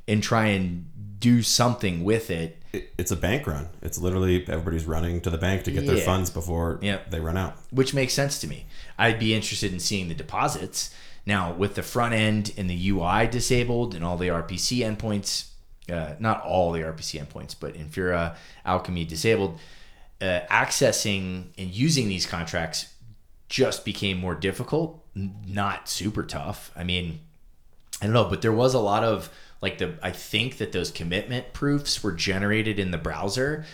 and 0.09 0.23
try 0.23 0.47
and 0.47 0.87
do 1.21 1.43
something 1.43 2.03
with 2.03 2.31
it. 2.31 2.57
It, 2.73 2.93
it's 2.99 3.11
a 3.13 3.17
bank 3.17 3.47
run. 3.47 3.69
It's 3.83 3.99
literally 3.99 4.45
everybody's 4.49 4.85
running 4.87 5.21
to 5.23 5.31
the 5.31 5.39
bank 5.39 5.63
to 5.65 5.71
get 5.71 5.87
their 5.87 5.97
funds 5.99 6.29
before 6.31 6.79
Yep. 6.83 7.11
they 7.11 7.21
run 7.21 7.37
out. 7.37 7.57
which 7.71 7.95
makes 7.95 8.15
sense 8.15 8.41
to 8.41 8.47
me. 8.49 8.67
I'd 8.99 9.19
be 9.19 9.33
interested 9.35 9.73
in 9.73 9.79
seeing 9.81 10.09
the 10.09 10.15
deposits. 10.15 10.93
Now, 11.25 11.53
with 11.53 11.75
the 11.77 11.83
front 11.83 12.15
end 12.15 12.53
and 12.57 12.69
the 12.71 12.89
UI 12.91 13.27
disabled 13.27 13.95
and 13.95 14.05
all 14.05 14.17
the 14.17 14.29
RPC 14.29 14.79
endpoints, 14.79 15.49
uh, 15.93 16.15
not 16.19 16.43
all 16.43 16.73
the 16.73 16.81
RPC 16.81 17.25
endpoints, 17.25 17.55
but 17.59 17.75
Infura, 17.75 18.35
Alchemy 18.65 19.05
disabled, 19.05 19.59
uh, 20.21 20.41
accessing 20.51 21.47
and 21.57 21.71
using 21.71 22.09
these 22.09 22.27
contracts 22.27 22.95
just 23.49 23.85
became 23.85 24.19
more 24.19 24.35
difficult, 24.35 25.05
not 25.15 25.89
super 25.89 26.23
tough. 26.23 26.71
I 26.77 26.85
mean, 26.85 27.21
I 28.01 28.07
don't 28.07 28.15
know, 28.15 28.25
but 28.25 28.43
there 28.43 28.53
was 28.53 28.75
a 28.75 28.79
lot 28.79 29.05
of 29.05 29.31
like 29.61 29.79
the 29.79 29.95
I 30.03 30.11
think 30.11 30.59
that 30.59 30.73
those 30.73 30.91
commitment 30.91 31.53
proofs 31.53 32.03
were 32.03 32.13
generated 32.13 32.79
in 32.79 32.91
the 32.91 32.99
browser. 32.99 33.65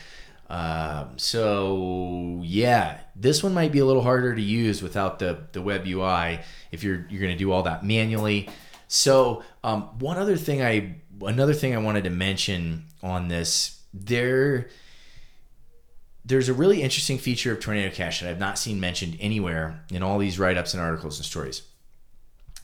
Um, 0.48 1.18
so 1.18 2.40
yeah, 2.42 3.00
this 3.16 3.42
one 3.42 3.54
might 3.54 3.72
be 3.72 3.78
a 3.80 3.84
little 3.84 4.02
harder 4.02 4.34
to 4.34 4.42
use 4.42 4.82
without 4.82 5.18
the 5.18 5.38
the 5.52 5.62
web 5.62 5.86
UI 5.86 6.40
if 6.70 6.84
you're 6.84 7.06
you're 7.10 7.20
gonna 7.20 7.36
do 7.36 7.52
all 7.52 7.62
that 7.64 7.84
manually. 7.84 8.48
So 8.88 9.42
um, 9.62 9.98
one 9.98 10.18
other 10.18 10.36
thing 10.36 10.62
I 10.62 10.96
another 11.22 11.54
thing 11.54 11.74
I 11.74 11.78
wanted 11.78 12.04
to 12.04 12.10
mention 12.10 12.86
on 13.02 13.28
this 13.28 13.80
there 13.92 14.68
there's 16.24 16.48
a 16.48 16.54
really 16.54 16.82
interesting 16.82 17.18
feature 17.18 17.52
of 17.52 17.60
Tornado 17.60 17.94
Cash 17.94 18.20
that 18.20 18.30
I've 18.30 18.38
not 18.38 18.58
seen 18.58 18.80
mentioned 18.80 19.16
anywhere 19.20 19.84
in 19.90 20.02
all 20.02 20.18
these 20.18 20.38
write 20.38 20.56
ups 20.56 20.74
and 20.74 20.82
articles 20.82 21.18
and 21.18 21.24
stories 21.26 21.62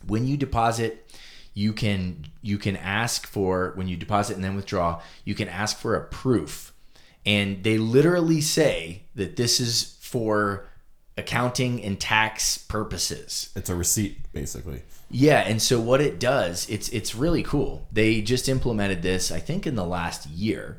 when 0.07 0.27
you 0.27 0.37
deposit 0.37 1.13
you 1.53 1.73
can 1.73 2.25
you 2.43 2.57
can 2.59 2.77
ask 2.77 3.27
for 3.27 3.73
when 3.75 3.89
you 3.89 3.97
deposit 3.97 4.35
and 4.35 4.45
then 4.45 4.57
withdraw 4.57 5.01
you 5.25 5.35
can 5.35 5.49
ask 5.49 5.77
for 5.79 5.95
a 5.95 6.05
proof 6.07 6.73
and 7.27 7.63
they 7.65 7.77
literally 7.77 8.41
say 8.41 9.03
that 9.15 9.37
this 9.37 9.61
is 9.61 9.99
for 10.01 10.67
accounting 11.19 11.83
and 11.85 12.01
tax 12.01 12.57
purposes 12.57 13.51
It's 13.55 13.69
a 13.69 13.75
receipt, 13.75 14.33
basically. 14.33 14.83
yeah, 15.11 15.41
and 15.41 15.61
so 15.61 15.79
what 15.79 16.01
it 16.01 16.19
does, 16.19 16.67
it's 16.71 16.89
it's 16.89 17.15
really 17.15 17.43
cool. 17.43 17.87
They 17.93 18.23
just 18.23 18.49
implemented 18.49 19.03
this, 19.03 19.31
I 19.31 19.39
think, 19.39 19.67
in 19.67 19.75
the 19.75 19.85
last 19.85 20.27
year, 20.31 20.79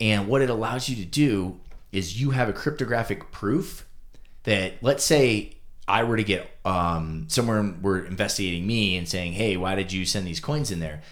and 0.00 0.28
what 0.28 0.42
it 0.42 0.50
allows 0.50 0.88
you 0.88 0.94
to 0.96 1.04
do 1.04 1.58
is 1.92 2.20
you 2.20 2.30
have 2.30 2.48
a 2.48 2.52
cryptographic 2.52 3.30
proof 3.32 3.86
that, 4.44 4.74
let's 4.82 5.04
say, 5.04 5.56
I 5.88 6.04
were 6.04 6.16
to 6.16 6.24
get 6.24 6.48
um, 6.64 7.26
someone 7.28 7.82
were 7.82 8.04
investigating 8.04 8.66
me 8.66 8.96
and 8.96 9.08
saying, 9.08 9.32
"Hey, 9.32 9.56
why 9.56 9.74
did 9.74 9.92
you 9.92 10.06
send 10.06 10.26
these 10.26 10.40
coins 10.40 10.70
in 10.70 10.78
there?" 10.78 11.02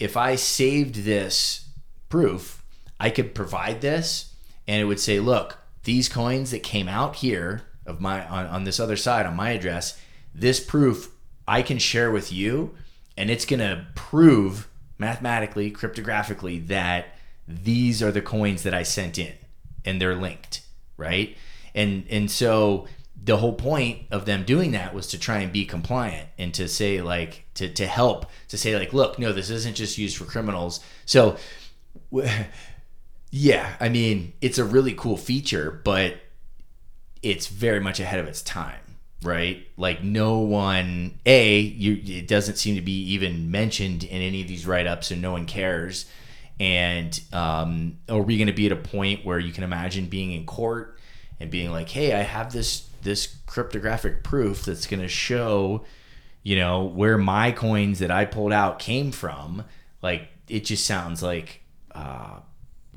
If 0.00 0.16
I 0.16 0.34
saved 0.34 1.04
this 1.04 1.68
proof, 2.08 2.64
I 2.98 3.10
could 3.10 3.34
provide 3.34 3.80
this, 3.80 4.34
and 4.66 4.80
it 4.80 4.86
would 4.86 4.98
say, 4.98 5.20
"Look, 5.20 5.58
these 5.84 6.08
coins 6.08 6.50
that 6.50 6.64
came 6.64 6.88
out 6.88 7.16
here 7.16 7.62
of 7.86 8.00
my 8.00 8.26
on, 8.26 8.46
on 8.46 8.64
this 8.64 8.80
other 8.80 8.96
side 8.96 9.24
on 9.24 9.36
my 9.36 9.50
address, 9.50 9.98
this 10.34 10.58
proof 10.58 11.12
I 11.46 11.62
can 11.62 11.78
share 11.78 12.10
with 12.10 12.32
you, 12.32 12.74
and 13.16 13.30
it's 13.30 13.44
gonna 13.44 13.86
prove 13.94 14.68
mathematically, 14.98 15.70
cryptographically 15.70 16.66
that 16.68 17.06
these 17.46 18.02
are 18.02 18.10
the 18.10 18.22
coins 18.22 18.62
that 18.64 18.74
I 18.74 18.82
sent 18.82 19.18
in, 19.18 19.34
and 19.84 20.00
they're 20.00 20.16
linked, 20.16 20.62
right? 20.96 21.36
And 21.74 22.06
and 22.10 22.30
so 22.30 22.86
the 23.22 23.38
whole 23.38 23.54
point 23.54 24.02
of 24.10 24.26
them 24.26 24.44
doing 24.44 24.72
that 24.72 24.94
was 24.94 25.06
to 25.08 25.18
try 25.18 25.38
and 25.38 25.52
be 25.52 25.64
compliant 25.64 26.28
and 26.38 26.52
to 26.54 26.68
say 26.68 27.00
like 27.00 27.46
to 27.54 27.68
to 27.70 27.86
help 27.86 28.26
to 28.48 28.58
say 28.58 28.76
like 28.76 28.92
look 28.92 29.18
no 29.18 29.32
this 29.32 29.50
isn't 29.50 29.76
just 29.76 29.98
used 29.98 30.16
for 30.16 30.24
criminals. 30.24 30.80
So 31.06 31.36
yeah 33.30 33.74
i 33.80 33.88
mean 33.88 34.32
it's 34.40 34.58
a 34.58 34.64
really 34.64 34.94
cool 34.94 35.16
feature 35.16 35.80
but 35.82 36.14
it's 37.20 37.48
very 37.48 37.80
much 37.80 37.98
ahead 37.98 38.20
of 38.20 38.28
its 38.28 38.42
time 38.42 38.78
right? 39.24 39.66
Like 39.76 40.04
no 40.04 40.38
one 40.38 41.18
a 41.26 41.58
you 41.58 42.18
it 42.18 42.28
doesn't 42.28 42.56
seem 42.56 42.76
to 42.76 42.82
be 42.82 43.02
even 43.12 43.50
mentioned 43.50 44.04
in 44.04 44.22
any 44.22 44.42
of 44.42 44.48
these 44.48 44.66
write-ups 44.66 45.10
and 45.10 45.20
no 45.20 45.32
one 45.32 45.46
cares 45.46 46.06
and 46.60 47.20
um, 47.32 47.98
are 48.08 48.22
we 48.22 48.36
going 48.36 48.46
to 48.46 48.52
be 48.52 48.66
at 48.66 48.72
a 48.72 48.76
point 48.76 49.24
where 49.24 49.38
you 49.38 49.52
can 49.52 49.64
imagine 49.64 50.06
being 50.06 50.32
in 50.32 50.46
court 50.46 50.98
and 51.40 51.50
being 51.50 51.70
like 51.72 51.88
hey 51.88 52.12
i 52.14 52.22
have 52.22 52.52
this 52.52 52.88
this 53.02 53.36
cryptographic 53.46 54.22
proof 54.22 54.64
that's 54.64 54.86
going 54.86 55.00
to 55.02 55.08
show 55.08 55.84
you 56.42 56.56
know 56.56 56.84
where 56.84 57.18
my 57.18 57.50
coins 57.50 57.98
that 57.98 58.10
i 58.10 58.24
pulled 58.24 58.52
out 58.52 58.78
came 58.78 59.10
from 59.10 59.64
like 60.00 60.28
it 60.48 60.64
just 60.64 60.86
sounds 60.86 61.22
like 61.22 61.62
uh, 61.94 62.38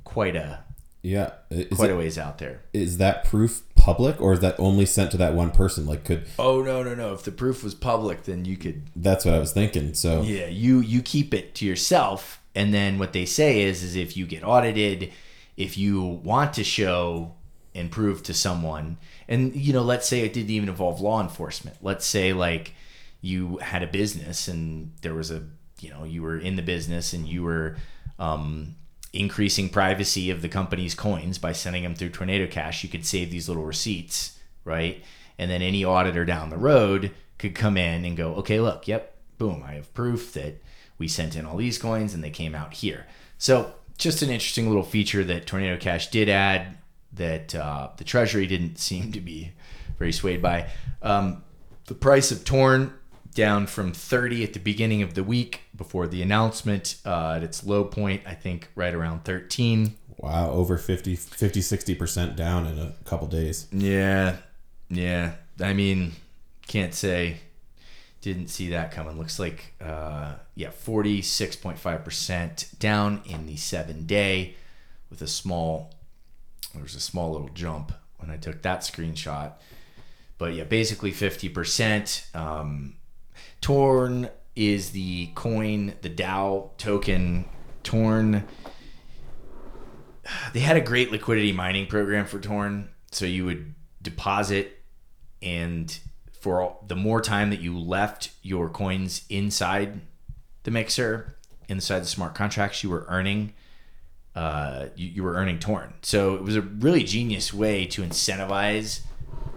quite 0.03 0.35
a 0.35 0.59
Yeah. 1.01 1.31
Is, 1.49 1.77
quite 1.77 1.89
it- 1.89 1.93
a 1.93 1.97
ways 1.97 2.17
out 2.17 2.37
there. 2.39 2.61
is 2.73 2.97
that 2.97 3.23
proof 3.25 3.63
public 3.75 4.19
or 4.19 4.33
is 4.33 4.39
that 4.41 4.59
only 4.59 4.85
sent 4.85 5.11
to 5.11 5.17
that 5.17 5.33
one 5.33 5.51
person? 5.51 5.85
Like, 5.85 6.03
could 6.03 6.25
Oh 6.37 6.61
no 6.61 6.83
no 6.83 6.93
no! 6.93 7.13
If 7.13 7.23
the 7.23 7.31
proof 7.31 7.63
was 7.63 7.73
public, 7.73 8.23
then 8.23 8.43
you 8.43 8.57
could 8.57 8.81
that's 8.95 9.23
what 9.23 9.33
I 9.33 9.39
was 9.39 9.53
thinking. 9.53 9.93
So 9.93 10.21
Yeah, 10.23 10.47
you 10.47 10.79
you 10.81 11.01
keep 11.01 11.33
it 11.33 11.55
to 11.55 11.65
yourself, 11.65 12.41
and 12.57 12.73
then 12.73 12.97
what 12.97 13.13
they 13.13 13.25
say 13.25 13.61
is 13.61 13.83
is 13.83 13.95
if 13.95 14.17
you 14.17 14.25
get 14.25 14.43
audited, 14.43 15.13
if 15.57 15.77
you 15.77 16.01
want 16.01 16.53
to 16.53 16.63
show 16.63 17.35
and 17.75 17.91
prove 17.91 18.23
to 18.23 18.33
someone, 18.33 18.97
and 19.27 19.55
you 19.55 19.71
know, 19.73 19.83
let's 19.83 20.09
say 20.09 20.21
it 20.21 20.33
didn't 20.33 20.49
even 20.49 20.67
involve 20.67 20.99
law 20.99 21.21
enforcement. 21.21 21.77
Let's 21.83 22.03
say 22.03 22.33
like 22.33 22.73
you 23.21 23.57
had 23.57 23.83
a 23.83 23.87
business 23.87 24.47
and 24.47 24.91
there 25.03 25.13
was 25.13 25.29
a 25.29 25.43
you 25.79 25.91
know 25.91 26.03
you 26.03 26.23
were 26.23 26.39
in 26.39 26.55
the 26.55 26.63
business 26.63 27.13
and 27.13 27.27
you 27.27 27.43
were 27.43 27.77
um, 28.17 28.73
increasing 29.13 29.69
privacy 29.69 30.31
of 30.31 30.41
the 30.41 30.49
company's 30.49 30.95
coins 30.95 31.37
by 31.37 31.51
sending 31.51 31.83
them 31.83 31.93
through 31.93 32.09
Tornado 32.09 32.47
Cash. 32.47 32.83
You 32.83 32.89
could 32.89 33.05
save 33.05 33.29
these 33.29 33.47
little 33.47 33.65
receipts, 33.65 34.39
right? 34.65 35.03
And 35.37 35.51
then 35.51 35.61
any 35.61 35.85
auditor 35.85 36.25
down 36.25 36.49
the 36.49 36.57
road 36.57 37.11
could 37.37 37.53
come 37.53 37.77
in 37.77 38.03
and 38.03 38.17
go, 38.17 38.33
okay, 38.37 38.59
look, 38.59 38.87
yep, 38.87 39.15
boom, 39.37 39.63
I 39.63 39.73
have 39.73 39.93
proof 39.93 40.33
that 40.33 40.59
we 40.97 41.07
sent 41.07 41.35
in 41.35 41.45
all 41.45 41.57
these 41.57 41.77
coins 41.77 42.13
and 42.13 42.23
they 42.23 42.29
came 42.29 42.55
out 42.55 42.73
here. 42.73 43.05
So 43.37 43.73
just 43.97 44.21
an 44.21 44.29
interesting 44.29 44.67
little 44.67 44.83
feature 44.83 45.23
that 45.23 45.45
Tornado 45.45 45.77
Cash 45.77 46.09
did 46.09 46.29
add 46.29 46.77
that 47.13 47.55
uh, 47.55 47.89
the 47.97 48.03
Treasury 48.03 48.47
didn't 48.47 48.77
seem 48.79 49.11
to 49.11 49.21
be 49.21 49.51
very 49.97 50.11
swayed 50.11 50.41
by. 50.41 50.69
Um, 51.01 51.43
the 51.85 51.95
price 51.95 52.31
of 52.31 52.43
Torn 52.43 52.93
down 53.33 53.67
from 53.67 53.93
30 53.93 54.43
at 54.43 54.53
the 54.53 54.59
beginning 54.59 55.01
of 55.03 55.13
the 55.13 55.23
week 55.23 55.61
before 55.75 56.07
the 56.07 56.21
announcement 56.21 56.95
uh, 57.05 57.33
at 57.35 57.43
its 57.43 57.63
low 57.63 57.83
point, 57.83 58.21
I 58.25 58.33
think 58.33 58.69
right 58.75 58.93
around 58.93 59.23
13. 59.25 59.95
wow, 60.17 60.49
over 60.49 60.77
50, 60.77 61.15
50 61.15 61.59
60% 61.59 62.35
down 62.35 62.65
in 62.65 62.79
a 62.79 62.95
couple 63.05 63.27
days. 63.27 63.67
Yeah, 63.71 64.37
yeah. 64.89 65.33
I 65.61 65.73
mean, 65.73 66.13
can't 66.67 66.93
say 66.93 67.37
didn't 68.21 68.47
see 68.47 68.69
that 68.69 68.91
coming. 68.91 69.17
Looks 69.17 69.39
like 69.39 69.75
uh, 69.81 70.35
yeah, 70.55 70.71
forty 70.71 71.21
six 71.21 71.55
point 71.55 71.79
five 71.79 72.03
percent 72.03 72.69
down 72.79 73.21
in 73.25 73.45
the 73.45 73.55
seven 73.55 74.05
day, 74.05 74.55
with 75.09 75.21
a 75.21 75.27
small. 75.27 75.93
There 76.73 76.83
was 76.83 76.95
a 76.95 76.99
small 76.99 77.31
little 77.31 77.49
jump 77.49 77.91
when 78.17 78.29
I 78.29 78.37
took 78.37 78.61
that 78.61 78.81
screenshot, 78.81 79.53
but 80.37 80.53
yeah, 80.53 80.63
basically 80.63 81.11
fifty 81.11 81.49
percent. 81.49 82.27
Um, 82.33 82.95
Torn 83.61 84.29
is 84.55 84.91
the 84.91 85.27
coin, 85.35 85.93
the 86.01 86.09
DAO 86.09 86.75
token. 86.77 87.45
Torn 87.83 88.43
they 90.53 90.59
had 90.59 90.77
a 90.77 90.81
great 90.81 91.11
liquidity 91.11 91.51
mining 91.51 91.87
program 91.87 92.25
for 92.25 92.39
Torn. 92.39 92.89
So 93.11 93.25
you 93.25 93.45
would 93.45 93.73
deposit, 94.01 94.83
and 95.41 95.97
for 96.39 96.61
all, 96.61 96.85
the 96.87 96.95
more 96.95 97.21
time 97.21 97.49
that 97.49 97.59
you 97.59 97.77
left 97.77 98.31
your 98.41 98.69
coins 98.69 99.23
inside 99.29 100.01
the 100.63 100.71
mixer, 100.71 101.35
inside 101.67 101.99
the 101.99 102.07
smart 102.07 102.35
contracts, 102.35 102.83
you 102.83 102.89
were 102.89 103.05
earning. 103.07 103.53
Uh, 104.35 104.89
you, 104.95 105.07
you 105.07 105.23
were 105.23 105.33
earning 105.33 105.57
Torn. 105.57 105.95
So 106.03 106.35
it 106.35 106.43
was 106.43 106.55
a 106.55 106.61
really 106.61 107.03
genius 107.03 107.51
way 107.51 107.87
to 107.87 108.03
incentivize 108.03 109.01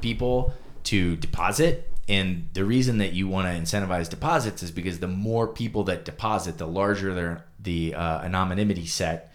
people 0.00 0.54
to 0.84 1.16
deposit. 1.16 1.92
And 2.08 2.48
the 2.54 2.64
reason 2.64 2.96
that 2.98 3.12
you 3.12 3.28
want 3.28 3.46
to 3.46 3.52
incentivize 3.52 4.08
deposits 4.08 4.62
is 4.62 4.70
because 4.70 5.00
the 5.00 5.06
more 5.06 5.46
people 5.46 5.84
that 5.84 6.06
deposit, 6.06 6.56
the 6.56 6.66
larger 6.66 7.12
their 7.12 7.44
the 7.62 7.94
uh, 7.94 8.22
anonymity 8.22 8.86
set 8.86 9.32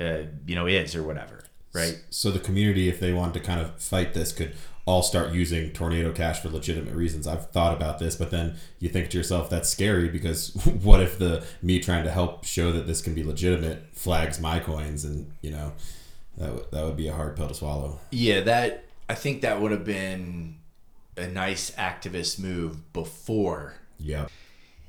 uh, 0.00 0.18
you 0.46 0.54
know 0.54 0.66
is 0.66 0.94
or 0.94 1.02
whatever 1.02 1.44
right 1.72 2.00
So 2.10 2.30
the 2.30 2.38
community, 2.38 2.88
if 2.88 3.00
they 3.00 3.12
wanted 3.12 3.34
to 3.34 3.40
kind 3.40 3.60
of 3.60 3.80
fight 3.80 4.14
this, 4.14 4.32
could 4.32 4.54
all 4.86 5.02
start 5.02 5.32
using 5.32 5.70
Tornado 5.72 6.12
Cash 6.12 6.40
for 6.40 6.48
legitimate 6.48 6.94
reasons. 6.94 7.26
I've 7.26 7.50
thought 7.50 7.74
about 7.74 7.98
this, 7.98 8.14
but 8.16 8.30
then 8.30 8.54
you 8.78 8.88
think 8.88 9.10
to 9.10 9.18
yourself, 9.18 9.50
that's 9.50 9.68
scary 9.68 10.08
because 10.08 10.54
what 10.82 11.00
if 11.02 11.18
the 11.18 11.44
me 11.60 11.80
trying 11.80 12.04
to 12.04 12.10
help 12.10 12.44
show 12.44 12.72
that 12.72 12.86
this 12.86 13.02
can 13.02 13.12
be 13.14 13.22
legitimate 13.24 13.88
flags 13.92 14.40
my 14.40 14.60
coins, 14.60 15.04
and 15.04 15.30
you 15.42 15.50
know 15.50 15.72
that 16.38 16.46
w- 16.46 16.66
that 16.70 16.84
would 16.84 16.96
be 16.96 17.08
a 17.08 17.12
hard 17.14 17.34
pill 17.36 17.48
to 17.48 17.54
swallow. 17.54 17.98
yeah 18.10 18.40
that 18.40 18.84
i 19.08 19.14
think 19.14 19.40
that 19.42 19.60
would 19.60 19.70
have 19.72 19.84
been 19.84 20.56
a 21.16 21.26
nice 21.26 21.70
activist 21.72 22.38
move 22.38 22.92
before 22.92 23.74
Yeah. 23.98 24.26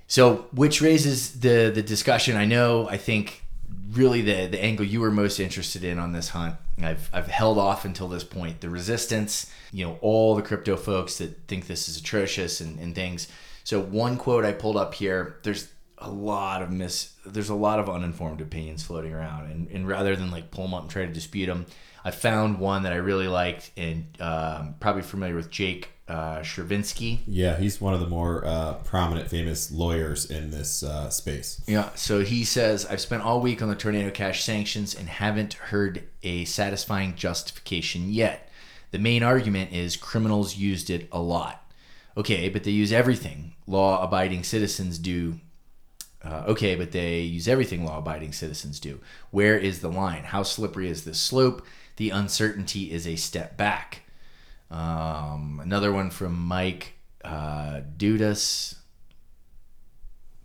so 0.08 0.48
which 0.52 0.82
raises 0.82 1.40
the 1.40 1.72
the 1.74 1.82
discussion 1.82 2.36
i 2.36 2.44
know 2.46 2.88
i 2.90 2.98
think 2.98 3.46
really 3.92 4.22
the 4.22 4.48
the 4.48 4.62
angle 4.62 4.86
you 4.86 5.00
were 5.00 5.12
most 5.12 5.40
interested 5.40 5.84
in 5.84 6.00
on 6.00 6.12
this 6.12 6.30
hunt. 6.30 6.56
I've 6.82 7.10
i've 7.14 7.28
held 7.28 7.58
off 7.58 7.86
until 7.86 8.08
this 8.08 8.24
point. 8.24 8.62
The 8.62 8.70
resistance 8.70 9.52
you 9.72 9.86
know 9.86 9.98
all 10.02 10.36
the 10.36 10.42
crypto 10.42 10.76
folks 10.76 11.18
that 11.18 11.48
think 11.48 11.68
this 11.68 11.88
is 11.90 11.98
atrocious 11.98 12.62
and, 12.62 12.80
and 12.80 12.96
things. 12.96 13.28
So 13.64 13.82
one 13.82 14.18
quote 14.18 14.46
i 14.46 14.54
pulled 14.54 14.78
up 14.78 14.94
here 14.94 15.38
there's 15.44 15.70
a 16.00 16.10
lot 16.10 16.62
of 16.62 16.72
mis 16.72 17.14
there's 17.26 17.50
a 17.50 17.56
lot 17.56 17.80
of 17.80 17.90
uninformed 17.90 18.40
opinions 18.40 18.84
floating 18.84 19.14
around 19.14 19.50
and, 19.52 19.68
and 19.70 19.88
rather 19.88 20.16
than 20.16 20.32
like 20.32 20.52
pull 20.52 20.66
them 20.66 20.74
up 20.74 20.84
and 20.84 20.92
try 20.92 21.06
to 21.06 21.12
dispute 21.12 21.48
them 21.48 21.66
i 22.08 22.12
found 22.12 22.60
one 22.60 22.84
that 22.84 22.94
i 22.94 22.98
really 22.98 23.28
liked 23.28 23.72
and 23.78 24.06
um, 24.20 24.76
probably 24.80 25.02
familiar 25.02 25.36
with 25.36 25.50
jake 25.52 25.90
uh, 26.08 26.40
Chervinsky. 26.40 27.20
Yeah, 27.28 27.58
he's 27.58 27.82
one 27.82 27.94
of 27.94 28.00
the 28.00 28.08
more 28.08 28.46
uh, 28.46 28.76
prominent, 28.86 29.30
famous 29.30 29.72
lawyers 29.72 30.30
in 30.30 30.52
this 30.52 30.82
uh, 30.84 31.10
space. 31.10 31.62
Yeah, 31.68 31.90
so 31.96 32.22
he 32.22 32.44
says, 32.46 32.86
I've 32.86 33.02
spent 33.02 33.24
all 33.24 33.42
week 33.42 33.62
on 33.62 33.68
the 33.68 33.76
Tornado 33.76 34.10
Cash 34.10 34.44
sanctions 34.44 34.96
and 34.96 35.10
haven't 35.10 35.56
heard 35.56 36.04
a 36.24 36.46
satisfying 36.46 37.16
justification 37.16 38.10
yet. 38.10 38.50
The 38.92 39.00
main 39.00 39.22
argument 39.22 39.74
is 39.74 39.98
criminals 39.98 40.56
used 40.56 40.90
it 40.90 41.10
a 41.12 41.20
lot. 41.20 41.64
Okay, 42.16 42.50
but 42.50 42.64
they 42.64 42.72
use 42.72 42.92
everything 42.92 43.54
law 43.68 44.02
abiding 44.02 44.44
citizens 44.44 44.98
do. 44.98 45.40
Uh, 46.24 46.46
okay, 46.48 46.76
but 46.76 46.92
they 46.92 47.20
use 47.20 47.48
everything 47.48 47.86
law 47.86 48.00
abiding 48.00 48.34
citizens 48.34 48.80
do. 48.80 49.00
Where 49.30 49.58
is 49.58 49.82
the 49.82 49.90
line? 49.90 50.24
How 50.24 50.44
slippery 50.44 50.90
is 50.90 51.04
this 51.04 51.20
slope? 51.20 51.64
The 51.98 52.12
uncertainty 52.12 52.92
is 52.92 53.06
a 53.06 53.16
step 53.16 53.58
back. 53.58 54.04
Um, 54.72 55.60
another 55.64 55.92
one 55.92 56.10
from 56.10 56.38
Mike 56.38 56.94
uh, 57.24 57.82
Dudas. 57.98 58.76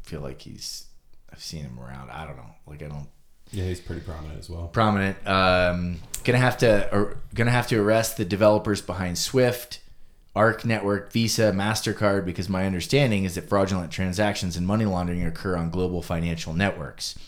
feel 0.02 0.20
like 0.20 0.42
he's 0.42 0.86
I've 1.32 1.42
seen 1.42 1.62
him 1.64 1.78
around. 1.80 2.10
I 2.10 2.26
don't 2.26 2.36
know. 2.36 2.54
Like 2.66 2.82
I 2.82 2.86
don't 2.88 3.08
Yeah, 3.50 3.64
he's 3.64 3.80
pretty 3.80 4.02
prominent 4.02 4.38
as 4.38 4.50
well. 4.50 4.68
prominent. 4.68 5.16
Um, 5.26 5.98
gonna 6.24 6.38
have 6.38 6.58
to 6.58 6.92
or 6.94 7.18
gonna 7.34 7.50
have 7.50 7.66
to 7.68 7.80
arrest 7.80 8.16
the 8.16 8.24
developers 8.24 8.80
behind 8.80 9.18
Swift, 9.18 9.80
Arc 10.34 10.64
Network, 10.64 11.12
Visa, 11.12 11.52
Mastercard 11.52 12.24
because 12.24 12.48
my 12.48 12.66
understanding 12.66 13.24
is 13.24 13.34
that 13.34 13.48
fraudulent 13.48 13.90
transactions 13.92 14.56
and 14.56 14.66
money 14.66 14.84
laundering 14.84 15.24
occur 15.24 15.56
on 15.56 15.70
global 15.70 16.02
financial 16.02 16.54
networks. 16.54 17.18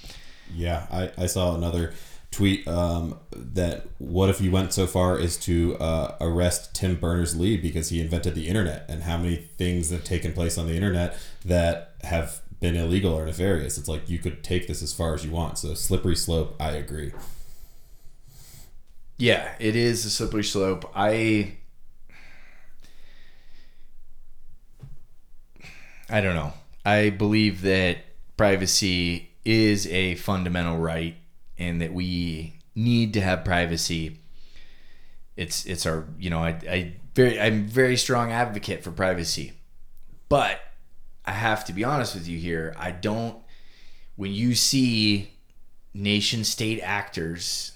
Yeah, 0.55 0.87
I, 0.91 1.11
I 1.23 1.27
saw 1.27 1.55
another 1.55 1.95
tweet 2.35 2.67
um, 2.67 3.19
that 3.31 3.87
what 3.99 4.29
if 4.29 4.41
you 4.41 4.51
went 4.51 4.73
so 4.73 4.87
far 4.87 5.19
as 5.19 5.37
to 5.37 5.77
uh, 5.79 6.17
arrest 6.21 6.75
Tim 6.75 6.97
Berners 6.97 7.37
Lee 7.37 7.57
because 7.57 7.91
he 7.91 8.01
invented 8.01 8.35
the 8.35 8.49
internet 8.49 8.85
and 8.89 9.05
how 9.05 9.17
many 9.17 9.37
things 9.37 9.91
have 9.91 10.03
taken 10.05 10.33
place 10.33 10.59
on 10.59 10.67
the 10.67 10.75
internet 10.75 11.17
that 11.45 11.95
have 12.03 12.43
been 12.61 12.75
illegal 12.75 13.15
or 13.15 13.25
nefarious. 13.25 13.79
It's 13.79 13.89
like 13.89 14.09
you 14.09 14.19
could 14.19 14.43
take 14.43 14.67
this 14.67 14.83
as 14.83 14.93
far 14.93 15.15
as 15.15 15.25
you 15.25 15.31
want. 15.31 15.59
So 15.59 15.75
slippery 15.75 16.17
slope, 16.17 16.57
I 16.59 16.71
agree. 16.71 17.13
Yeah, 19.17 19.53
it 19.61 19.77
is 19.77 20.05
a 20.05 20.11
slippery 20.11 20.45
slope. 20.45 20.91
I 20.95 21.59
I 26.11 26.21
don't 26.21 26.35
know. 26.35 26.53
I 26.85 27.11
believe 27.11 27.63
that 27.63 27.99
privacy 28.37 29.31
is 29.45 29.87
a 29.87 30.17
fundamental 30.17 30.79
right 30.79 31.17
and 31.59 31.81
that 31.81 31.93
we 31.93 32.61
need 32.75 33.13
to 33.15 33.21
have 33.21 33.45
privacy. 33.45 34.21
It's 35.37 35.65
it's 35.67 35.87
our 35.87 36.07
you 36.19 36.31
know, 36.31 36.41
I, 36.41 36.59
I 36.69 36.97
very 37.15 37.41
I'm 37.41 37.67
very 37.67 37.97
strong 37.97 38.33
advocate 38.33 38.83
for 38.85 38.91
privacy. 38.91 39.53
But 40.29 40.61
I 41.25 41.33
have 41.33 41.65
to 41.67 41.73
be 41.73 41.85
honest 41.85 42.15
with 42.15 42.29
you 42.29 42.39
here. 42.39 42.75
I 42.79 42.91
don't 42.91 43.39
when 44.17 44.33
you 44.33 44.55
see 44.55 45.31
nation 45.93 46.45
state 46.45 46.81
actors 46.81 47.73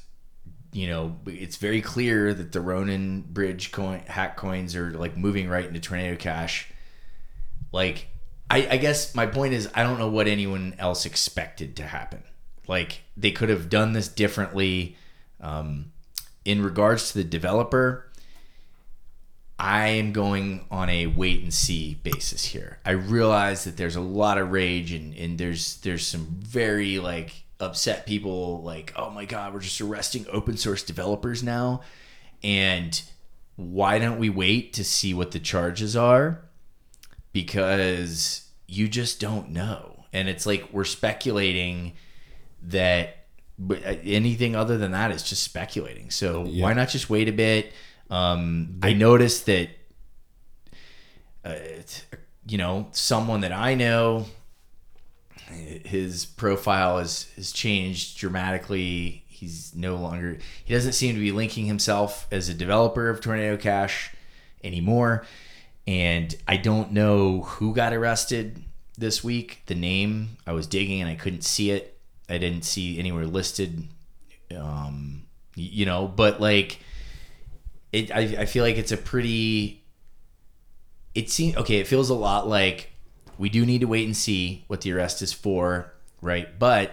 you 0.72 0.86
know, 0.86 1.16
it's 1.26 1.56
very 1.56 1.80
clear 1.80 2.34
that 2.34 2.52
the 2.52 2.60
Ronin 2.60 3.22
Bridge 3.22 3.72
coin 3.72 4.00
hack 4.06 4.36
coins 4.36 4.76
are 4.76 4.90
like 4.90 5.16
moving 5.16 5.48
right 5.48 5.64
into 5.64 5.80
Tornado 5.80 6.16
Cash. 6.16 6.70
Like, 7.72 8.08
I, 8.50 8.68
I 8.70 8.76
guess 8.76 9.14
my 9.14 9.26
point 9.26 9.54
is, 9.54 9.68
I 9.74 9.82
don't 9.82 9.98
know 9.98 10.10
what 10.10 10.28
anyone 10.28 10.74
else 10.78 11.06
expected 11.06 11.76
to 11.76 11.84
happen. 11.84 12.22
Like, 12.68 13.02
they 13.16 13.32
could 13.32 13.48
have 13.48 13.68
done 13.68 13.94
this 13.94 14.08
differently. 14.08 14.96
Um, 15.40 15.92
in 16.44 16.62
regards 16.62 17.12
to 17.12 17.18
the 17.18 17.24
developer, 17.24 18.08
I 19.58 19.88
am 19.88 20.12
going 20.12 20.66
on 20.70 20.88
a 20.88 21.08
wait 21.08 21.42
and 21.42 21.52
see 21.52 21.94
basis 22.02 22.46
here. 22.46 22.78
I 22.84 22.92
realize 22.92 23.64
that 23.64 23.76
there's 23.76 23.96
a 23.96 24.00
lot 24.00 24.38
of 24.38 24.52
rage 24.52 24.92
and, 24.92 25.14
and 25.14 25.36
there's 25.36 25.78
there's 25.78 26.06
some 26.06 26.26
very 26.40 27.00
like 27.00 27.42
upset 27.58 28.06
people 28.06 28.62
like, 28.62 28.92
oh 28.94 29.10
my 29.10 29.24
God, 29.24 29.52
we're 29.52 29.60
just 29.60 29.80
arresting 29.80 30.26
open 30.30 30.56
source 30.56 30.84
developers 30.84 31.42
now. 31.42 31.80
And 32.42 33.02
why 33.56 33.98
don't 33.98 34.18
we 34.18 34.30
wait 34.30 34.72
to 34.74 34.84
see 34.84 35.12
what 35.12 35.32
the 35.32 35.40
charges 35.40 35.96
are? 35.96 36.44
Because 37.32 38.48
you 38.68 38.86
just 38.86 39.18
don't 39.18 39.50
know. 39.50 40.04
And 40.12 40.28
it's 40.28 40.46
like 40.46 40.72
we're 40.72 40.84
speculating 40.84 41.94
that 42.62 43.14
but 43.58 43.84
uh, 43.84 43.96
anything 44.04 44.54
other 44.54 44.78
than 44.78 44.92
that 44.92 45.10
is 45.10 45.22
just 45.22 45.42
speculating. 45.42 46.10
So 46.10 46.44
Yeah. 46.44 46.62
why 46.62 46.74
not 46.74 46.88
just 46.90 47.10
wait 47.10 47.28
a 47.28 47.32
bit? 47.32 47.72
Um, 48.08 48.78
I 48.82 48.92
noticed 48.92 49.46
that, 49.46 49.68
uh, 51.44 51.54
you 52.46 52.56
know, 52.56 52.88
someone 52.92 53.40
that 53.40 53.52
I 53.52 53.74
know, 53.74 54.26
his 55.84 56.24
profile 56.24 56.98
has, 56.98 57.24
has 57.36 57.52
changed 57.52 58.18
dramatically. 58.18 59.24
He's 59.28 59.74
no 59.74 59.96
longer, 59.96 60.38
he 60.64 60.74
doesn't 60.74 60.92
seem 60.92 61.14
to 61.14 61.20
be 61.20 61.32
linking 61.32 61.66
himself 61.66 62.26
as 62.30 62.48
a 62.48 62.54
developer 62.54 63.08
of 63.08 63.20
Tornado 63.20 63.56
Cash 63.56 64.12
anymore. 64.62 65.26
And 65.86 66.34
I 66.46 66.58
don't 66.58 66.92
know 66.92 67.42
who 67.42 67.74
got 67.74 67.92
arrested 67.92 68.62
this 68.96 69.24
week. 69.24 69.62
The 69.66 69.74
name, 69.74 70.36
I 70.46 70.52
was 70.52 70.66
digging 70.66 71.00
and 71.00 71.10
I 71.10 71.14
couldn't 71.14 71.42
see 71.42 71.70
it. 71.70 71.97
I 72.28 72.38
didn't 72.38 72.62
see 72.62 72.98
anywhere 72.98 73.26
listed. 73.26 73.88
Um, 74.56 75.26
you 75.54 75.86
know, 75.86 76.06
but 76.08 76.40
like, 76.40 76.78
it, 77.92 78.10
I, 78.14 78.20
I 78.40 78.44
feel 78.46 78.64
like 78.64 78.76
it's 78.76 78.92
a 78.92 78.96
pretty, 78.96 79.82
it 81.14 81.30
seems, 81.30 81.56
okay, 81.56 81.78
it 81.78 81.86
feels 81.86 82.10
a 82.10 82.14
lot 82.14 82.46
like 82.48 82.90
we 83.38 83.48
do 83.48 83.64
need 83.64 83.80
to 83.80 83.86
wait 83.86 84.06
and 84.06 84.16
see 84.16 84.64
what 84.66 84.82
the 84.82 84.92
arrest 84.92 85.22
is 85.22 85.32
for, 85.32 85.92
right? 86.20 86.58
But 86.58 86.92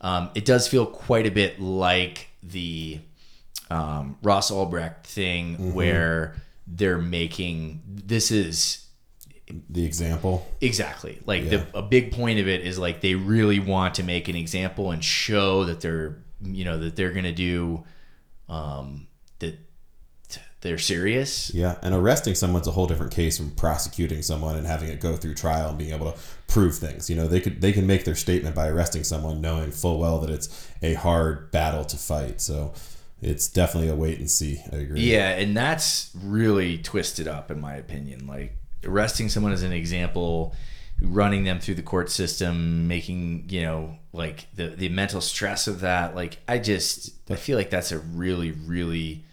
um, 0.00 0.30
it 0.34 0.44
does 0.44 0.68
feel 0.68 0.86
quite 0.86 1.26
a 1.26 1.30
bit 1.30 1.60
like 1.60 2.28
the 2.42 3.00
um, 3.70 4.18
Ross 4.22 4.50
Ulbricht 4.50 5.04
thing 5.04 5.72
where 5.74 6.36
they're 6.66 6.98
making 6.98 7.82
this 7.86 8.30
is 8.30 8.83
The 9.68 9.84
example. 9.84 10.46
exactly 10.60 11.20
like 11.26 11.44
Yeah. 11.44 11.50
the 11.72 11.78
a 11.78 11.82
big 11.82 12.12
point 12.12 12.38
of 12.40 12.48
it 12.48 12.62
is 12.62 12.78
like 12.78 13.00
they 13.02 13.14
really 13.14 13.60
want 13.60 13.94
to 13.96 14.02
make 14.02 14.28
an 14.28 14.36
example 14.36 14.90
and 14.90 15.04
show 15.04 15.64
that 15.64 15.80
they're 15.82 16.16
you 16.42 16.64
know 16.64 16.78
that 16.78 16.96
they're 16.96 17.12
gonna 17.12 17.32
do 17.32 17.84
um, 18.48 19.06
that 19.40 19.58
they're 20.60 20.78
serious 20.78 21.50
Yeah, 21.54 21.76
and 21.82 21.94
arresting 21.94 22.34
someone's 22.34 22.66
a 22.66 22.70
whole 22.70 22.86
different 22.86 23.12
case 23.12 23.36
from 23.36 23.50
prosecuting 23.50 24.22
someone 24.22 24.56
and 24.56 24.66
having 24.66 24.88
it 24.88 24.98
go 25.00 25.14
through 25.16 25.34
trial 25.34 25.68
and 25.68 25.78
being 25.78 25.92
able 25.92 26.10
to 26.12 26.18
prove 26.48 26.76
things. 26.76 27.10
You 27.10 27.16
know, 27.16 27.26
they 27.28 27.40
could 27.40 27.60
they 27.60 27.72
can 27.72 27.86
make 27.86 28.04
their 28.04 28.14
statement 28.14 28.54
by 28.54 28.68
arresting 28.68 29.04
someone 29.04 29.42
knowing 29.42 29.72
full 29.72 29.98
well 29.98 30.18
that 30.20 30.30
it's 30.30 30.68
a 30.82 30.94
hard 30.94 31.50
battle 31.50 31.84
to 31.84 31.96
fight. 31.98 32.40
So 32.40 32.72
it's 33.20 33.46
definitely 33.48 33.90
a 33.90 33.94
wait 33.94 34.18
and 34.18 34.30
see. 34.30 34.62
I 34.72 34.76
agree. 34.76 35.00
Yeah, 35.02 35.30
and 35.30 35.54
that's 35.54 36.10
really 36.22 36.78
twisted 36.78 37.28
up 37.28 37.50
in 37.50 37.60
my 37.60 37.74
opinion. 37.76 38.26
Like 38.26 38.56
arresting 38.86 39.28
someone 39.28 39.52
as 39.52 39.62
an 39.62 39.72
example, 39.72 40.54
running 41.02 41.44
them 41.44 41.60
through 41.60 41.74
the 41.74 41.82
court 41.82 42.10
system, 42.10 42.86
making, 42.88 43.46
you 43.48 43.62
know, 43.62 43.96
like 44.12 44.46
the 44.54 44.68
the 44.68 44.88
mental 44.88 45.20
stress 45.20 45.66
of 45.66 45.80
that. 45.80 46.14
Like 46.14 46.38
I 46.48 46.58
just 46.58 47.10
I 47.30 47.36
feel 47.36 47.56
like 47.58 47.70
that's 47.70 47.92
a 47.92 47.98
really 47.98 48.52
really 48.52 49.24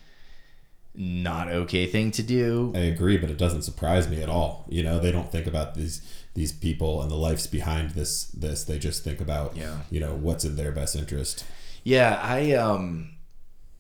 not 0.93 1.47
okay 1.47 1.86
thing 1.86 2.12
to 2.12 2.24
do. 2.24 2.74
I 2.76 2.80
agree, 2.80 3.18
but 3.18 3.30
it 3.30 3.38
doesn't 3.38 3.62
surprise 3.62 4.10
me 4.10 4.22
at 4.22 4.28
all. 4.30 4.66
You 4.68 4.84
know, 4.84 4.99
they 4.99 5.12
don't 5.12 5.32
think 5.32 5.47
about 5.47 5.76
these 5.76 6.02
these 6.34 6.52
people 6.52 7.02
and 7.02 7.10
the 7.12 7.16
lives 7.16 7.47
behind 7.47 7.91
this 7.91 8.26
this. 8.26 8.64
They 8.66 8.78
just 8.80 9.04
think 9.04 9.22
about 9.22 9.56
Yeah. 9.56 9.78
you 9.89 9.99
know 9.99 10.16
what's 10.16 10.43
in 10.45 10.56
their 10.56 10.72
best 10.72 10.95
interest. 10.95 11.45
Yeah, 11.84 12.20
I 12.22 12.54
um 12.54 13.12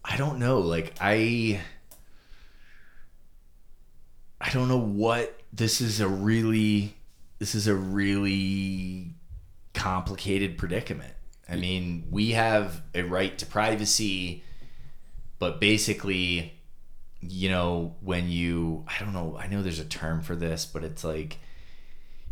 I 0.05 0.17
don't 0.17 0.39
know. 0.39 0.59
Like 0.59 0.93
I 1.01 1.59
I 4.51 4.53
don't 4.53 4.67
know 4.67 4.77
what 4.77 5.39
this 5.53 5.79
is 5.79 6.01
a 6.01 6.09
really 6.09 6.93
this 7.39 7.55
is 7.55 7.67
a 7.67 7.75
really 7.75 9.13
complicated 9.73 10.57
predicament. 10.57 11.13
I 11.47 11.55
mean, 11.55 12.07
we 12.11 12.31
have 12.31 12.81
a 12.93 13.03
right 13.03 13.37
to 13.37 13.45
privacy, 13.45 14.43
but 15.39 15.61
basically, 15.61 16.59
you 17.21 17.47
know, 17.47 17.95
when 18.01 18.29
you 18.29 18.83
I 18.89 19.01
don't 19.01 19.13
know, 19.13 19.37
I 19.39 19.47
know 19.47 19.61
there's 19.61 19.79
a 19.79 19.85
term 19.85 20.21
for 20.21 20.35
this, 20.35 20.65
but 20.65 20.83
it's 20.83 21.05
like 21.05 21.39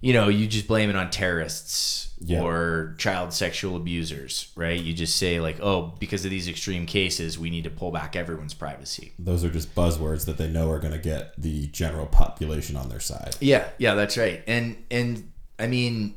you 0.01 0.13
know, 0.13 0.27
you 0.29 0.47
just 0.47 0.67
blame 0.67 0.89
it 0.89 0.95
on 0.95 1.09
terrorists 1.09 2.09
Yeah. 2.21 2.41
or 2.41 2.95
child 2.97 3.33
sexual 3.33 3.75
abusers, 3.75 4.51
right? 4.55 4.79
You 4.79 4.93
just 4.93 5.15
say 5.17 5.39
like, 5.39 5.59
"Oh, 5.61 5.93
because 5.99 6.23
of 6.25 6.31
these 6.31 6.47
extreme 6.47 6.85
cases, 6.85 7.37
we 7.39 7.49
need 7.49 7.63
to 7.65 7.69
pull 7.69 7.91
back 7.91 8.15
everyone's 8.15 8.53
privacy." 8.53 9.13
Those 9.19 9.43
are 9.43 9.49
just 9.49 9.73
buzzwords 9.75 10.25
that 10.25 10.37
they 10.37 10.47
know 10.49 10.69
are 10.69 10.79
going 10.79 10.93
to 10.93 10.99
get 10.99 11.33
the 11.37 11.67
general 11.67 12.05
population 12.05 12.75
on 12.75 12.89
their 12.89 12.99
side. 12.99 13.35
Yeah, 13.39 13.69
yeah, 13.77 13.95
that's 13.95 14.17
right. 14.17 14.43
And 14.47 14.77
and 14.91 15.31
I 15.57 15.67
mean, 15.67 16.15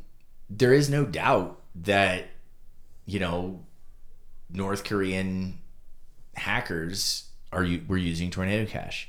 there 0.51 0.73
is 0.73 0.89
no 0.91 1.05
doubt 1.05 1.61
that 1.75 2.27
you 3.07 3.19
know 3.21 3.65
North 4.51 4.85
Korean 4.85 5.59
hackers 6.37 7.25
are 7.53 7.65
you 7.65 7.83
were 7.87 7.97
using 7.99 8.31
Tornado 8.31 8.69
Cash. 8.71 9.09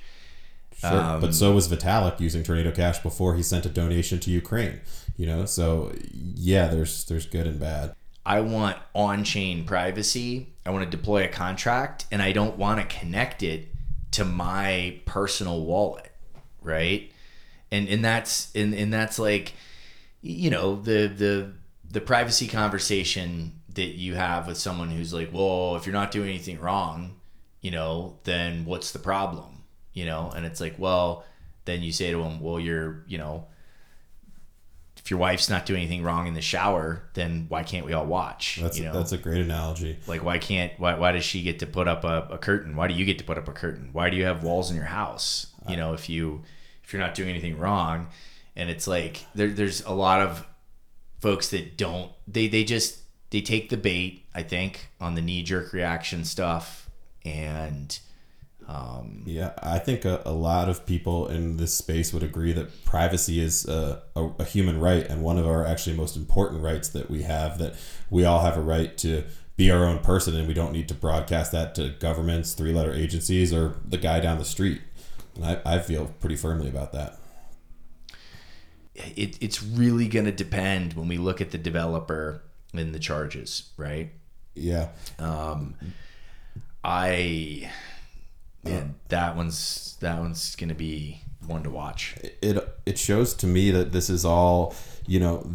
Sure. 0.78 0.92
Um, 0.92 1.22
but 1.22 1.34
so 1.34 1.54
was 1.54 1.68
Vitalik 1.68 2.20
using 2.20 2.44
Tornado 2.44 2.72
Cash 2.72 3.00
before 3.00 3.36
he 3.36 3.44
sent 3.44 3.66
a 3.66 3.70
donation 3.70 4.20
to 4.20 4.32
Ukraine. 4.32 4.82
You 5.18 5.28
know, 5.28 5.46
so 5.46 5.94
yeah, 6.12 6.68
there's 6.68 7.06
there's 7.06 7.26
good 7.26 7.48
and 7.48 7.60
bad. 7.60 7.96
I 8.26 8.40
want 8.42 8.78
on-chain 8.94 9.66
privacy. 9.66 10.48
I 10.66 10.72
want 10.72 10.86
to 10.86 10.90
deploy 10.90 11.26
a 11.26 11.28
contract 11.28 12.06
and 12.12 12.22
I 12.22 12.32
don't 12.32 12.58
want 12.58 12.80
to 12.80 12.98
connect 12.98 13.44
it 13.44 13.68
to 14.12 14.24
my 14.24 15.00
personal 15.06 15.66
wallet, 15.66 16.12
right? 16.62 17.12
And 17.72 17.88
and 17.90 18.04
that's 18.04 18.54
and, 18.56 18.74
and 18.74 18.94
that's 18.94 19.20
like 19.20 19.54
you 20.24 20.50
know, 20.50 20.82
the 20.82 21.08
the 21.08 21.52
the 21.92 22.02
privacy 22.02 22.48
conversation 22.48 23.60
that 23.76 23.96
you 23.96 24.16
have 24.16 24.48
with 24.48 24.58
someone 24.58 24.90
who's 24.90 25.14
like, 25.14 25.32
"Well, 25.32 25.76
if 25.76 25.86
you're 25.86 25.94
not 25.94 26.12
doing 26.12 26.30
anything 26.30 26.60
wrong, 26.60 27.20
you 27.62 27.72
know, 27.72 28.18
then 28.24 28.66
what's 28.66 28.92
the 28.92 29.00
problem?" 29.00 29.53
You 29.94 30.06
know, 30.06 30.32
and 30.36 30.46
it's 30.46 30.60
like, 30.60 30.76
"Well, 30.78 31.24
then 31.66 31.84
you 31.84 31.92
say 31.92 32.12
to 32.12 32.18
them, 32.18 32.40
"Well, 32.42 32.60
you're, 32.60 33.04
you 33.08 33.18
know, 33.18 33.46
if 35.04 35.12
your 35.12 35.20
wife's 35.20 35.50
not 35.50 35.66
doing 35.66 35.82
anything 35.82 36.02
wrong 36.02 36.28
in 36.28 36.34
the 36.34 36.42
shower, 36.42 37.04
then 37.14 37.46
why 37.50 37.64
can't 37.64 37.86
we 37.86 37.92
all 37.92 38.06
watch? 38.06 38.60
That's 38.62 38.80
you 38.80 38.86
know, 38.86 38.94
that's 38.94 39.12
a 39.12 39.18
great 39.18 39.42
analogy. 39.42 39.98
like 40.08 40.24
why 40.24 40.38
can't 40.38 40.72
why 40.80 40.96
why 40.96 41.12
does 41.12 41.26
she 41.26 41.44
get 41.44 41.60
to 41.60 41.66
put 41.68 41.88
up 41.90 42.06
a, 42.06 42.28
a 42.32 42.38
curtain? 42.38 42.76
Why 42.78 42.88
do 42.88 42.94
you 42.94 43.04
get 43.04 43.18
to 43.20 43.26
put 43.26 43.38
up 43.38 43.50
a 43.50 43.52
curtain? 43.52 43.90
Why 43.92 44.10
do 44.10 44.16
you 44.16 44.24
have 44.24 44.44
walls 44.44 44.70
in 44.70 44.78
your 44.78 44.86
house? 44.86 45.48
You 45.68 45.76
know, 45.78 45.94
if 45.94 46.10
you 46.10 46.44
if 46.84 46.94
you're 46.94 47.02
not 47.02 47.16
doing 47.16 47.30
anything 47.30 47.58
wrong, 47.58 48.08
and 48.56 48.70
it's 48.70 48.88
like 48.88 49.26
there, 49.36 49.50
there's 49.50 49.82
a 49.84 49.92
lot 49.94 50.22
of 50.22 50.46
folks 51.20 51.50
that 51.50 51.78
don't 51.78 52.12
they 52.28 52.48
they 52.48 52.64
just 52.64 53.00
they 53.30 53.42
take 53.42 53.70
the 53.70 53.78
bait. 53.78 54.26
I 54.34 54.44
think 54.44 54.90
on 55.02 55.16
the 55.16 55.22
knee 55.22 55.44
jerk 55.44 55.74
reaction 55.74 56.24
stuff, 56.24 56.90
and 57.26 57.98
um, 58.68 59.24
Yeah, 59.26 59.52
I 59.62 59.80
think 59.80 60.06
a, 60.06 60.22
a 60.26 60.32
lot 60.34 60.70
of 60.70 60.86
people 60.86 61.28
in 61.28 61.58
this 61.58 61.74
space 61.74 62.14
would 62.14 62.24
agree 62.24 62.54
that 62.54 62.86
privacy 62.86 63.40
is 63.40 63.68
a, 63.68 64.02
a, 64.16 64.30
a 64.40 64.44
human 64.44 64.80
right 64.80 65.06
and 65.08 65.22
one 65.22 65.38
of 65.38 65.48
our 65.48 65.66
actually 65.66 65.96
most 65.96 66.16
important 66.16 66.62
rights 66.62 66.90
that 66.90 67.10
we 67.10 67.24
have. 67.24 67.58
That 67.58 67.76
we 68.10 68.26
all 68.26 68.42
have 68.42 68.58
a 68.58 68.62
right 68.62 68.98
to 69.00 69.24
be 69.56 69.70
our 69.72 69.86
own 69.86 70.00
person, 70.00 70.36
and 70.36 70.48
we 70.48 70.54
don't 70.54 70.72
need 70.72 70.88
to 70.90 70.94
broadcast 70.96 71.52
that 71.52 71.76
to 71.76 71.90
governments, 72.00 72.54
three 72.54 72.74
letter 72.74 72.94
agencies, 72.94 73.54
or 73.54 73.76
the 73.86 73.98
guy 73.98 74.20
down 74.20 74.38
the 74.40 74.46
street. 74.46 74.82
And 75.36 75.46
I, 75.46 75.62
I 75.66 75.80
feel 75.80 76.14
pretty 76.20 76.36
firmly 76.36 76.70
about 76.70 76.92
that. 76.94 77.20
it, 78.96 79.38
it's 79.42 79.64
really 79.64 80.08
going 80.08 80.26
to 80.26 80.32
depend 80.32 80.94
when 80.94 81.08
we 81.08 81.18
look 81.18 81.42
at 81.42 81.52
the 81.52 81.58
developer 81.58 82.44
and 82.74 82.94
the 82.94 83.00
charges, 83.00 83.72
right? 83.78 84.12
Yeah, 84.56 84.90
Um, 85.20 85.76
I 86.84 87.72
man, 88.64 88.82
um, 88.82 88.96
that 89.10 89.36
one's 89.36 89.98
that 90.00 90.20
one's 90.20 90.56
gonna 90.56 90.76
be 90.76 91.22
one 91.46 91.64
to 91.64 91.70
watch. 91.70 92.16
it 92.42 92.58
it 92.86 92.98
shows 92.98 93.34
to 93.36 93.48
me 93.48 93.72
that 93.72 93.92
this 93.92 94.10
is 94.10 94.26
all 94.26 94.76
you 95.08 95.20
know 95.20 95.50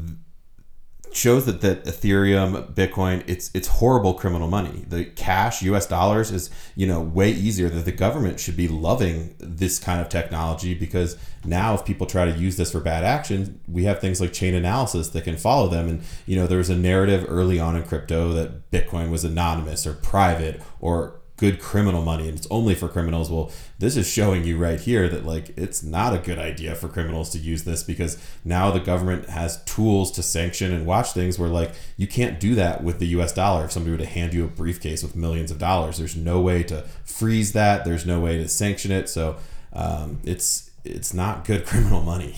shows 1.13 1.47
that 1.47 1.61
that 1.61 1.85
Ethereum, 1.85 2.73
Bitcoin, 2.75 3.23
it's 3.27 3.51
it's 3.55 3.69
horrible 3.69 4.15
criminal 4.15 4.49
money. 4.49 4.85
The 4.89 5.05
cash, 5.05 5.63
U.S. 5.63 5.87
dollars, 5.87 6.31
is 6.31 6.51
you 6.77 6.87
know 6.87 7.01
way 7.01 7.31
easier. 7.31 7.69
That 7.69 7.85
the 7.85 7.93
government 7.93 8.41
should 8.41 8.57
be 8.57 8.69
loving 8.69 9.35
this 9.39 9.79
kind 9.79 10.01
of 10.01 10.09
technology 10.09 10.75
because 10.75 11.17
now 11.45 11.75
if 11.75 11.85
people 11.85 12.07
try 12.07 12.25
to 12.25 12.33
use 12.33 12.57
this 12.57 12.73
for 12.73 12.81
bad 12.81 13.05
action, 13.05 13.61
we 13.67 13.85
have 13.85 14.01
things 14.01 14.21
like 14.21 14.33
Chainalysis 14.33 15.13
that 15.13 15.25
can 15.25 15.37
follow 15.37 15.69
them. 15.69 15.89
And 15.89 16.03
you 16.27 16.37
know 16.37 16.47
there 16.47 16.59
was 16.59 16.71
a 16.71 16.77
narrative 16.77 17.25
early 17.29 17.59
on 17.59 17.77
in 17.77 17.83
crypto 17.85 18.33
that 18.33 18.71
Bitcoin 18.71 19.11
was 19.11 19.25
anonymous 19.25 19.87
or 19.87 19.95
private 19.95 20.63
or 20.81 21.18
good 21.39 21.61
criminal 21.61 22.03
money 22.03 22.29
and 22.29 22.37
it's 22.37 22.47
only 22.51 22.75
for 22.75 22.89
criminals. 22.89 23.31
Well, 23.31 23.51
this 23.79 23.97
is 23.97 24.07
showing 24.07 24.45
you 24.45 24.59
right 24.59 24.79
here 24.79 25.09
that 25.09 25.25
like 25.25 25.57
it's 25.57 25.83
not 25.83 26.13
a 26.13 26.19
good 26.19 26.39
idea 26.39 26.75
for 26.75 26.89
criminals 26.89 27.31
to 27.31 27.39
use 27.39 27.65
this 27.65 27.83
because 27.83 28.19
now 28.45 28.71
the 28.71 28.81
government 28.81 29.31
has 29.31 29.63
tools 29.65 30.11
to 30.13 30.23
sanction 30.23 30.73
and 30.73 30.85
watch 30.85 31.13
things 31.13 31.39
where 31.39 31.49
like 31.49 31.73
you 31.97 32.07
can't 32.07 32.39
do 32.39 32.55
that 32.57 32.85
with 32.85 32.99
the 32.99 33.07
US 33.07 33.33
dollar 33.33 33.65
if 33.65 33.73
somebody 33.73 33.93
were 33.93 33.99
to 33.99 34.07
hand 34.07 34.35
you 34.35 34.45
a 34.45 34.49
briefcase 34.49 35.03
with 35.03 35.17
millions 35.17 35.51
of 35.51 35.59
dollars. 35.59 35.97
There's 35.97 36.17
no 36.17 36.41
way 36.41 36.63
to 36.65 36.83
freeze 37.05 37.53
that. 37.53 37.85
There's 37.85 38.05
no 38.05 38.21
way 38.21 38.37
to 38.37 38.49
sanction 38.49 38.91
it. 38.91 39.09
So 39.09 39.37
um, 39.73 40.19
it's 40.25 40.71
it's 40.85 41.15
not 41.15 41.45
good 41.45 41.65
criminal 41.67 42.03
money. 42.03 42.35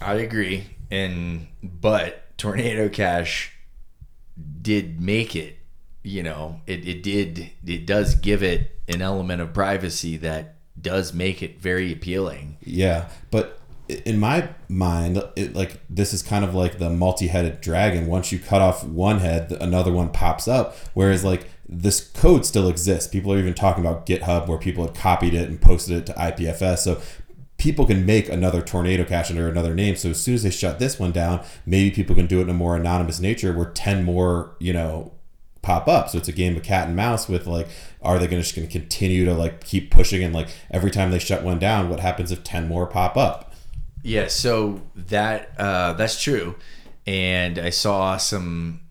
I 0.00 0.14
agree. 0.14 0.64
And 0.90 1.48
but 1.62 2.38
Tornado 2.38 2.88
Cash 2.88 3.52
did 4.60 5.00
make 5.00 5.34
it, 5.34 5.56
you 6.06 6.22
know, 6.22 6.60
it, 6.66 6.86
it 6.86 7.02
did 7.02 7.50
it 7.66 7.86
does 7.86 8.14
give 8.14 8.42
it 8.42 8.70
an 8.88 9.02
element 9.02 9.42
of 9.42 9.52
privacy 9.52 10.16
that 10.18 10.54
does 10.80 11.12
make 11.12 11.42
it 11.42 11.60
very 11.60 11.92
appealing. 11.92 12.58
Yeah, 12.62 13.08
but 13.30 13.58
in 13.88 14.18
my 14.18 14.50
mind, 14.68 15.22
it, 15.34 15.54
like 15.54 15.80
this 15.90 16.12
is 16.12 16.22
kind 16.22 16.44
of 16.44 16.54
like 16.54 16.78
the 16.78 16.90
multi-headed 16.90 17.60
dragon. 17.60 18.06
Once 18.06 18.30
you 18.30 18.38
cut 18.38 18.62
off 18.62 18.84
one 18.84 19.18
head, 19.18 19.52
another 19.60 19.92
one 19.92 20.10
pops 20.10 20.46
up. 20.46 20.76
Whereas 20.94 21.24
like 21.24 21.48
this 21.68 22.00
code 22.00 22.46
still 22.46 22.68
exists. 22.68 23.08
People 23.08 23.32
are 23.32 23.38
even 23.38 23.54
talking 23.54 23.84
about 23.84 24.06
GitHub 24.06 24.46
where 24.46 24.58
people 24.58 24.86
had 24.86 24.94
copied 24.94 25.34
it 25.34 25.48
and 25.48 25.60
posted 25.60 25.98
it 25.98 26.06
to 26.06 26.12
IPFS. 26.12 26.78
So 26.78 27.00
people 27.58 27.86
can 27.86 28.06
make 28.06 28.28
another 28.28 28.62
tornado 28.62 29.04
cash 29.04 29.30
under 29.30 29.48
another 29.48 29.74
name. 29.74 29.96
So 29.96 30.10
as 30.10 30.22
soon 30.22 30.34
as 30.34 30.42
they 30.42 30.50
shut 30.50 30.78
this 30.78 31.00
one 31.00 31.12
down, 31.12 31.44
maybe 31.64 31.90
people 31.90 32.14
can 32.14 32.26
do 32.26 32.38
it 32.38 32.42
in 32.42 32.50
a 32.50 32.54
more 32.54 32.76
anonymous 32.76 33.18
nature 33.18 33.52
where 33.52 33.70
10 33.70 34.04
more, 34.04 34.54
you 34.60 34.72
know, 34.72 35.15
pop 35.66 35.88
up. 35.88 36.08
So 36.08 36.18
it's 36.18 36.28
a 36.28 36.32
game 36.32 36.56
of 36.56 36.62
cat 36.62 36.86
and 36.86 36.94
mouse 36.94 37.28
with 37.28 37.46
like, 37.46 37.68
are 38.00 38.20
they 38.20 38.28
gonna 38.28 38.42
just 38.42 38.54
gonna 38.54 38.68
continue 38.68 39.24
to 39.24 39.34
like 39.34 39.64
keep 39.64 39.90
pushing 39.90 40.22
and 40.22 40.32
like 40.32 40.48
every 40.70 40.92
time 40.92 41.10
they 41.10 41.18
shut 41.18 41.42
one 41.42 41.58
down, 41.58 41.90
what 41.90 41.98
happens 41.98 42.30
if 42.30 42.44
10 42.44 42.68
more 42.68 42.86
pop 42.86 43.16
up? 43.16 43.52
Yeah, 44.02 44.28
so 44.28 44.82
that 44.94 45.50
uh, 45.58 45.94
that's 45.94 46.22
true. 46.22 46.54
And 47.04 47.58
I 47.58 47.70
saw 47.70 48.16
some 48.16 48.82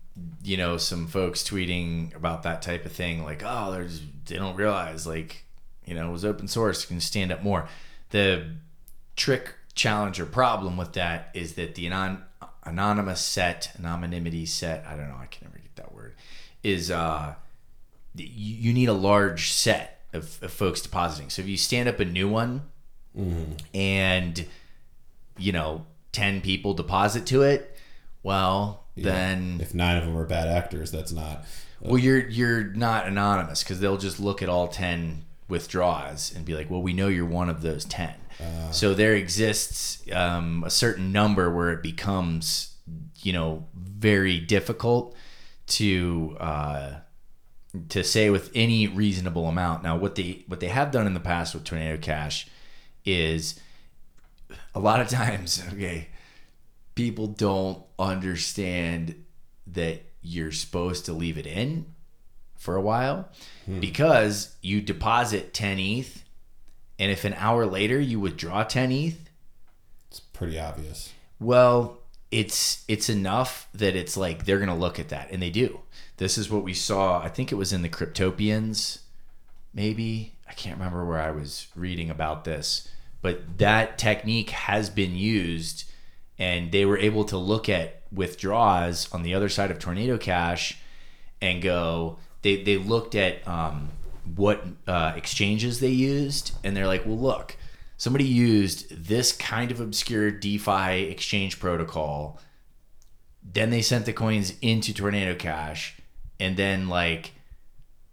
you 0.44 0.56
know, 0.56 0.76
some 0.76 1.08
folks 1.08 1.42
tweeting 1.42 2.14
about 2.14 2.44
that 2.44 2.62
type 2.62 2.86
of 2.86 2.92
thing, 2.92 3.24
like, 3.24 3.42
oh, 3.44 3.72
there's 3.72 4.00
they 4.26 4.36
don't 4.36 4.54
realize 4.54 5.06
like, 5.06 5.44
you 5.86 5.94
know, 5.94 6.08
it 6.08 6.12
was 6.12 6.24
open 6.24 6.46
source, 6.46 6.84
can 6.84 7.00
stand 7.00 7.32
up 7.32 7.42
more. 7.42 7.68
The 8.10 8.52
trick 9.16 9.54
challenge 9.74 10.20
or 10.20 10.26
problem 10.26 10.76
with 10.76 10.92
that 10.92 11.30
is 11.32 11.54
that 11.54 11.74
the 11.74 11.86
anon- 11.86 12.22
anonymous 12.64 13.20
set, 13.20 13.72
anonymity 13.82 14.44
set, 14.44 14.84
I 14.86 14.90
don't 14.90 15.08
know, 15.08 15.18
I 15.20 15.26
can 15.26 15.48
never 15.48 15.65
is 16.66 16.90
uh, 16.90 17.34
you 18.14 18.72
need 18.72 18.88
a 18.88 18.94
large 18.94 19.52
set 19.52 20.02
of, 20.12 20.42
of 20.42 20.52
folks 20.52 20.80
depositing. 20.80 21.30
So 21.30 21.42
if 21.42 21.48
you 21.48 21.56
stand 21.56 21.88
up 21.88 22.00
a 22.00 22.04
new 22.04 22.28
one 22.28 22.62
mm-hmm. 23.16 23.52
and, 23.74 24.44
you 25.38 25.52
know, 25.52 25.86
10 26.12 26.40
people 26.40 26.74
deposit 26.74 27.26
to 27.26 27.42
it, 27.42 27.76
well, 28.22 28.84
yeah. 28.96 29.04
then 29.04 29.58
if 29.60 29.74
nine 29.74 29.96
of 29.96 30.04
them 30.04 30.16
are 30.16 30.26
bad 30.26 30.48
actors, 30.48 30.90
that's 30.90 31.12
not. 31.12 31.36
Uh, 31.36 31.90
well, 31.90 31.98
you're 31.98 32.26
you're 32.26 32.64
not 32.64 33.06
anonymous 33.06 33.62
because 33.62 33.78
they'll 33.78 33.98
just 33.98 34.18
look 34.18 34.42
at 34.42 34.48
all 34.48 34.66
ten 34.66 35.24
withdraws 35.48 36.32
and 36.34 36.44
be 36.44 36.54
like, 36.54 36.68
well, 36.68 36.82
we 36.82 36.92
know 36.92 37.06
you're 37.06 37.24
one 37.24 37.48
of 37.48 37.62
those 37.62 37.84
10. 37.84 38.12
Uh, 38.40 38.70
so 38.72 38.94
there 38.94 39.14
exists 39.14 40.02
um, 40.12 40.64
a 40.66 40.70
certain 40.70 41.12
number 41.12 41.54
where 41.54 41.70
it 41.70 41.84
becomes, 41.84 42.74
you 43.22 43.32
know, 43.32 43.64
very 43.74 44.40
difficult 44.40 45.14
to 45.66 46.36
uh, 46.38 46.90
to 47.88 48.04
say 48.04 48.30
with 48.30 48.50
any 48.54 48.86
reasonable 48.86 49.46
amount. 49.46 49.82
Now, 49.82 49.96
what 49.96 50.14
they 50.14 50.44
what 50.46 50.60
they 50.60 50.68
have 50.68 50.90
done 50.90 51.06
in 51.06 51.14
the 51.14 51.20
past 51.20 51.54
with 51.54 51.64
Tornado 51.64 52.00
Cash 52.00 52.48
is 53.04 53.58
a 54.74 54.80
lot 54.80 55.00
of 55.00 55.08
times, 55.10 55.62
okay, 55.72 56.08
people 56.94 57.26
don't 57.26 57.82
understand 57.98 59.24
that 59.66 60.02
you're 60.22 60.52
supposed 60.52 61.04
to 61.06 61.12
leave 61.12 61.38
it 61.38 61.46
in 61.46 61.86
for 62.56 62.76
a 62.76 62.80
while 62.80 63.28
hmm. 63.64 63.80
because 63.80 64.56
you 64.62 64.80
deposit 64.80 65.54
10 65.54 65.78
ETH 65.78 66.24
and 66.98 67.12
if 67.12 67.24
an 67.24 67.34
hour 67.34 67.66
later 67.66 68.00
you 68.00 68.18
withdraw 68.18 68.64
10 68.64 68.90
ETH, 68.90 69.30
it's 70.08 70.20
pretty 70.20 70.58
obvious. 70.58 71.12
Well, 71.38 71.98
it's 72.30 72.84
it's 72.88 73.08
enough 73.08 73.68
that 73.72 73.94
it's 73.96 74.16
like 74.16 74.44
they're 74.44 74.58
to 74.68 74.74
look 74.74 74.98
at 74.98 75.08
that 75.10 75.30
and 75.30 75.42
they 75.42 75.50
do. 75.50 75.80
This 76.16 76.38
is 76.38 76.50
what 76.50 76.64
we 76.64 76.74
saw, 76.74 77.22
I 77.22 77.28
think 77.28 77.52
it 77.52 77.56
was 77.56 77.72
in 77.72 77.82
the 77.82 77.88
Cryptopians 77.88 79.00
maybe. 79.74 80.32
I 80.48 80.52
can't 80.52 80.78
remember 80.78 81.04
where 81.04 81.20
I 81.20 81.30
was 81.30 81.66
reading 81.74 82.08
about 82.08 82.44
this, 82.44 82.88
but 83.20 83.58
that 83.58 83.98
technique 83.98 84.50
has 84.50 84.88
been 84.88 85.14
used 85.16 85.84
and 86.38 86.72
they 86.72 86.84
were 86.84 86.98
able 86.98 87.24
to 87.24 87.36
look 87.36 87.68
at 87.68 88.02
withdraws 88.12 89.12
on 89.12 89.22
the 89.22 89.34
other 89.34 89.48
side 89.48 89.70
of 89.70 89.78
Tornado 89.78 90.16
Cash 90.16 90.78
and 91.40 91.60
go 91.60 92.18
they 92.42 92.62
they 92.62 92.76
looked 92.76 93.14
at 93.14 93.46
um, 93.46 93.90
what 94.34 94.64
uh, 94.86 95.12
exchanges 95.16 95.80
they 95.80 95.88
used, 95.88 96.52
and 96.64 96.76
they're 96.76 96.86
like, 96.86 97.04
well, 97.04 97.18
look, 97.18 97.56
somebody 97.96 98.24
used 98.24 99.04
this 99.04 99.32
kind 99.32 99.70
of 99.70 99.80
obscure 99.80 100.30
DeFi 100.30 101.04
exchange 101.04 101.58
protocol. 101.58 102.38
Then 103.42 103.70
they 103.70 103.82
sent 103.82 104.06
the 104.06 104.12
coins 104.12 104.54
into 104.60 104.92
Tornado 104.92 105.34
Cash, 105.34 105.96
and 106.38 106.56
then 106.56 106.88
like, 106.88 107.32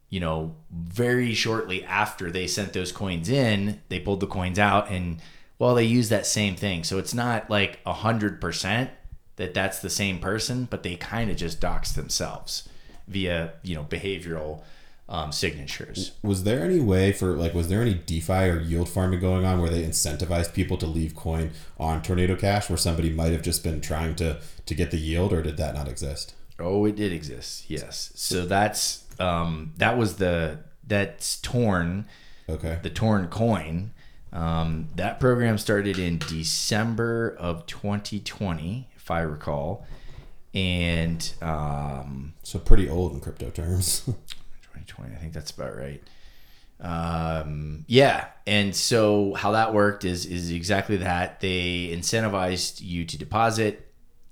you 0.10 0.20
know, 0.20 0.56
very 0.72 1.34
shortly 1.34 1.84
after 1.84 2.32
they 2.32 2.48
sent 2.48 2.74
those 2.74 2.92
coins 2.92 3.30
in, 3.30 3.82
they 3.90 4.00
pulled 4.00 4.20
the 4.20 4.28
coins 4.28 4.60
out, 4.60 4.90
and 4.90 5.20
well, 5.60 5.76
they 5.76 5.86
use 5.86 6.10
that 6.10 6.26
same 6.26 6.56
thing. 6.56 6.84
So 6.84 6.98
it's 6.98 7.14
not 7.14 7.50
like 7.50 7.80
a 7.86 7.94
hundred 7.94 8.40
percent 8.40 8.92
that 9.38 9.54
that's 9.54 9.80
the 9.80 9.90
same 9.90 10.20
person, 10.20 10.68
but 10.70 10.84
they 10.84 10.96
kind 10.96 11.32
of 11.32 11.38
just 11.38 11.60
dox 11.60 11.92
themselves 11.92 12.70
via 13.08 13.54
you 13.64 13.76
know 13.76 13.84
behavioral 13.84 14.62
um, 15.14 15.32
signatures. 15.32 16.14
Was 16.24 16.44
there 16.44 16.64
any 16.64 16.80
way 16.80 17.12
for 17.12 17.36
like 17.36 17.54
was 17.54 17.70
there 17.70 17.82
any 17.84 17.94
DeFi 17.94 18.50
or 18.50 18.60
yield 18.60 18.90
farming 18.90 19.20
going 19.20 19.46
on 19.46 19.62
where 19.62 19.70
they 19.70 19.84
incentivized 19.84 20.54
people 20.54 20.76
to 20.78 20.88
leave 20.88 21.16
coin 21.16 21.52
on 21.78 22.02
Tornado 22.02 22.36
Cash 22.36 22.68
where 22.68 22.78
somebody 22.78 23.12
might 23.12 23.32
have 23.32 23.44
just 23.44 23.64
been 23.64 23.80
trying 23.80 24.16
to 24.16 24.42
to 24.66 24.74
get 24.74 24.90
the 24.90 24.98
yield 24.98 25.32
or 25.32 25.44
did 25.44 25.56
that 25.58 25.76
not 25.76 25.88
exist? 25.88 26.34
Oh, 26.60 26.86
it 26.86 26.96
did 26.96 27.14
exist. 27.14 27.70
Yes. 27.70 28.12
So 28.16 28.48
that's 28.48 29.06
um 29.20 29.74
that 29.78 30.00
was 30.00 30.16
the 30.16 30.58
that's 30.86 31.40
torn. 31.42 32.08
Okay. 32.50 32.80
The 32.82 32.90
torn 32.90 33.28
coin. 33.28 33.92
Um, 34.34 34.90
that 34.96 35.20
program 35.20 35.60
started 35.60 36.00
in 36.00 36.18
December 36.18 37.36
of 37.38 37.68
2020, 37.68 38.90
if 38.96 39.12
I 39.12 39.22
recall 39.22 39.86
and 40.54 41.34
um, 41.42 42.34
so 42.44 42.60
pretty 42.60 42.88
old 42.88 43.14
in 43.14 43.20
crypto 43.20 43.50
terms. 43.50 44.08
2020, 44.86 45.16
I 45.16 45.18
think 45.18 45.34
that's 45.34 45.52
about 45.52 45.76
right. 45.76 46.02
Um, 46.80 47.86
yeah, 47.88 48.28
and 48.46 48.76
so 48.76 49.34
how 49.36 49.52
that 49.52 49.74
worked 49.74 50.04
is 50.04 50.26
is 50.26 50.52
exactly 50.52 50.98
that. 50.98 51.40
They 51.40 51.90
incentivized 51.94 52.82
you 52.82 53.06
to 53.06 53.18
deposit 53.18 53.88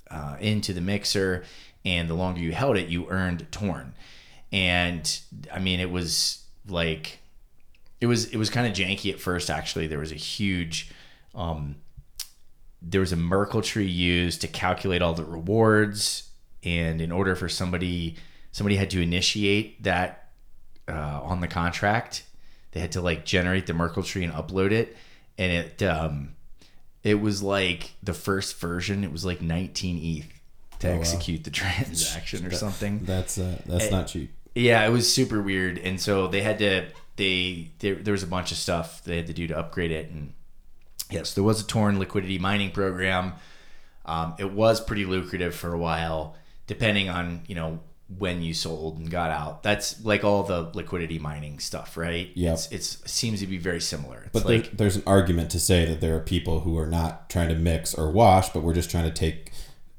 uh, 0.10 0.36
into 0.39 0.74
the 0.74 0.82
mixer, 0.82 1.43
and 1.86 2.10
the 2.10 2.14
longer 2.14 2.41
you 2.41 2.52
held 2.52 2.78
it, 2.78 2.89
you 2.89 3.10
earned 3.10 3.47
torn. 3.52 3.93
And 4.52 5.20
I 5.54 5.60
mean, 5.60 5.80
it 5.80 5.91
was 5.91 6.43
like 6.68 7.20
it 8.02 8.08
was 8.08 8.26
it 8.26 8.38
was 8.38 8.49
kind 8.49 8.68
of 8.68 8.74
janky 8.74 9.14
at 9.14 9.20
first. 9.20 9.49
Actually, 9.49 9.88
there 9.88 9.99
was 9.99 10.12
a 10.12 10.16
huge 10.16 10.91
um, 11.34 11.76
there 12.82 13.02
was 13.02 13.14
a 13.14 13.18
Merkle 13.18 13.62
tree 13.62 13.86
used 13.86 14.41
to 14.41 14.47
calculate 14.47 15.02
all 15.02 15.14
the 15.14 15.24
rewards, 15.24 16.30
and 16.64 16.99
in 16.99 17.12
order 17.12 17.36
for 17.36 17.47
somebody 17.47 18.16
somebody 18.52 18.76
had 18.76 18.89
to 18.89 19.02
initiate 19.02 19.82
that 19.84 20.20
uh, 20.92 21.22
on 21.24 21.39
the 21.39 21.48
contract. 21.48 22.24
They 22.72 22.80
had 22.80 22.92
to 22.94 23.02
like 23.02 23.26
generate 23.26 23.68
the 23.68 23.74
Merkle 23.74 24.04
tree 24.04 24.24
and 24.24 24.34
upload 24.34 24.72
it, 24.72 24.96
and 25.38 25.52
it 25.52 25.84
um, 25.84 26.36
it 27.04 27.16
was 27.20 27.42
like 27.42 27.92
the 28.04 28.14
first 28.14 28.60
version. 28.60 29.04
It 29.04 29.12
was 29.12 29.26
like 29.26 29.42
19 29.42 29.98
ETH 29.98 30.80
to 30.80 30.89
oh, 30.89 31.00
execute 31.00 31.39
wow. 31.39 31.44
the 31.46 31.50
transaction 31.52 32.46
or 32.46 32.50
that, 32.50 32.58
something. 32.58 33.00
That's 33.04 33.38
uh, 33.38 33.62
that's 33.66 33.86
and, 33.86 33.92
not 33.92 34.08
cheap. 34.08 34.32
Yeah, 34.54 34.86
it 34.86 34.89
was 34.89 35.12
super 35.12 35.42
weird, 35.42 35.78
and 35.78 36.00
so 36.00 36.28
they 36.28 36.42
had 36.42 36.60
to 36.60 36.88
they 37.16 37.72
there, 37.80 37.96
there 37.96 38.12
was 38.14 38.24
a 38.24 38.28
bunch 38.28 38.52
of 38.52 38.58
stuff 38.58 39.04
they 39.04 39.18
had 39.18 39.28
to 39.28 39.34
do 39.34 39.48
to 39.48 39.58
upgrade 39.58 39.92
it, 39.92 40.10
and 40.10 40.34
yes, 41.10 41.34
there 41.34 41.44
was 41.44 41.62
a 41.62 41.68
torn 41.68 42.00
liquidity 42.00 42.39
mining 42.39 42.72
program. 42.72 43.34
Um, 44.06 44.36
it 44.39 44.52
was 44.52 44.82
pretty 44.82 45.06
lucrative 45.06 45.56
for 45.56 45.74
a 45.74 45.78
while, 45.78 46.36
depending 46.68 47.10
on 47.10 47.42
you 47.48 47.56
know 47.56 47.80
when 48.18 48.41
you 48.41 48.53
sold 48.53 48.97
and 48.97 49.09
got 49.09 49.32
out. 49.32 49.64
That's 49.64 50.03
like 50.03 50.24
all 50.24 50.43
the 50.43 50.70
liquidity 50.74 51.20
mining 51.20 51.59
stuff, 51.59 51.97
right? 51.97 52.30
Yeah, 52.36 52.53
it's, 52.53 52.72
it's, 52.72 52.95
it 52.95 53.09
seems 53.09 53.39
to 53.39 53.47
be 53.47 53.57
very 53.57 53.82
similar. 53.82 54.24
It's 54.24 54.34
but 54.34 54.45
like, 54.45 54.64
there, 54.64 54.72
there's 54.74 54.95
an 54.97 55.03
argument 55.05 55.49
to 55.51 55.59
say 55.59 55.86
that 55.86 56.01
there 56.01 56.16
are 56.16 56.22
people 56.22 56.62
who 56.62 56.78
are 56.78 56.88
not 56.88 57.30
trying 57.30 57.49
to 57.49 57.55
mix 57.55 57.93
or 57.93 58.12
wash, 58.12 58.49
but 58.49 58.64
we're 58.64 58.74
just 58.74 58.91
trying 58.91 59.05
to 59.05 59.12
take 59.12 59.51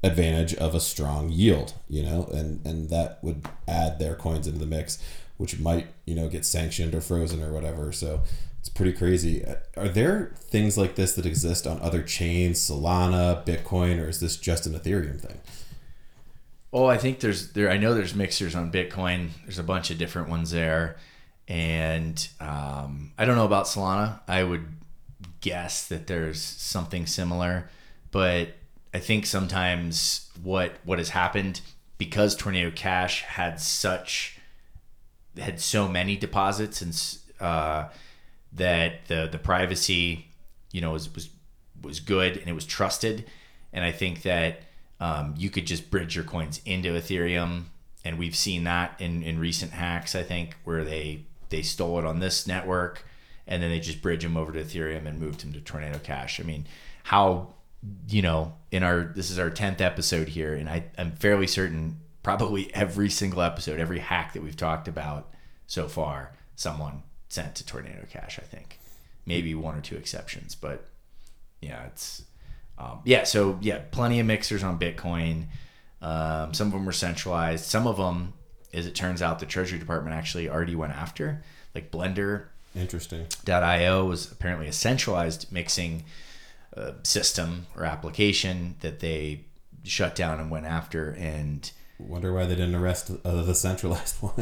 advantage 0.03 0.53
of 0.55 0.75
a 0.75 0.79
strong 0.79 1.29
yield, 1.29 1.73
you 1.87 2.03
know, 2.03 2.29
and 2.33 2.65
and 2.65 2.89
that 2.89 3.19
would 3.23 3.47
add 3.67 3.99
their 3.99 4.15
coins 4.15 4.47
into 4.47 4.59
the 4.59 4.65
mix, 4.65 5.01
which 5.37 5.59
might 5.59 5.87
you 6.05 6.13
know 6.13 6.27
get 6.27 6.45
sanctioned 6.45 6.93
or 6.93 7.01
frozen 7.01 7.41
or 7.41 7.53
whatever. 7.53 7.91
So 7.91 8.21
it's 8.59 8.69
pretty 8.69 8.93
crazy. 8.93 9.45
Are 9.75 9.89
there 9.89 10.33
things 10.37 10.77
like 10.77 10.95
this 10.95 11.13
that 11.13 11.25
exist 11.25 11.65
on 11.65 11.81
other 11.81 12.01
chains, 12.01 12.59
Solana, 12.59 13.45
Bitcoin, 13.45 14.01
or 14.01 14.09
is 14.09 14.19
this 14.19 14.37
just 14.37 14.65
an 14.65 14.73
Ethereum 14.73 15.19
thing? 15.19 15.39
Oh, 16.73 16.87
I 16.87 16.97
think 16.97 17.19
there's 17.19 17.51
there. 17.53 17.69
I 17.69 17.77
know 17.77 17.93
there's 17.93 18.15
mixers 18.15 18.55
on 18.55 18.71
Bitcoin. 18.71 19.29
There's 19.43 19.59
a 19.59 19.63
bunch 19.63 19.91
of 19.91 19.99
different 19.99 20.29
ones 20.29 20.49
there, 20.49 20.97
and 21.47 22.27
um, 22.39 23.11
I 23.15 23.25
don't 23.25 23.35
know 23.35 23.45
about 23.45 23.65
Solana. 23.65 24.21
I 24.27 24.43
would 24.43 24.65
guess 25.41 25.87
that 25.89 26.07
there's 26.07 26.41
something 26.41 27.05
similar, 27.05 27.69
but 28.09 28.55
I 28.91 28.97
think 28.97 29.27
sometimes 29.27 30.31
what 30.41 30.73
what 30.83 30.97
has 30.97 31.09
happened 31.09 31.61
because 31.99 32.35
Tornado 32.35 32.71
Cash 32.71 33.21
had 33.21 33.59
such 33.59 34.39
had 35.37 35.59
so 35.59 35.87
many 35.87 36.15
deposits 36.15 36.81
and 36.81 37.17
uh, 37.39 37.89
that 38.51 39.05
the 39.07 39.29
the 39.31 39.37
privacy, 39.37 40.25
you 40.71 40.81
know, 40.81 40.93
was 40.93 41.13
was 41.13 41.29
was 41.83 41.99
good 41.99 42.37
and 42.37 42.47
it 42.47 42.53
was 42.53 42.65
trusted, 42.65 43.25
and 43.71 43.85
I 43.85 43.91
think 43.91 44.23
that 44.23 44.61
um, 44.99 45.33
you 45.37 45.49
could 45.49 45.65
just 45.65 45.91
bridge 45.91 46.15
your 46.15 46.23
coins 46.23 46.61
into 46.65 46.89
Ethereum, 46.89 47.65
and 48.05 48.17
we've 48.17 48.35
seen 48.35 48.63
that 48.65 48.95
in 48.99 49.23
in 49.23 49.39
recent 49.39 49.71
hacks. 49.71 50.15
I 50.15 50.23
think 50.23 50.55
where 50.63 50.83
they 50.83 51.25
they 51.49 51.61
stole 51.61 51.99
it 51.99 52.05
on 52.05 52.19
this 52.19 52.47
network, 52.47 53.05
and 53.47 53.61
then 53.61 53.69
they 53.69 53.79
just 53.79 54.01
bridge 54.01 54.23
them 54.23 54.37
over 54.37 54.51
to 54.51 54.63
Ethereum 54.63 55.05
and 55.05 55.19
moved 55.19 55.41
them 55.41 55.53
to 55.53 55.61
Tornado 55.61 55.99
Cash. 55.99 56.39
I 56.39 56.43
mean, 56.43 56.65
how 57.03 57.53
you 58.07 58.21
know 58.21 58.53
in 58.71 58.83
our 58.83 59.11
this 59.15 59.29
is 59.29 59.39
our 59.39 59.49
tenth 59.49 59.81
episode 59.81 60.29
here, 60.29 60.53
and 60.53 60.69
I 60.69 60.85
I'm 60.97 61.11
fairly 61.11 61.47
certain 61.47 61.99
probably 62.21 62.73
every 62.73 63.09
single 63.09 63.41
episode, 63.41 63.79
every 63.79 63.99
hack 63.99 64.33
that 64.33 64.43
we've 64.43 64.55
talked 64.55 64.87
about 64.87 65.33
so 65.67 65.87
far, 65.87 66.33
someone 66.55 67.03
sent 67.29 67.55
to 67.55 67.65
Tornado 67.65 68.05
Cash. 68.09 68.39
I 68.39 68.45
think 68.45 68.79
maybe 69.25 69.53
one 69.53 69.75
or 69.75 69.81
two 69.81 69.95
exceptions, 69.95 70.55
but 70.55 70.87
yeah, 71.61 71.85
it's 71.85 72.23
um, 72.83 72.99
yeah. 73.05 73.23
So 73.23 73.57
yeah, 73.61 73.81
plenty 73.91 74.19
of 74.19 74.25
mixers 74.25 74.63
on 74.63 74.79
Bitcoin. 74.79 75.45
Um, 76.01 76.53
some 76.53 76.67
of 76.67 76.73
them 76.73 76.85
were 76.85 76.91
centralized. 76.91 77.65
Some 77.65 77.87
of 77.87 77.97
them, 77.97 78.33
as 78.73 78.85
it 78.85 78.95
turns 78.95 79.21
out, 79.21 79.39
the 79.39 79.45
Treasury 79.45 79.79
Department 79.79 80.15
actually 80.15 80.49
already 80.49 80.75
went 80.75 80.93
after. 80.93 81.43
Like 81.73 81.91
Blender, 81.91 82.45
interesting. 82.75 83.27
.io 83.47 84.05
was 84.05 84.31
apparently 84.31 84.67
a 84.67 84.73
centralized 84.73 85.51
mixing 85.51 86.03
uh, 86.75 86.93
system 87.03 87.67
or 87.75 87.85
application 87.85 88.75
that 88.81 88.99
they 88.99 89.45
shut 89.83 90.15
down 90.15 90.39
and 90.39 90.49
went 90.49 90.65
after 90.65 91.11
and 91.11 91.71
Wonder 91.99 92.33
why 92.33 92.45
they 92.45 92.55
didn't 92.55 92.75
arrest 92.75 93.11
uh, 93.23 93.43
the 93.43 93.55
centralized 93.55 94.15
one. 94.21 94.33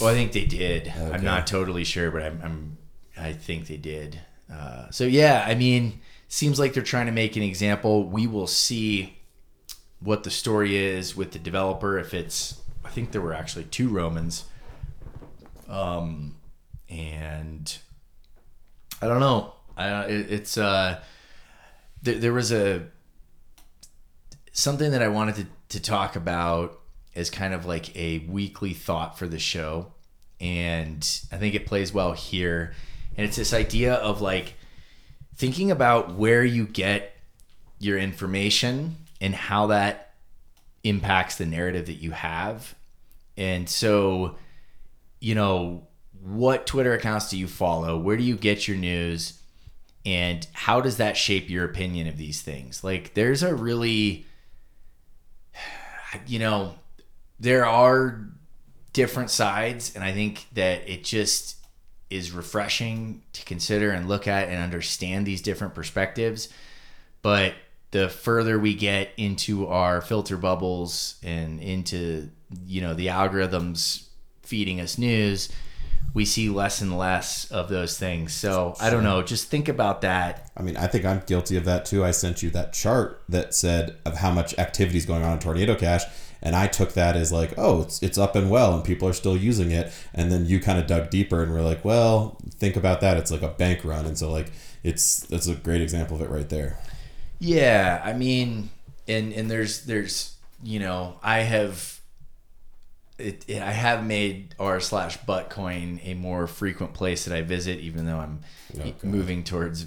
well, 0.00 0.10
I 0.10 0.14
think 0.14 0.32
they 0.32 0.44
did. 0.44 0.88
Okay. 0.88 1.12
I'm 1.12 1.24
not 1.24 1.46
totally 1.46 1.84
sure, 1.84 2.10
but 2.10 2.22
I'm, 2.22 2.40
I'm 2.42 2.78
I 3.16 3.32
think 3.32 3.68
they 3.68 3.76
did. 3.76 4.20
Uh, 4.52 4.90
so 4.90 5.04
yeah, 5.04 5.44
I 5.46 5.54
mean, 5.54 6.00
seems 6.28 6.58
like 6.58 6.74
they're 6.74 6.82
trying 6.82 7.06
to 7.06 7.12
make 7.12 7.36
an 7.36 7.42
example. 7.42 8.04
We 8.04 8.26
will 8.26 8.46
see 8.46 9.18
what 10.00 10.24
the 10.24 10.30
story 10.30 10.76
is 10.76 11.16
with 11.16 11.32
the 11.32 11.38
developer. 11.38 11.98
If 11.98 12.14
it's, 12.14 12.60
I 12.84 12.88
think 12.90 13.12
there 13.12 13.20
were 13.20 13.34
actually 13.34 13.64
two 13.64 13.88
Romans, 13.88 14.44
um, 15.68 16.36
and 16.88 17.76
I 19.00 19.08
don't 19.08 19.20
know. 19.20 19.54
I 19.76 20.04
it, 20.04 20.32
it's 20.32 20.58
uh, 20.58 21.00
there, 22.02 22.14
there 22.14 22.32
was 22.32 22.52
a 22.52 22.86
something 24.52 24.90
that 24.92 25.02
I 25.02 25.08
wanted 25.08 25.36
to 25.36 25.46
to 25.68 25.80
talk 25.80 26.16
about 26.16 26.80
as 27.14 27.30
kind 27.30 27.54
of 27.54 27.66
like 27.66 27.96
a 27.96 28.18
weekly 28.28 28.74
thought 28.74 29.18
for 29.18 29.26
the 29.26 29.38
show. 29.38 29.92
And 30.40 30.98
I 31.32 31.38
think 31.38 31.54
it 31.54 31.66
plays 31.66 31.92
well 31.92 32.12
here. 32.12 32.74
And 33.16 33.26
it's 33.26 33.36
this 33.36 33.54
idea 33.54 33.94
of 33.94 34.20
like 34.20 34.54
thinking 35.36 35.70
about 35.70 36.14
where 36.14 36.44
you 36.44 36.66
get 36.66 37.14
your 37.78 37.98
information 37.98 38.96
and 39.20 39.34
how 39.34 39.66
that 39.68 40.14
impacts 40.82 41.36
the 41.36 41.46
narrative 41.46 41.86
that 41.86 41.94
you 41.94 42.12
have. 42.12 42.74
And 43.36 43.68
so, 43.68 44.36
you 45.20 45.34
know, 45.34 45.86
what 46.22 46.66
Twitter 46.66 46.94
accounts 46.94 47.30
do 47.30 47.38
you 47.38 47.46
follow? 47.46 47.98
Where 47.98 48.16
do 48.16 48.22
you 48.22 48.36
get 48.36 48.66
your 48.66 48.76
news? 48.76 49.40
And 50.04 50.46
how 50.52 50.80
does 50.80 50.98
that 50.98 51.16
shape 51.16 51.50
your 51.50 51.64
opinion 51.64 52.06
of 52.06 52.16
these 52.16 52.40
things? 52.40 52.82
Like, 52.82 53.14
there's 53.14 53.42
a 53.42 53.54
really, 53.54 54.26
you 56.26 56.38
know, 56.38 56.76
there 57.38 57.66
are 57.66 58.24
different 58.92 59.30
sides, 59.30 59.94
and 59.94 60.02
I 60.02 60.12
think 60.12 60.46
that 60.54 60.88
it 60.88 61.04
just 61.04 61.56
is 62.10 62.30
refreshing 62.30 63.22
to 63.32 63.44
consider 63.44 63.90
and 63.90 64.08
look 64.08 64.28
at 64.28 64.48
and 64.48 64.62
understand 64.62 65.26
these 65.26 65.42
different 65.42 65.74
perspectives. 65.74 66.48
But 67.22 67.54
the 67.90 68.08
further 68.08 68.58
we 68.58 68.74
get 68.74 69.10
into 69.16 69.66
our 69.68 70.00
filter 70.00 70.36
bubbles 70.36 71.16
and 71.22 71.60
into 71.60 72.30
you 72.66 72.80
know 72.80 72.94
the 72.94 73.08
algorithms 73.08 74.06
feeding 74.42 74.80
us 74.80 74.98
news, 74.98 75.50
we 76.14 76.24
see 76.24 76.48
less 76.48 76.80
and 76.80 76.96
less 76.96 77.50
of 77.50 77.68
those 77.68 77.98
things. 77.98 78.32
So 78.32 78.74
I 78.80 78.90
don't 78.90 79.02
know. 79.02 79.22
Just 79.22 79.48
think 79.48 79.68
about 79.68 80.02
that. 80.02 80.50
I 80.56 80.62
mean, 80.62 80.76
I 80.76 80.86
think 80.86 81.04
I'm 81.04 81.22
guilty 81.26 81.56
of 81.56 81.64
that 81.64 81.84
too. 81.84 82.04
I 82.04 82.10
sent 82.12 82.42
you 82.42 82.50
that 82.50 82.72
chart 82.72 83.22
that 83.28 83.54
said 83.54 83.96
of 84.04 84.18
how 84.18 84.30
much 84.30 84.56
activity 84.58 84.98
is 84.98 85.06
going 85.06 85.22
on 85.22 85.34
in 85.34 85.38
Tornado 85.38 85.74
Cash, 85.74 86.04
and 86.42 86.54
I 86.54 86.66
took 86.66 86.92
that 86.92 87.16
as 87.16 87.32
like, 87.32 87.54
oh, 87.56 87.82
it's 87.82 88.02
it's 88.02 88.18
up 88.18 88.36
and 88.36 88.50
well, 88.50 88.74
and 88.74 88.84
people 88.84 89.08
are 89.08 89.12
still 89.12 89.36
using 89.36 89.70
it. 89.70 89.92
And 90.14 90.30
then 90.30 90.46
you 90.46 90.60
kind 90.60 90.78
of 90.78 90.86
dug 90.86 91.10
deeper 91.10 91.42
and 91.42 91.52
were 91.52 91.62
like, 91.62 91.84
well, 91.84 92.38
think 92.50 92.76
about 92.76 93.00
that. 93.00 93.16
It's 93.16 93.30
like 93.30 93.42
a 93.42 93.48
bank 93.48 93.84
run, 93.84 94.06
and 94.06 94.16
so 94.18 94.30
like 94.30 94.52
it's 94.82 95.20
that's 95.20 95.46
a 95.46 95.54
great 95.54 95.80
example 95.80 96.16
of 96.16 96.22
it 96.22 96.30
right 96.30 96.48
there. 96.48 96.78
Yeah, 97.38 98.00
I 98.04 98.12
mean, 98.12 98.70
and 99.08 99.32
and 99.32 99.50
there's 99.50 99.84
there's 99.84 100.36
you 100.62 100.78
know 100.78 101.18
I 101.22 101.40
have. 101.40 101.94
It, 103.18 103.46
it, 103.48 103.62
I 103.62 103.70
have 103.70 104.04
made 104.04 104.54
r 104.58 104.78
slash 104.78 105.16
Buttcoin 105.24 106.00
a 106.04 106.12
more 106.12 106.46
frequent 106.46 106.92
place 106.92 107.24
that 107.24 107.34
I 107.34 107.40
visit, 107.40 107.80
even 107.80 108.04
though 108.04 108.18
I'm 108.18 108.40
okay. 108.78 108.94
moving 109.02 109.42
towards 109.42 109.86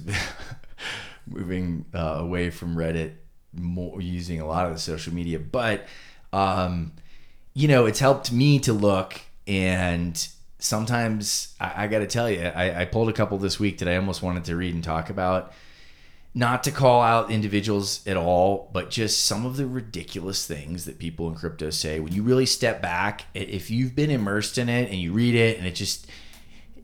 moving 1.27 1.85
uh, 1.93 2.15
away 2.17 2.49
from 2.49 2.75
Reddit, 2.75 3.13
more 3.53 4.01
using 4.01 4.41
a 4.41 4.47
lot 4.47 4.65
of 4.65 4.73
the 4.73 4.79
social 4.79 5.13
media. 5.13 5.37
But 5.37 5.85
um, 6.33 6.93
you 7.53 7.67
know, 7.67 7.85
it's 7.85 7.99
helped 7.99 8.31
me 8.31 8.59
to 8.59 8.73
look 8.73 9.21
and 9.47 10.27
sometimes 10.59 11.55
I, 11.59 11.85
I 11.85 11.87
got 11.87 11.99
to 11.99 12.07
tell 12.07 12.29
you, 12.29 12.41
I, 12.41 12.81
I 12.81 12.85
pulled 12.85 13.09
a 13.09 13.13
couple 13.13 13.37
this 13.37 13.59
week 13.59 13.79
that 13.79 13.87
I 13.87 13.95
almost 13.95 14.21
wanted 14.21 14.45
to 14.45 14.55
read 14.55 14.75
and 14.75 14.83
talk 14.83 15.09
about. 15.09 15.53
Not 16.35 16.63
to 16.65 16.71
call 16.71 17.01
out 17.01 17.31
individuals 17.31 18.05
at 18.05 18.15
all, 18.15 18.69
but 18.71 18.91
just 18.91 19.25
some 19.25 19.47
of 19.47 19.57
the 19.57 19.65
ridiculous 19.65 20.45
things 20.45 20.85
that 20.85 20.99
people 20.99 21.27
in 21.27 21.33
crypto 21.33 21.71
say. 21.71 21.99
When 21.99 22.13
you 22.13 22.21
really 22.21 22.45
step 22.45 22.81
back, 22.81 23.25
if 23.33 23.71
you've 23.71 23.95
been 23.95 24.11
immersed 24.11 24.59
in 24.59 24.69
it 24.69 24.91
and 24.91 24.99
you 24.99 25.11
read 25.11 25.33
it 25.33 25.57
and 25.57 25.65
it 25.65 25.73
just, 25.73 26.05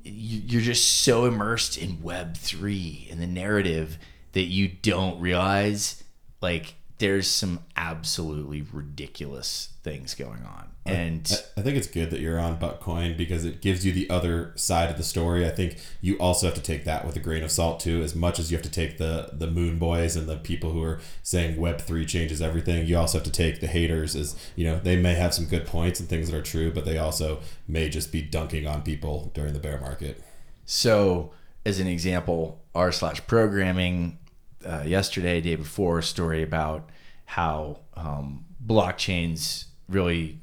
you're 0.03 0.61
just 0.61 1.03
so 1.03 1.25
immersed 1.25 1.77
in 1.77 1.97
Web3 1.97 3.11
and 3.11 3.21
the 3.21 3.27
narrative 3.27 3.99
that 4.31 4.45
you 4.45 4.67
don't 4.67 5.19
realize, 5.19 6.03
like, 6.41 6.73
there's 6.97 7.27
some 7.27 7.59
absolutely 7.75 8.61
ridiculous 8.61 9.69
things 9.83 10.15
going 10.15 10.43
on. 10.43 10.69
And 10.85 11.29
I, 11.57 11.59
I, 11.59 11.63
think 11.63 11.77
it's 11.77 11.87
good 11.87 12.09
that 12.11 12.21
you're 12.21 12.39
on 12.39 12.57
Buttcoin 12.57 13.17
because 13.17 13.43
it 13.43 13.61
gives 13.61 13.85
you 13.85 13.91
the 13.91 14.09
other 14.09 14.53
side 14.55 14.89
of 14.89 14.97
the 14.97 15.03
story. 15.03 15.45
I 15.45 15.49
think 15.49 15.77
you 15.99 16.15
also 16.19 16.45
have 16.45 16.55
to 16.55 16.61
take 16.61 16.85
that 16.85 17.05
with 17.05 17.15
a 17.15 17.19
grain 17.19 17.43
of 17.43 17.51
salt 17.51 17.79
too. 17.79 18.01
As 18.01 18.15
much 18.15 18.39
as 18.39 18.49
you 18.49 18.57
have 18.57 18.63
to 18.63 18.71
take 18.71 18.97
the 18.97 19.31
the 19.33 19.47
moon 19.47 19.77
boys 19.77 20.15
and 20.15 20.29
the 20.29 20.37
people 20.37 20.71
who 20.71 20.83
are 20.83 20.99
saying 21.21 21.59
Web 21.59 21.81
three 21.81 22.05
changes 22.05 22.41
everything, 22.41 22.85
you 22.85 22.97
also 22.97 23.17
have 23.17 23.25
to 23.25 23.31
take 23.31 23.61
the 23.61 23.67
haters 23.67 24.15
as 24.15 24.35
you 24.55 24.65
know 24.65 24.79
they 24.79 24.95
may 24.95 25.15
have 25.15 25.33
some 25.33 25.45
good 25.45 25.65
points 25.65 25.99
and 25.99 26.07
things 26.07 26.29
that 26.29 26.37
are 26.37 26.43
true, 26.43 26.71
but 26.71 26.85
they 26.85 26.97
also 26.97 27.39
may 27.67 27.89
just 27.89 28.11
be 28.11 28.21
dunking 28.21 28.67
on 28.67 28.83
people 28.83 29.31
during 29.33 29.53
the 29.53 29.59
bear 29.59 29.79
market. 29.79 30.23
So, 30.65 31.31
as 31.65 31.79
an 31.79 31.87
example, 31.87 32.61
r 32.73 32.91
slash 32.91 33.25
programming 33.27 34.19
uh, 34.65 34.83
yesterday, 34.85 35.41
day 35.41 35.55
before, 35.55 35.99
a 35.99 36.03
story 36.03 36.43
about 36.43 36.89
how 37.25 37.79
um, 37.95 38.45
blockchains 38.65 39.65
really, 39.87 40.39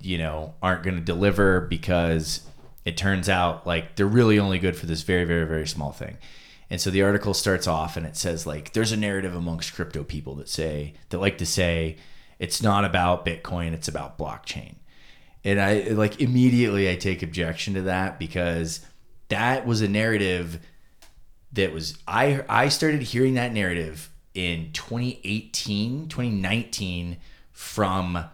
you 0.00 0.18
know, 0.18 0.54
aren't 0.62 0.82
going 0.82 0.96
to 0.96 1.02
deliver 1.02 1.60
because 1.60 2.42
it 2.84 2.96
turns 2.96 3.28
out 3.28 3.66
like 3.66 3.96
they're 3.96 4.06
really 4.06 4.38
only 4.38 4.58
good 4.58 4.76
for 4.76 4.86
this 4.86 5.02
very, 5.02 5.24
very, 5.24 5.46
very 5.46 5.66
small 5.66 5.92
thing. 5.92 6.18
And 6.70 6.80
so 6.80 6.90
the 6.90 7.02
article 7.02 7.34
starts 7.34 7.66
off 7.66 7.96
and 7.96 8.06
it 8.06 8.16
says 8.16 8.46
like 8.46 8.72
there's 8.72 8.92
a 8.92 8.96
narrative 8.96 9.34
amongst 9.34 9.74
crypto 9.74 10.04
people 10.04 10.36
that 10.36 10.48
say 10.48 10.94
that 11.08 11.18
like 11.18 11.38
to 11.38 11.46
say 11.46 11.96
it's 12.38 12.62
not 12.62 12.84
about 12.84 13.26
Bitcoin, 13.26 13.72
it's 13.72 13.88
about 13.88 14.18
blockchain. 14.18 14.76
And 15.44 15.60
I 15.60 15.88
like 15.90 16.20
immediately 16.20 16.88
I 16.88 16.96
take 16.96 17.22
objection 17.22 17.74
to 17.74 17.82
that 17.82 18.18
because 18.18 18.80
that 19.28 19.66
was 19.66 19.80
a 19.80 19.88
narrative 19.88 20.60
that 21.52 21.72
was 21.72 21.98
I 22.06 22.44
I 22.48 22.68
started 22.68 23.02
hearing 23.02 23.34
that 23.34 23.52
narrative 23.52 24.10
in 24.34 24.70
2018, 24.72 26.08
2019 26.08 27.16
from 27.52 28.24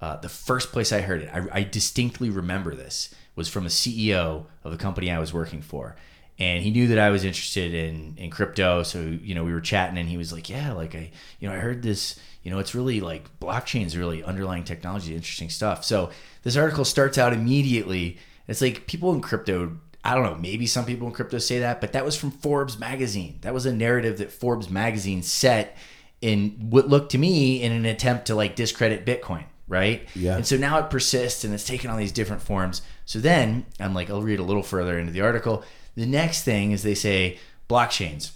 uh, 0.00 0.16
the 0.16 0.28
first 0.28 0.72
place 0.72 0.92
I 0.92 1.00
heard 1.00 1.22
it. 1.22 1.30
I, 1.32 1.60
I 1.60 1.62
distinctly 1.62 2.30
remember 2.30 2.74
this 2.74 3.14
was 3.36 3.48
from 3.48 3.66
a 3.66 3.68
CEO 3.68 4.46
of 4.62 4.72
the 4.72 4.78
company 4.78 5.10
I 5.10 5.18
was 5.18 5.32
working 5.32 5.60
for, 5.60 5.96
and 6.38 6.62
he 6.62 6.70
knew 6.70 6.88
that 6.88 6.98
I 6.98 7.10
was 7.10 7.24
interested 7.24 7.74
in 7.74 8.14
in 8.16 8.30
crypto. 8.30 8.82
So 8.82 9.00
you 9.00 9.34
know 9.34 9.44
we 9.44 9.52
were 9.52 9.60
chatting, 9.60 9.98
and 9.98 10.08
he 10.08 10.16
was 10.16 10.32
like, 10.32 10.48
"Yeah, 10.48 10.72
like 10.72 10.94
I 10.94 11.10
you 11.40 11.48
know 11.48 11.54
I 11.54 11.58
heard 11.58 11.82
this. 11.82 12.18
You 12.42 12.50
know 12.50 12.58
it's 12.58 12.74
really 12.74 13.00
like 13.00 13.24
blockchain 13.40 13.86
is 13.86 13.96
really 13.96 14.22
underlying 14.22 14.64
technology, 14.64 15.14
interesting 15.14 15.50
stuff." 15.50 15.84
So 15.84 16.10
this 16.42 16.56
article 16.56 16.84
starts 16.84 17.18
out 17.18 17.32
immediately. 17.32 18.18
It's 18.46 18.60
like 18.60 18.86
people 18.86 19.12
in 19.14 19.22
crypto 19.22 19.78
I 20.04 20.14
don't 20.14 20.24
know, 20.24 20.34
maybe 20.36 20.66
some 20.66 20.84
people 20.84 21.08
in 21.08 21.14
crypto 21.14 21.38
say 21.38 21.60
that, 21.60 21.80
but 21.80 21.92
that 21.92 22.04
was 22.04 22.14
from 22.14 22.30
Forbes 22.30 22.78
magazine. 22.78 23.38
That 23.40 23.54
was 23.54 23.64
a 23.64 23.72
narrative 23.72 24.18
that 24.18 24.30
Forbes 24.30 24.68
magazine 24.68 25.22
set 25.22 25.76
in 26.20 26.50
what 26.70 26.88
looked 26.88 27.12
to 27.12 27.18
me 27.18 27.62
in 27.62 27.72
an 27.72 27.86
attempt 27.86 28.26
to 28.26 28.34
like 28.34 28.54
discredit 28.54 29.06
Bitcoin, 29.06 29.44
right? 29.66 30.06
Yeah. 30.14 30.36
And 30.36 30.46
so 30.46 30.56
now 30.56 30.78
it 30.78 30.90
persists 30.90 31.42
and 31.44 31.54
it's 31.54 31.66
taken 31.66 31.90
on 31.90 31.98
these 31.98 32.12
different 32.12 32.42
forms. 32.42 32.82
So 33.06 33.18
then 33.18 33.64
I'm 33.80 33.94
like, 33.94 34.10
I'll 34.10 34.22
read 34.22 34.40
a 34.40 34.44
little 34.44 34.62
further 34.62 34.98
into 34.98 35.12
the 35.12 35.22
article. 35.22 35.64
The 35.94 36.06
next 36.06 36.42
thing 36.44 36.72
is 36.72 36.82
they 36.82 36.94
say 36.94 37.38
blockchains 37.68 38.32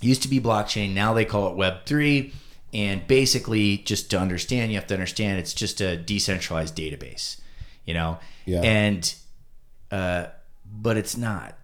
used 0.00 0.22
to 0.22 0.28
be 0.28 0.40
blockchain, 0.40 0.92
now 0.92 1.14
they 1.14 1.24
call 1.24 1.48
it 1.48 1.56
Web3. 1.56 2.32
And 2.72 3.06
basically, 3.06 3.78
just 3.78 4.10
to 4.10 4.18
understand, 4.18 4.72
you 4.72 4.78
have 4.78 4.86
to 4.88 4.94
understand 4.94 5.38
it's 5.38 5.54
just 5.54 5.80
a 5.80 5.96
decentralized 5.96 6.76
database, 6.76 7.40
you 7.84 7.94
know? 7.94 8.18
Yeah. 8.46 8.62
And, 8.62 9.14
uh, 9.92 10.26
but 10.82 10.96
it's 10.96 11.16
not 11.16 11.56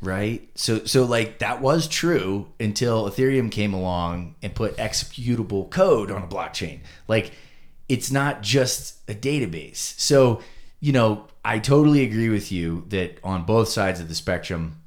right? 0.00 0.48
So 0.54 0.84
so 0.84 1.04
like 1.04 1.38
that 1.38 1.60
was 1.60 1.86
true 1.86 2.48
until 2.58 3.08
ethereum 3.08 3.50
came 3.50 3.74
along 3.74 4.34
and 4.42 4.54
put 4.54 4.76
executable 4.76 5.70
code 5.70 6.10
on 6.10 6.22
a 6.22 6.26
blockchain. 6.26 6.80
Like 7.06 7.32
it's 7.88 8.10
not 8.10 8.42
just 8.42 8.98
a 9.08 9.14
database. 9.14 9.76
So 10.00 10.40
you 10.82 10.92
know 10.92 11.26
i 11.44 11.58
totally 11.58 12.02
agree 12.02 12.30
with 12.30 12.50
you 12.50 12.86
that 12.88 13.18
on 13.22 13.44
both 13.44 13.68
sides 13.68 14.00
of 14.00 14.08
the 14.08 14.14
spectrum 14.14 14.80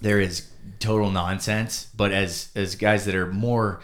there 0.00 0.18
is 0.18 0.48
total 0.78 1.10
nonsense. 1.10 1.88
But 1.94 2.12
as 2.12 2.50
as 2.54 2.74
guys 2.74 3.04
that 3.04 3.14
are 3.14 3.30
more 3.30 3.80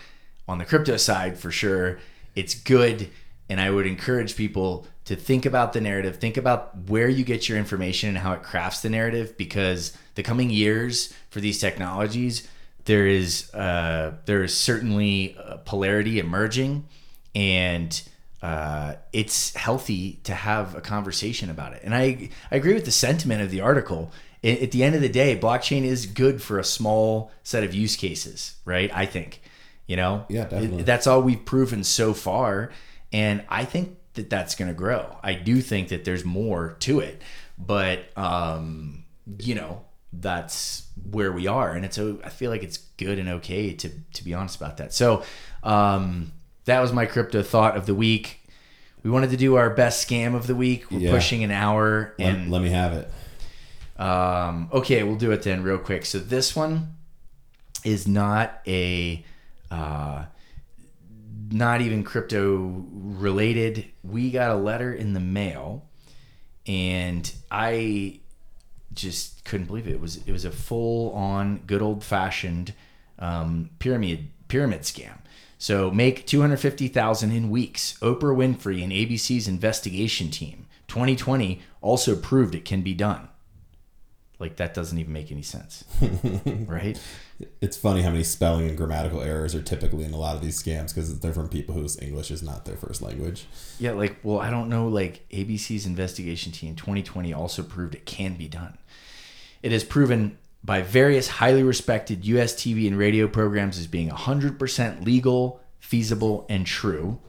on 0.48 0.58
the 0.58 0.64
crypto 0.64 0.96
side 0.96 1.38
for 1.38 1.50
sure 1.50 1.98
it's 2.34 2.54
good. 2.54 3.10
And 3.50 3.60
i 3.60 3.70
would 3.70 3.86
encourage 3.86 4.36
people 4.36 4.86
to 5.08 5.16
think 5.16 5.46
about 5.46 5.72
the 5.72 5.80
narrative, 5.80 6.18
think 6.18 6.36
about 6.36 6.76
where 6.86 7.08
you 7.08 7.24
get 7.24 7.48
your 7.48 7.56
information 7.56 8.10
and 8.10 8.18
how 8.18 8.34
it 8.34 8.42
crafts 8.42 8.82
the 8.82 8.90
narrative 8.90 9.38
because 9.38 9.96
the 10.16 10.22
coming 10.22 10.50
years 10.50 11.14
for 11.30 11.40
these 11.40 11.58
technologies, 11.58 12.46
there 12.84 13.06
is 13.06 13.52
uh, 13.54 14.12
there 14.26 14.44
is 14.44 14.54
certainly 14.54 15.34
polarity 15.64 16.18
emerging, 16.18 16.86
and 17.34 18.02
uh, 18.42 18.96
it's 19.14 19.54
healthy 19.54 20.20
to 20.24 20.34
have 20.34 20.74
a 20.74 20.82
conversation 20.82 21.48
about 21.48 21.72
it. 21.72 21.80
And 21.84 21.94
I 21.94 22.28
I 22.50 22.56
agree 22.56 22.74
with 22.74 22.84
the 22.84 22.90
sentiment 22.90 23.40
of 23.40 23.50
the 23.50 23.62
article. 23.62 24.12
At 24.44 24.72
the 24.72 24.84
end 24.84 24.94
of 24.94 25.00
the 25.00 25.08
day, 25.08 25.38
blockchain 25.38 25.84
is 25.84 26.04
good 26.04 26.42
for 26.42 26.58
a 26.58 26.64
small 26.64 27.30
set 27.42 27.64
of 27.64 27.74
use 27.74 27.96
cases, 27.96 28.54
right? 28.66 28.90
I 28.94 29.04
think, 29.06 29.40
you 29.86 29.96
know, 29.96 30.26
Yeah, 30.28 30.44
definitely. 30.44 30.82
that's 30.84 31.06
all 31.06 31.22
we've 31.22 31.44
proven 31.44 31.82
so 31.82 32.12
far, 32.14 32.70
and 33.10 33.42
I 33.48 33.64
think 33.64 33.96
that 34.18 34.28
that's 34.30 34.54
going 34.54 34.68
to 34.68 34.74
grow. 34.74 35.16
I 35.22 35.32
do 35.34 35.60
think 35.62 35.88
that 35.88 36.04
there's 36.04 36.24
more 36.24 36.76
to 36.80 37.00
it, 37.00 37.22
but 37.58 38.00
um, 38.16 39.04
you 39.38 39.54
know 39.54 39.82
that's 40.12 40.86
where 41.10 41.32
we 41.32 41.46
are, 41.46 41.72
and 41.72 41.84
it's 41.84 41.98
I 41.98 42.28
feel 42.28 42.50
like 42.50 42.62
it's 42.62 42.76
good 42.98 43.18
and 43.18 43.28
okay 43.30 43.72
to 43.74 43.88
to 44.14 44.24
be 44.24 44.34
honest 44.34 44.56
about 44.56 44.76
that. 44.76 44.92
So 44.92 45.22
um, 45.62 46.32
that 46.66 46.80
was 46.80 46.92
my 46.92 47.06
crypto 47.06 47.42
thought 47.42 47.76
of 47.76 47.86
the 47.86 47.94
week. 47.94 48.40
We 49.02 49.10
wanted 49.10 49.30
to 49.30 49.36
do 49.36 49.54
our 49.56 49.70
best 49.70 50.06
scam 50.08 50.34
of 50.34 50.46
the 50.46 50.54
week. 50.56 50.90
We're 50.90 50.98
Yeah. 51.00 51.10
pushing 51.12 51.42
an 51.44 51.50
hour, 51.50 52.14
Let, 52.18 52.34
and 52.34 52.50
let 52.50 52.60
me 52.62 52.68
have 52.70 52.92
it. 52.94 53.10
um, 54.02 54.68
okay, 54.72 55.02
we'll 55.02 55.16
do 55.16 55.30
it 55.32 55.42
then 55.42 55.62
real 55.62 55.78
quick. 55.78 56.04
So 56.04 56.18
this 56.18 56.54
one 56.56 56.94
is 57.84 58.06
not 58.08 58.60
a 58.66 59.24
uh, 59.70 60.24
not 61.50 61.80
even 61.80 62.02
crypto 62.02 62.84
related. 62.90 63.86
We 64.02 64.30
got 64.30 64.50
a 64.50 64.56
letter 64.56 64.92
in 64.92 65.12
the 65.12 65.20
mail, 65.20 65.86
and 66.66 67.30
I 67.50 68.20
just 68.94 69.44
couldn't 69.44 69.66
believe 69.66 69.86
it. 69.86 69.92
It 69.92 70.00
was 70.00 70.16
it 70.26 70.32
was 70.32 70.44
a 70.44 70.50
full 70.50 71.12
on 71.12 71.58
good 71.66 71.82
old 71.82 72.02
fashioned 72.04 72.74
um, 73.18 73.70
pyramid 73.78 74.30
pyramid 74.48 74.82
scam. 74.82 75.18
So 75.58 75.90
make 75.90 76.26
two 76.26 76.40
hundred 76.40 76.58
fifty 76.58 76.88
thousand 76.88 77.32
in 77.32 77.50
weeks. 77.50 77.98
Oprah 78.00 78.36
Winfrey 78.36 78.82
and 78.82 78.92
ABC's 78.92 79.48
investigation 79.48 80.30
team. 80.30 80.66
2020 80.88 81.60
also 81.82 82.16
proved 82.16 82.54
it 82.54 82.64
can 82.64 82.80
be 82.80 82.94
done. 82.94 83.28
Like 84.38 84.56
that 84.56 84.72
doesn't 84.72 84.98
even 84.98 85.12
make 85.12 85.30
any 85.30 85.42
sense, 85.42 85.84
right? 86.46 86.98
It's 87.60 87.76
funny 87.76 88.02
how 88.02 88.10
many 88.10 88.24
spelling 88.24 88.68
and 88.68 88.76
grammatical 88.76 89.20
errors 89.22 89.54
are 89.54 89.62
typically 89.62 90.04
in 90.04 90.12
a 90.12 90.16
lot 90.16 90.34
of 90.34 90.42
these 90.42 90.60
scams 90.60 90.92
because 90.92 91.20
they're 91.20 91.32
from 91.32 91.48
people 91.48 91.74
whose 91.74 92.00
English 92.02 92.32
is 92.32 92.42
not 92.42 92.64
their 92.64 92.76
first 92.76 93.00
language. 93.00 93.46
Yeah, 93.78 93.92
like, 93.92 94.16
well, 94.24 94.40
I 94.40 94.50
don't 94.50 94.68
know. 94.68 94.88
Like, 94.88 95.28
ABC's 95.30 95.86
investigation 95.86 96.50
team 96.50 96.74
2020 96.74 97.32
also 97.32 97.62
proved 97.62 97.94
it 97.94 98.06
can 98.06 98.34
be 98.34 98.48
done. 98.48 98.76
It 99.62 99.70
has 99.70 99.84
proven 99.84 100.36
by 100.64 100.82
various 100.82 101.28
highly 101.28 101.62
respected 101.62 102.24
US 102.24 102.54
TV 102.54 102.88
and 102.88 102.98
radio 102.98 103.28
programs 103.28 103.78
as 103.78 103.86
being 103.86 104.10
100% 104.10 105.04
legal, 105.04 105.60
feasible, 105.78 106.44
and 106.48 106.66
true. 106.66 107.20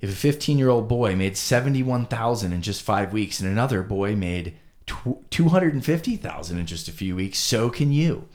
If 0.00 0.10
a 0.10 0.16
15 0.16 0.58
year 0.58 0.68
old 0.68 0.88
boy 0.88 1.14
made 1.14 1.36
71,000 1.36 2.52
in 2.52 2.62
just 2.62 2.82
five 2.82 3.12
weeks 3.12 3.40
and 3.40 3.50
another 3.50 3.82
boy 3.82 4.16
made 4.16 4.54
250,000 4.86 6.58
in 6.58 6.66
just 6.66 6.88
a 6.88 6.92
few 6.92 7.16
weeks, 7.16 7.38
so 7.38 7.68
can 7.68 7.92
you. 7.92 8.26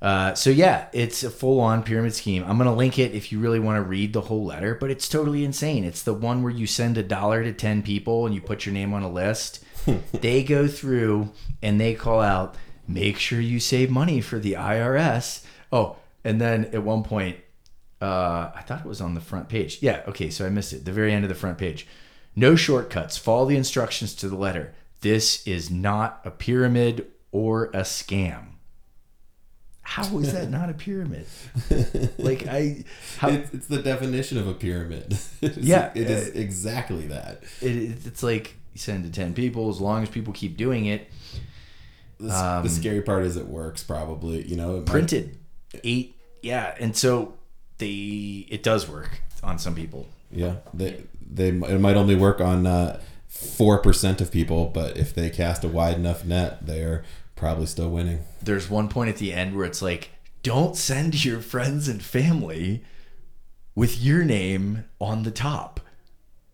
Uh, 0.00 0.32
so 0.34 0.50
yeah, 0.50 0.86
it's 0.92 1.24
a 1.24 1.30
full-on 1.30 1.82
pyramid 1.82 2.14
scheme. 2.14 2.44
I'm 2.44 2.56
gonna 2.56 2.74
link 2.74 2.98
it 2.98 3.14
if 3.14 3.32
you 3.32 3.40
really 3.40 3.58
want 3.58 3.76
to 3.76 3.82
read 3.82 4.12
the 4.12 4.22
whole 4.22 4.44
letter, 4.44 4.74
but 4.74 4.90
it's 4.90 5.08
totally 5.08 5.44
insane. 5.44 5.84
It's 5.84 6.02
the 6.02 6.14
one 6.14 6.42
where 6.42 6.52
you 6.52 6.66
send 6.66 6.96
a 6.96 7.02
dollar 7.02 7.42
to 7.42 7.52
ten 7.52 7.82
people 7.82 8.24
and 8.24 8.34
you 8.34 8.40
put 8.40 8.64
your 8.64 8.72
name 8.72 8.94
on 8.94 9.02
a 9.02 9.10
list. 9.10 9.64
they 10.12 10.44
go 10.44 10.68
through 10.68 11.30
and 11.62 11.80
they 11.80 11.94
call 11.94 12.20
out, 12.20 12.54
"Make 12.86 13.18
sure 13.18 13.40
you 13.40 13.58
save 13.58 13.90
money 13.90 14.20
for 14.20 14.38
the 14.38 14.52
IRS." 14.52 15.44
Oh, 15.72 15.96
and 16.24 16.40
then 16.40 16.66
at 16.66 16.82
one 16.84 17.02
point, 17.02 17.38
uh, 18.00 18.50
I 18.54 18.62
thought 18.66 18.80
it 18.80 18.88
was 18.88 19.00
on 19.00 19.14
the 19.14 19.20
front 19.20 19.48
page. 19.48 19.78
Yeah, 19.80 20.02
okay, 20.08 20.30
so 20.30 20.46
I 20.46 20.50
missed 20.50 20.72
it. 20.72 20.84
The 20.84 20.92
very 20.92 21.12
end 21.12 21.24
of 21.24 21.28
the 21.28 21.34
front 21.34 21.58
page. 21.58 21.86
No 22.36 22.54
shortcuts. 22.54 23.16
Follow 23.16 23.46
the 23.46 23.56
instructions 23.56 24.14
to 24.14 24.28
the 24.28 24.36
letter. 24.36 24.74
This 25.00 25.46
is 25.46 25.70
not 25.70 26.20
a 26.24 26.30
pyramid 26.30 27.08
or 27.32 27.66
a 27.66 27.80
scam. 27.80 28.47
How 29.88 30.18
is 30.18 30.32
that 30.34 30.50
not 30.50 30.68
a 30.68 30.74
pyramid? 30.74 31.26
Like 32.18 32.46
I, 32.46 32.84
how, 33.16 33.28
It's, 33.30 33.54
it's 33.54 33.66
the 33.68 33.80
definition 33.80 34.36
of 34.38 34.46
a 34.46 34.54
pyramid. 34.54 35.16
It's- 35.40 35.56
Yeah, 35.56 35.90
it 35.94 36.10
is 36.10 36.28
uh, 36.28 36.32
exactly 36.38 37.06
that. 37.06 37.42
it, 37.62 38.04
it's 38.06 38.22
like 38.22 38.56
you 38.74 38.78
send 38.80 39.04
to 39.04 39.10
ten 39.10 39.32
people. 39.34 39.68
As 39.70 39.80
long 39.80 40.02
as 40.02 40.08
people 40.10 40.32
keep 40.34 40.56
doing 40.58 40.86
it, 40.86 41.08
The, 42.18 42.30
um, 42.38 42.62
the 42.64 42.68
scary 42.68 43.00
part 43.02 43.24
is 43.24 43.36
it 43.36 43.46
works. 43.46 43.82
Probably, 43.82 44.46
you 44.46 44.56
know, 44.56 44.76
it 44.76 44.78
might- 44.80 44.86
printed 44.88 45.38
eight. 45.84 46.14
Yeah, 46.42 46.74
and 46.78 46.94
so 46.96 47.34
they 47.78 48.46
it 48.50 48.62
does 48.62 48.88
work 48.88 49.22
on 49.42 49.58
some 49.58 49.74
people. 49.74 50.06
Yeah, 50.30 50.56
they 50.74 51.02
they 51.38 51.48
it 51.48 51.80
might 51.80 51.96
only 51.96 52.14
work 52.14 52.40
on 52.40 52.66
Uh, 52.66 53.00
four 53.28 53.78
percent 53.78 54.20
of 54.20 54.30
people, 54.30 54.66
but 54.66 54.96
if 54.98 55.14
they 55.14 55.30
cast 55.30 55.64
a 55.64 55.68
wide 55.68 55.96
enough 55.96 56.24
net, 56.24 56.66
they're 56.66 57.04
probably 57.38 57.66
still 57.66 57.88
winning. 57.90 58.20
There's 58.42 58.68
one 58.68 58.88
point 58.88 59.10
at 59.10 59.16
the 59.16 59.32
end 59.32 59.56
where 59.56 59.64
it's 59.64 59.80
like, 59.80 60.10
don't 60.42 60.76
send 60.76 61.24
your 61.24 61.40
friends 61.40 61.88
and 61.88 62.02
family 62.02 62.84
with 63.74 64.00
your 64.02 64.24
name 64.24 64.84
on 65.00 65.22
the 65.22 65.30
top. 65.30 65.80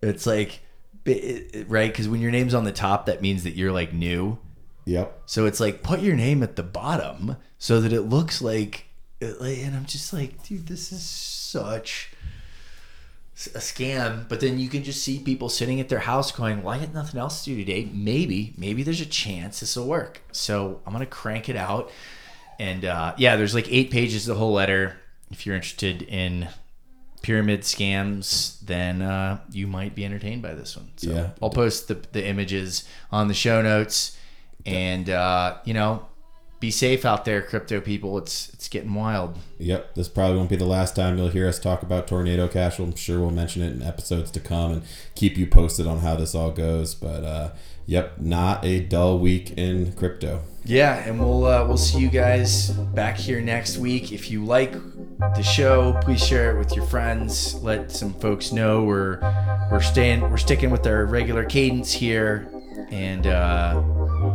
It's 0.03 0.27
like, 0.27 0.61
right? 1.07 1.91
Because 1.91 2.09
when 2.09 2.21
your 2.21 2.31
name's 2.31 2.55
on 2.55 2.65
the 2.65 2.73
top, 2.73 3.07
that 3.07 3.23
means 3.23 3.45
that 3.45 3.55
you're 3.57 3.73
like 3.73 3.93
new. 3.93 4.39
Yep. 4.87 5.23
So 5.27 5.47
it's 5.47 5.61
like 5.61 5.83
put 5.83 6.01
your 6.01 6.17
name 6.17 6.43
at 6.43 6.57
the 6.57 6.63
bottom 6.63 7.37
so 7.59 7.81
that 7.81 7.93
it 7.93 8.03
looks 8.03 8.43
like, 8.43 8.87
like- 9.21 9.59
and 9.59 9.75
I'm 9.75 9.87
just 9.87 10.13
like, 10.13 10.43
dude, 10.43 10.67
this 10.67 10.93
is 10.93 11.03
such 11.03 12.11
a 13.55 13.59
scam. 13.59 14.29
But 14.29 14.41
then 14.41 14.59
you 14.59 14.69
can 14.69 14.83
just 14.85 15.03
see 15.03 15.19
people 15.19 15.49
sitting 15.49 15.81
at 15.81 15.89
their 15.89 16.01
house 16.01 16.31
going, 16.33 16.63
"Well, 16.63 16.75
I 16.75 16.79
got 16.79 16.95
nothing 16.95 17.19
else 17.21 17.45
to 17.45 17.51
do 17.51 17.57
today. 17.57 17.89
Maybe, 17.93 18.55
maybe 18.57 18.83
there's 18.83 19.01
a 19.01 19.07
chance 19.07 19.61
this 19.61 19.77
will 19.77 19.87
work." 19.87 20.23
So 20.33 20.81
I'm 20.87 20.93
gonna 20.93 21.07
crank 21.07 21.49
it 21.49 21.57
out, 21.57 21.91
and 22.59 22.85
uh, 22.85 23.15
yeah, 23.19 23.37
there's 23.37 23.55
like 23.55 23.67
eight 23.71 23.91
pages 23.91 24.29
of 24.29 24.35
the 24.35 24.39
whole 24.41 24.53
letter. 24.53 24.97
If 25.31 25.47
you're 25.47 25.57
interested 25.57 26.03
in 26.03 26.49
pyramid 27.23 27.63
scams, 27.63 28.61
then 28.61 29.01
uh, 29.03 29.41
you 29.51 29.67
might 29.67 29.95
be 29.95 30.05
entertained 30.05 30.43
by 30.43 30.53
this 30.55 30.77
one. 30.77 30.91
So 30.97 31.11
Yeah. 31.11 31.31
I'll 31.43 31.51
post 31.51 31.89
the 31.89 31.95
the 32.13 32.25
images 32.25 32.85
on 33.11 33.29
the 33.29 33.35
show 33.35 33.63
notes, 33.63 34.17
and 34.65 35.11
uh, 35.11 35.57
you 35.65 35.75
know, 35.75 36.07
be 36.61 36.71
safe 36.71 37.05
out 37.05 37.25
there, 37.25 37.43
crypto 37.43 37.81
people. 37.81 38.17
It's 38.19 38.49
it's 38.55 38.69
getting 38.69 38.95
wild. 38.95 39.39
Yep, 39.59 39.95
this 39.95 40.09
probably 40.09 40.37
won't 40.37 40.51
be 40.51 40.57
the 40.57 40.65
last 40.65 40.97
time 40.97 41.19
you'll 41.19 41.29
hear 41.29 41.49
us 41.49 41.59
talk 41.59 41.83
about 41.83 42.09
Tornado 42.09 42.49
Cash. 42.49 42.79
I'm 42.79 42.95
sure 42.95 43.21
we'll 43.21 43.31
mention 43.31 43.63
it 43.63 43.73
in 43.73 43.83
episodes 43.83 44.31
to 44.33 44.41
come 44.41 44.73
and 44.73 44.83
keep 45.15 45.37
you 45.37 45.47
posted 45.47 45.87
on 45.87 45.99
how 45.99 46.17
this 46.17 46.35
all 46.35 46.51
goes. 46.51 46.95
But 46.95 47.25
uh, 47.25 47.51
yep, 47.87 48.19
not 48.19 48.65
a 48.65 48.81
dull 48.81 49.19
week 49.19 49.53
in 49.59 49.93
crypto. 49.93 50.43
Yeah, 50.67 50.97
and 51.07 51.21
we'll 51.21 51.45
uh, 51.45 51.67
we'll 51.67 51.77
see 51.77 51.99
you 51.99 52.09
guys 52.09 52.71
back 52.71 53.19
here 53.19 53.43
next 53.43 53.77
week. 53.77 54.13
If 54.13 54.31
you 54.31 54.43
like 54.45 54.73
the 55.19 55.43
show, 55.43 55.99
please 56.01 56.25
share 56.25 56.57
it 56.57 56.59
with 56.59 56.75
your 56.75 56.87
friends. 56.87 57.55
Let 57.57 57.93
some 57.93 58.15
folks 58.15 58.51
know 58.51 58.83
we're 58.83 59.21
we're 59.71 59.83
staying 59.83 60.23
we're 60.23 60.39
sticking 60.39 60.71
with 60.71 60.87
our 60.87 61.05
regular 61.05 61.45
cadence 61.45 61.93
here, 61.93 62.49
and 62.91 63.27
uh, 63.27 63.83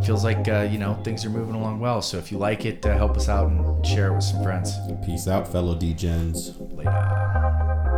feels 0.02 0.24
like 0.24 0.48
uh, 0.48 0.68
you 0.72 0.78
know 0.78 0.96
things 1.04 1.26
are 1.26 1.30
moving 1.30 1.56
along 1.56 1.80
well. 1.80 2.02
So 2.02 2.18
if 2.18 2.32
you 2.32 2.38
like 2.38 2.66
it, 2.66 2.86
uh, 2.86 2.96
help 2.98 3.18
us 3.18 3.30
out 3.30 3.50
and 3.50 3.86
share 3.86 4.08
it 4.08 4.16
with 4.16 4.24
some 4.24 4.44
friends. 4.44 4.74
Peace 5.06 5.28
out, 5.28 5.48
fellow 5.52 5.76
degens. 5.76 6.56
Later. 6.76 7.89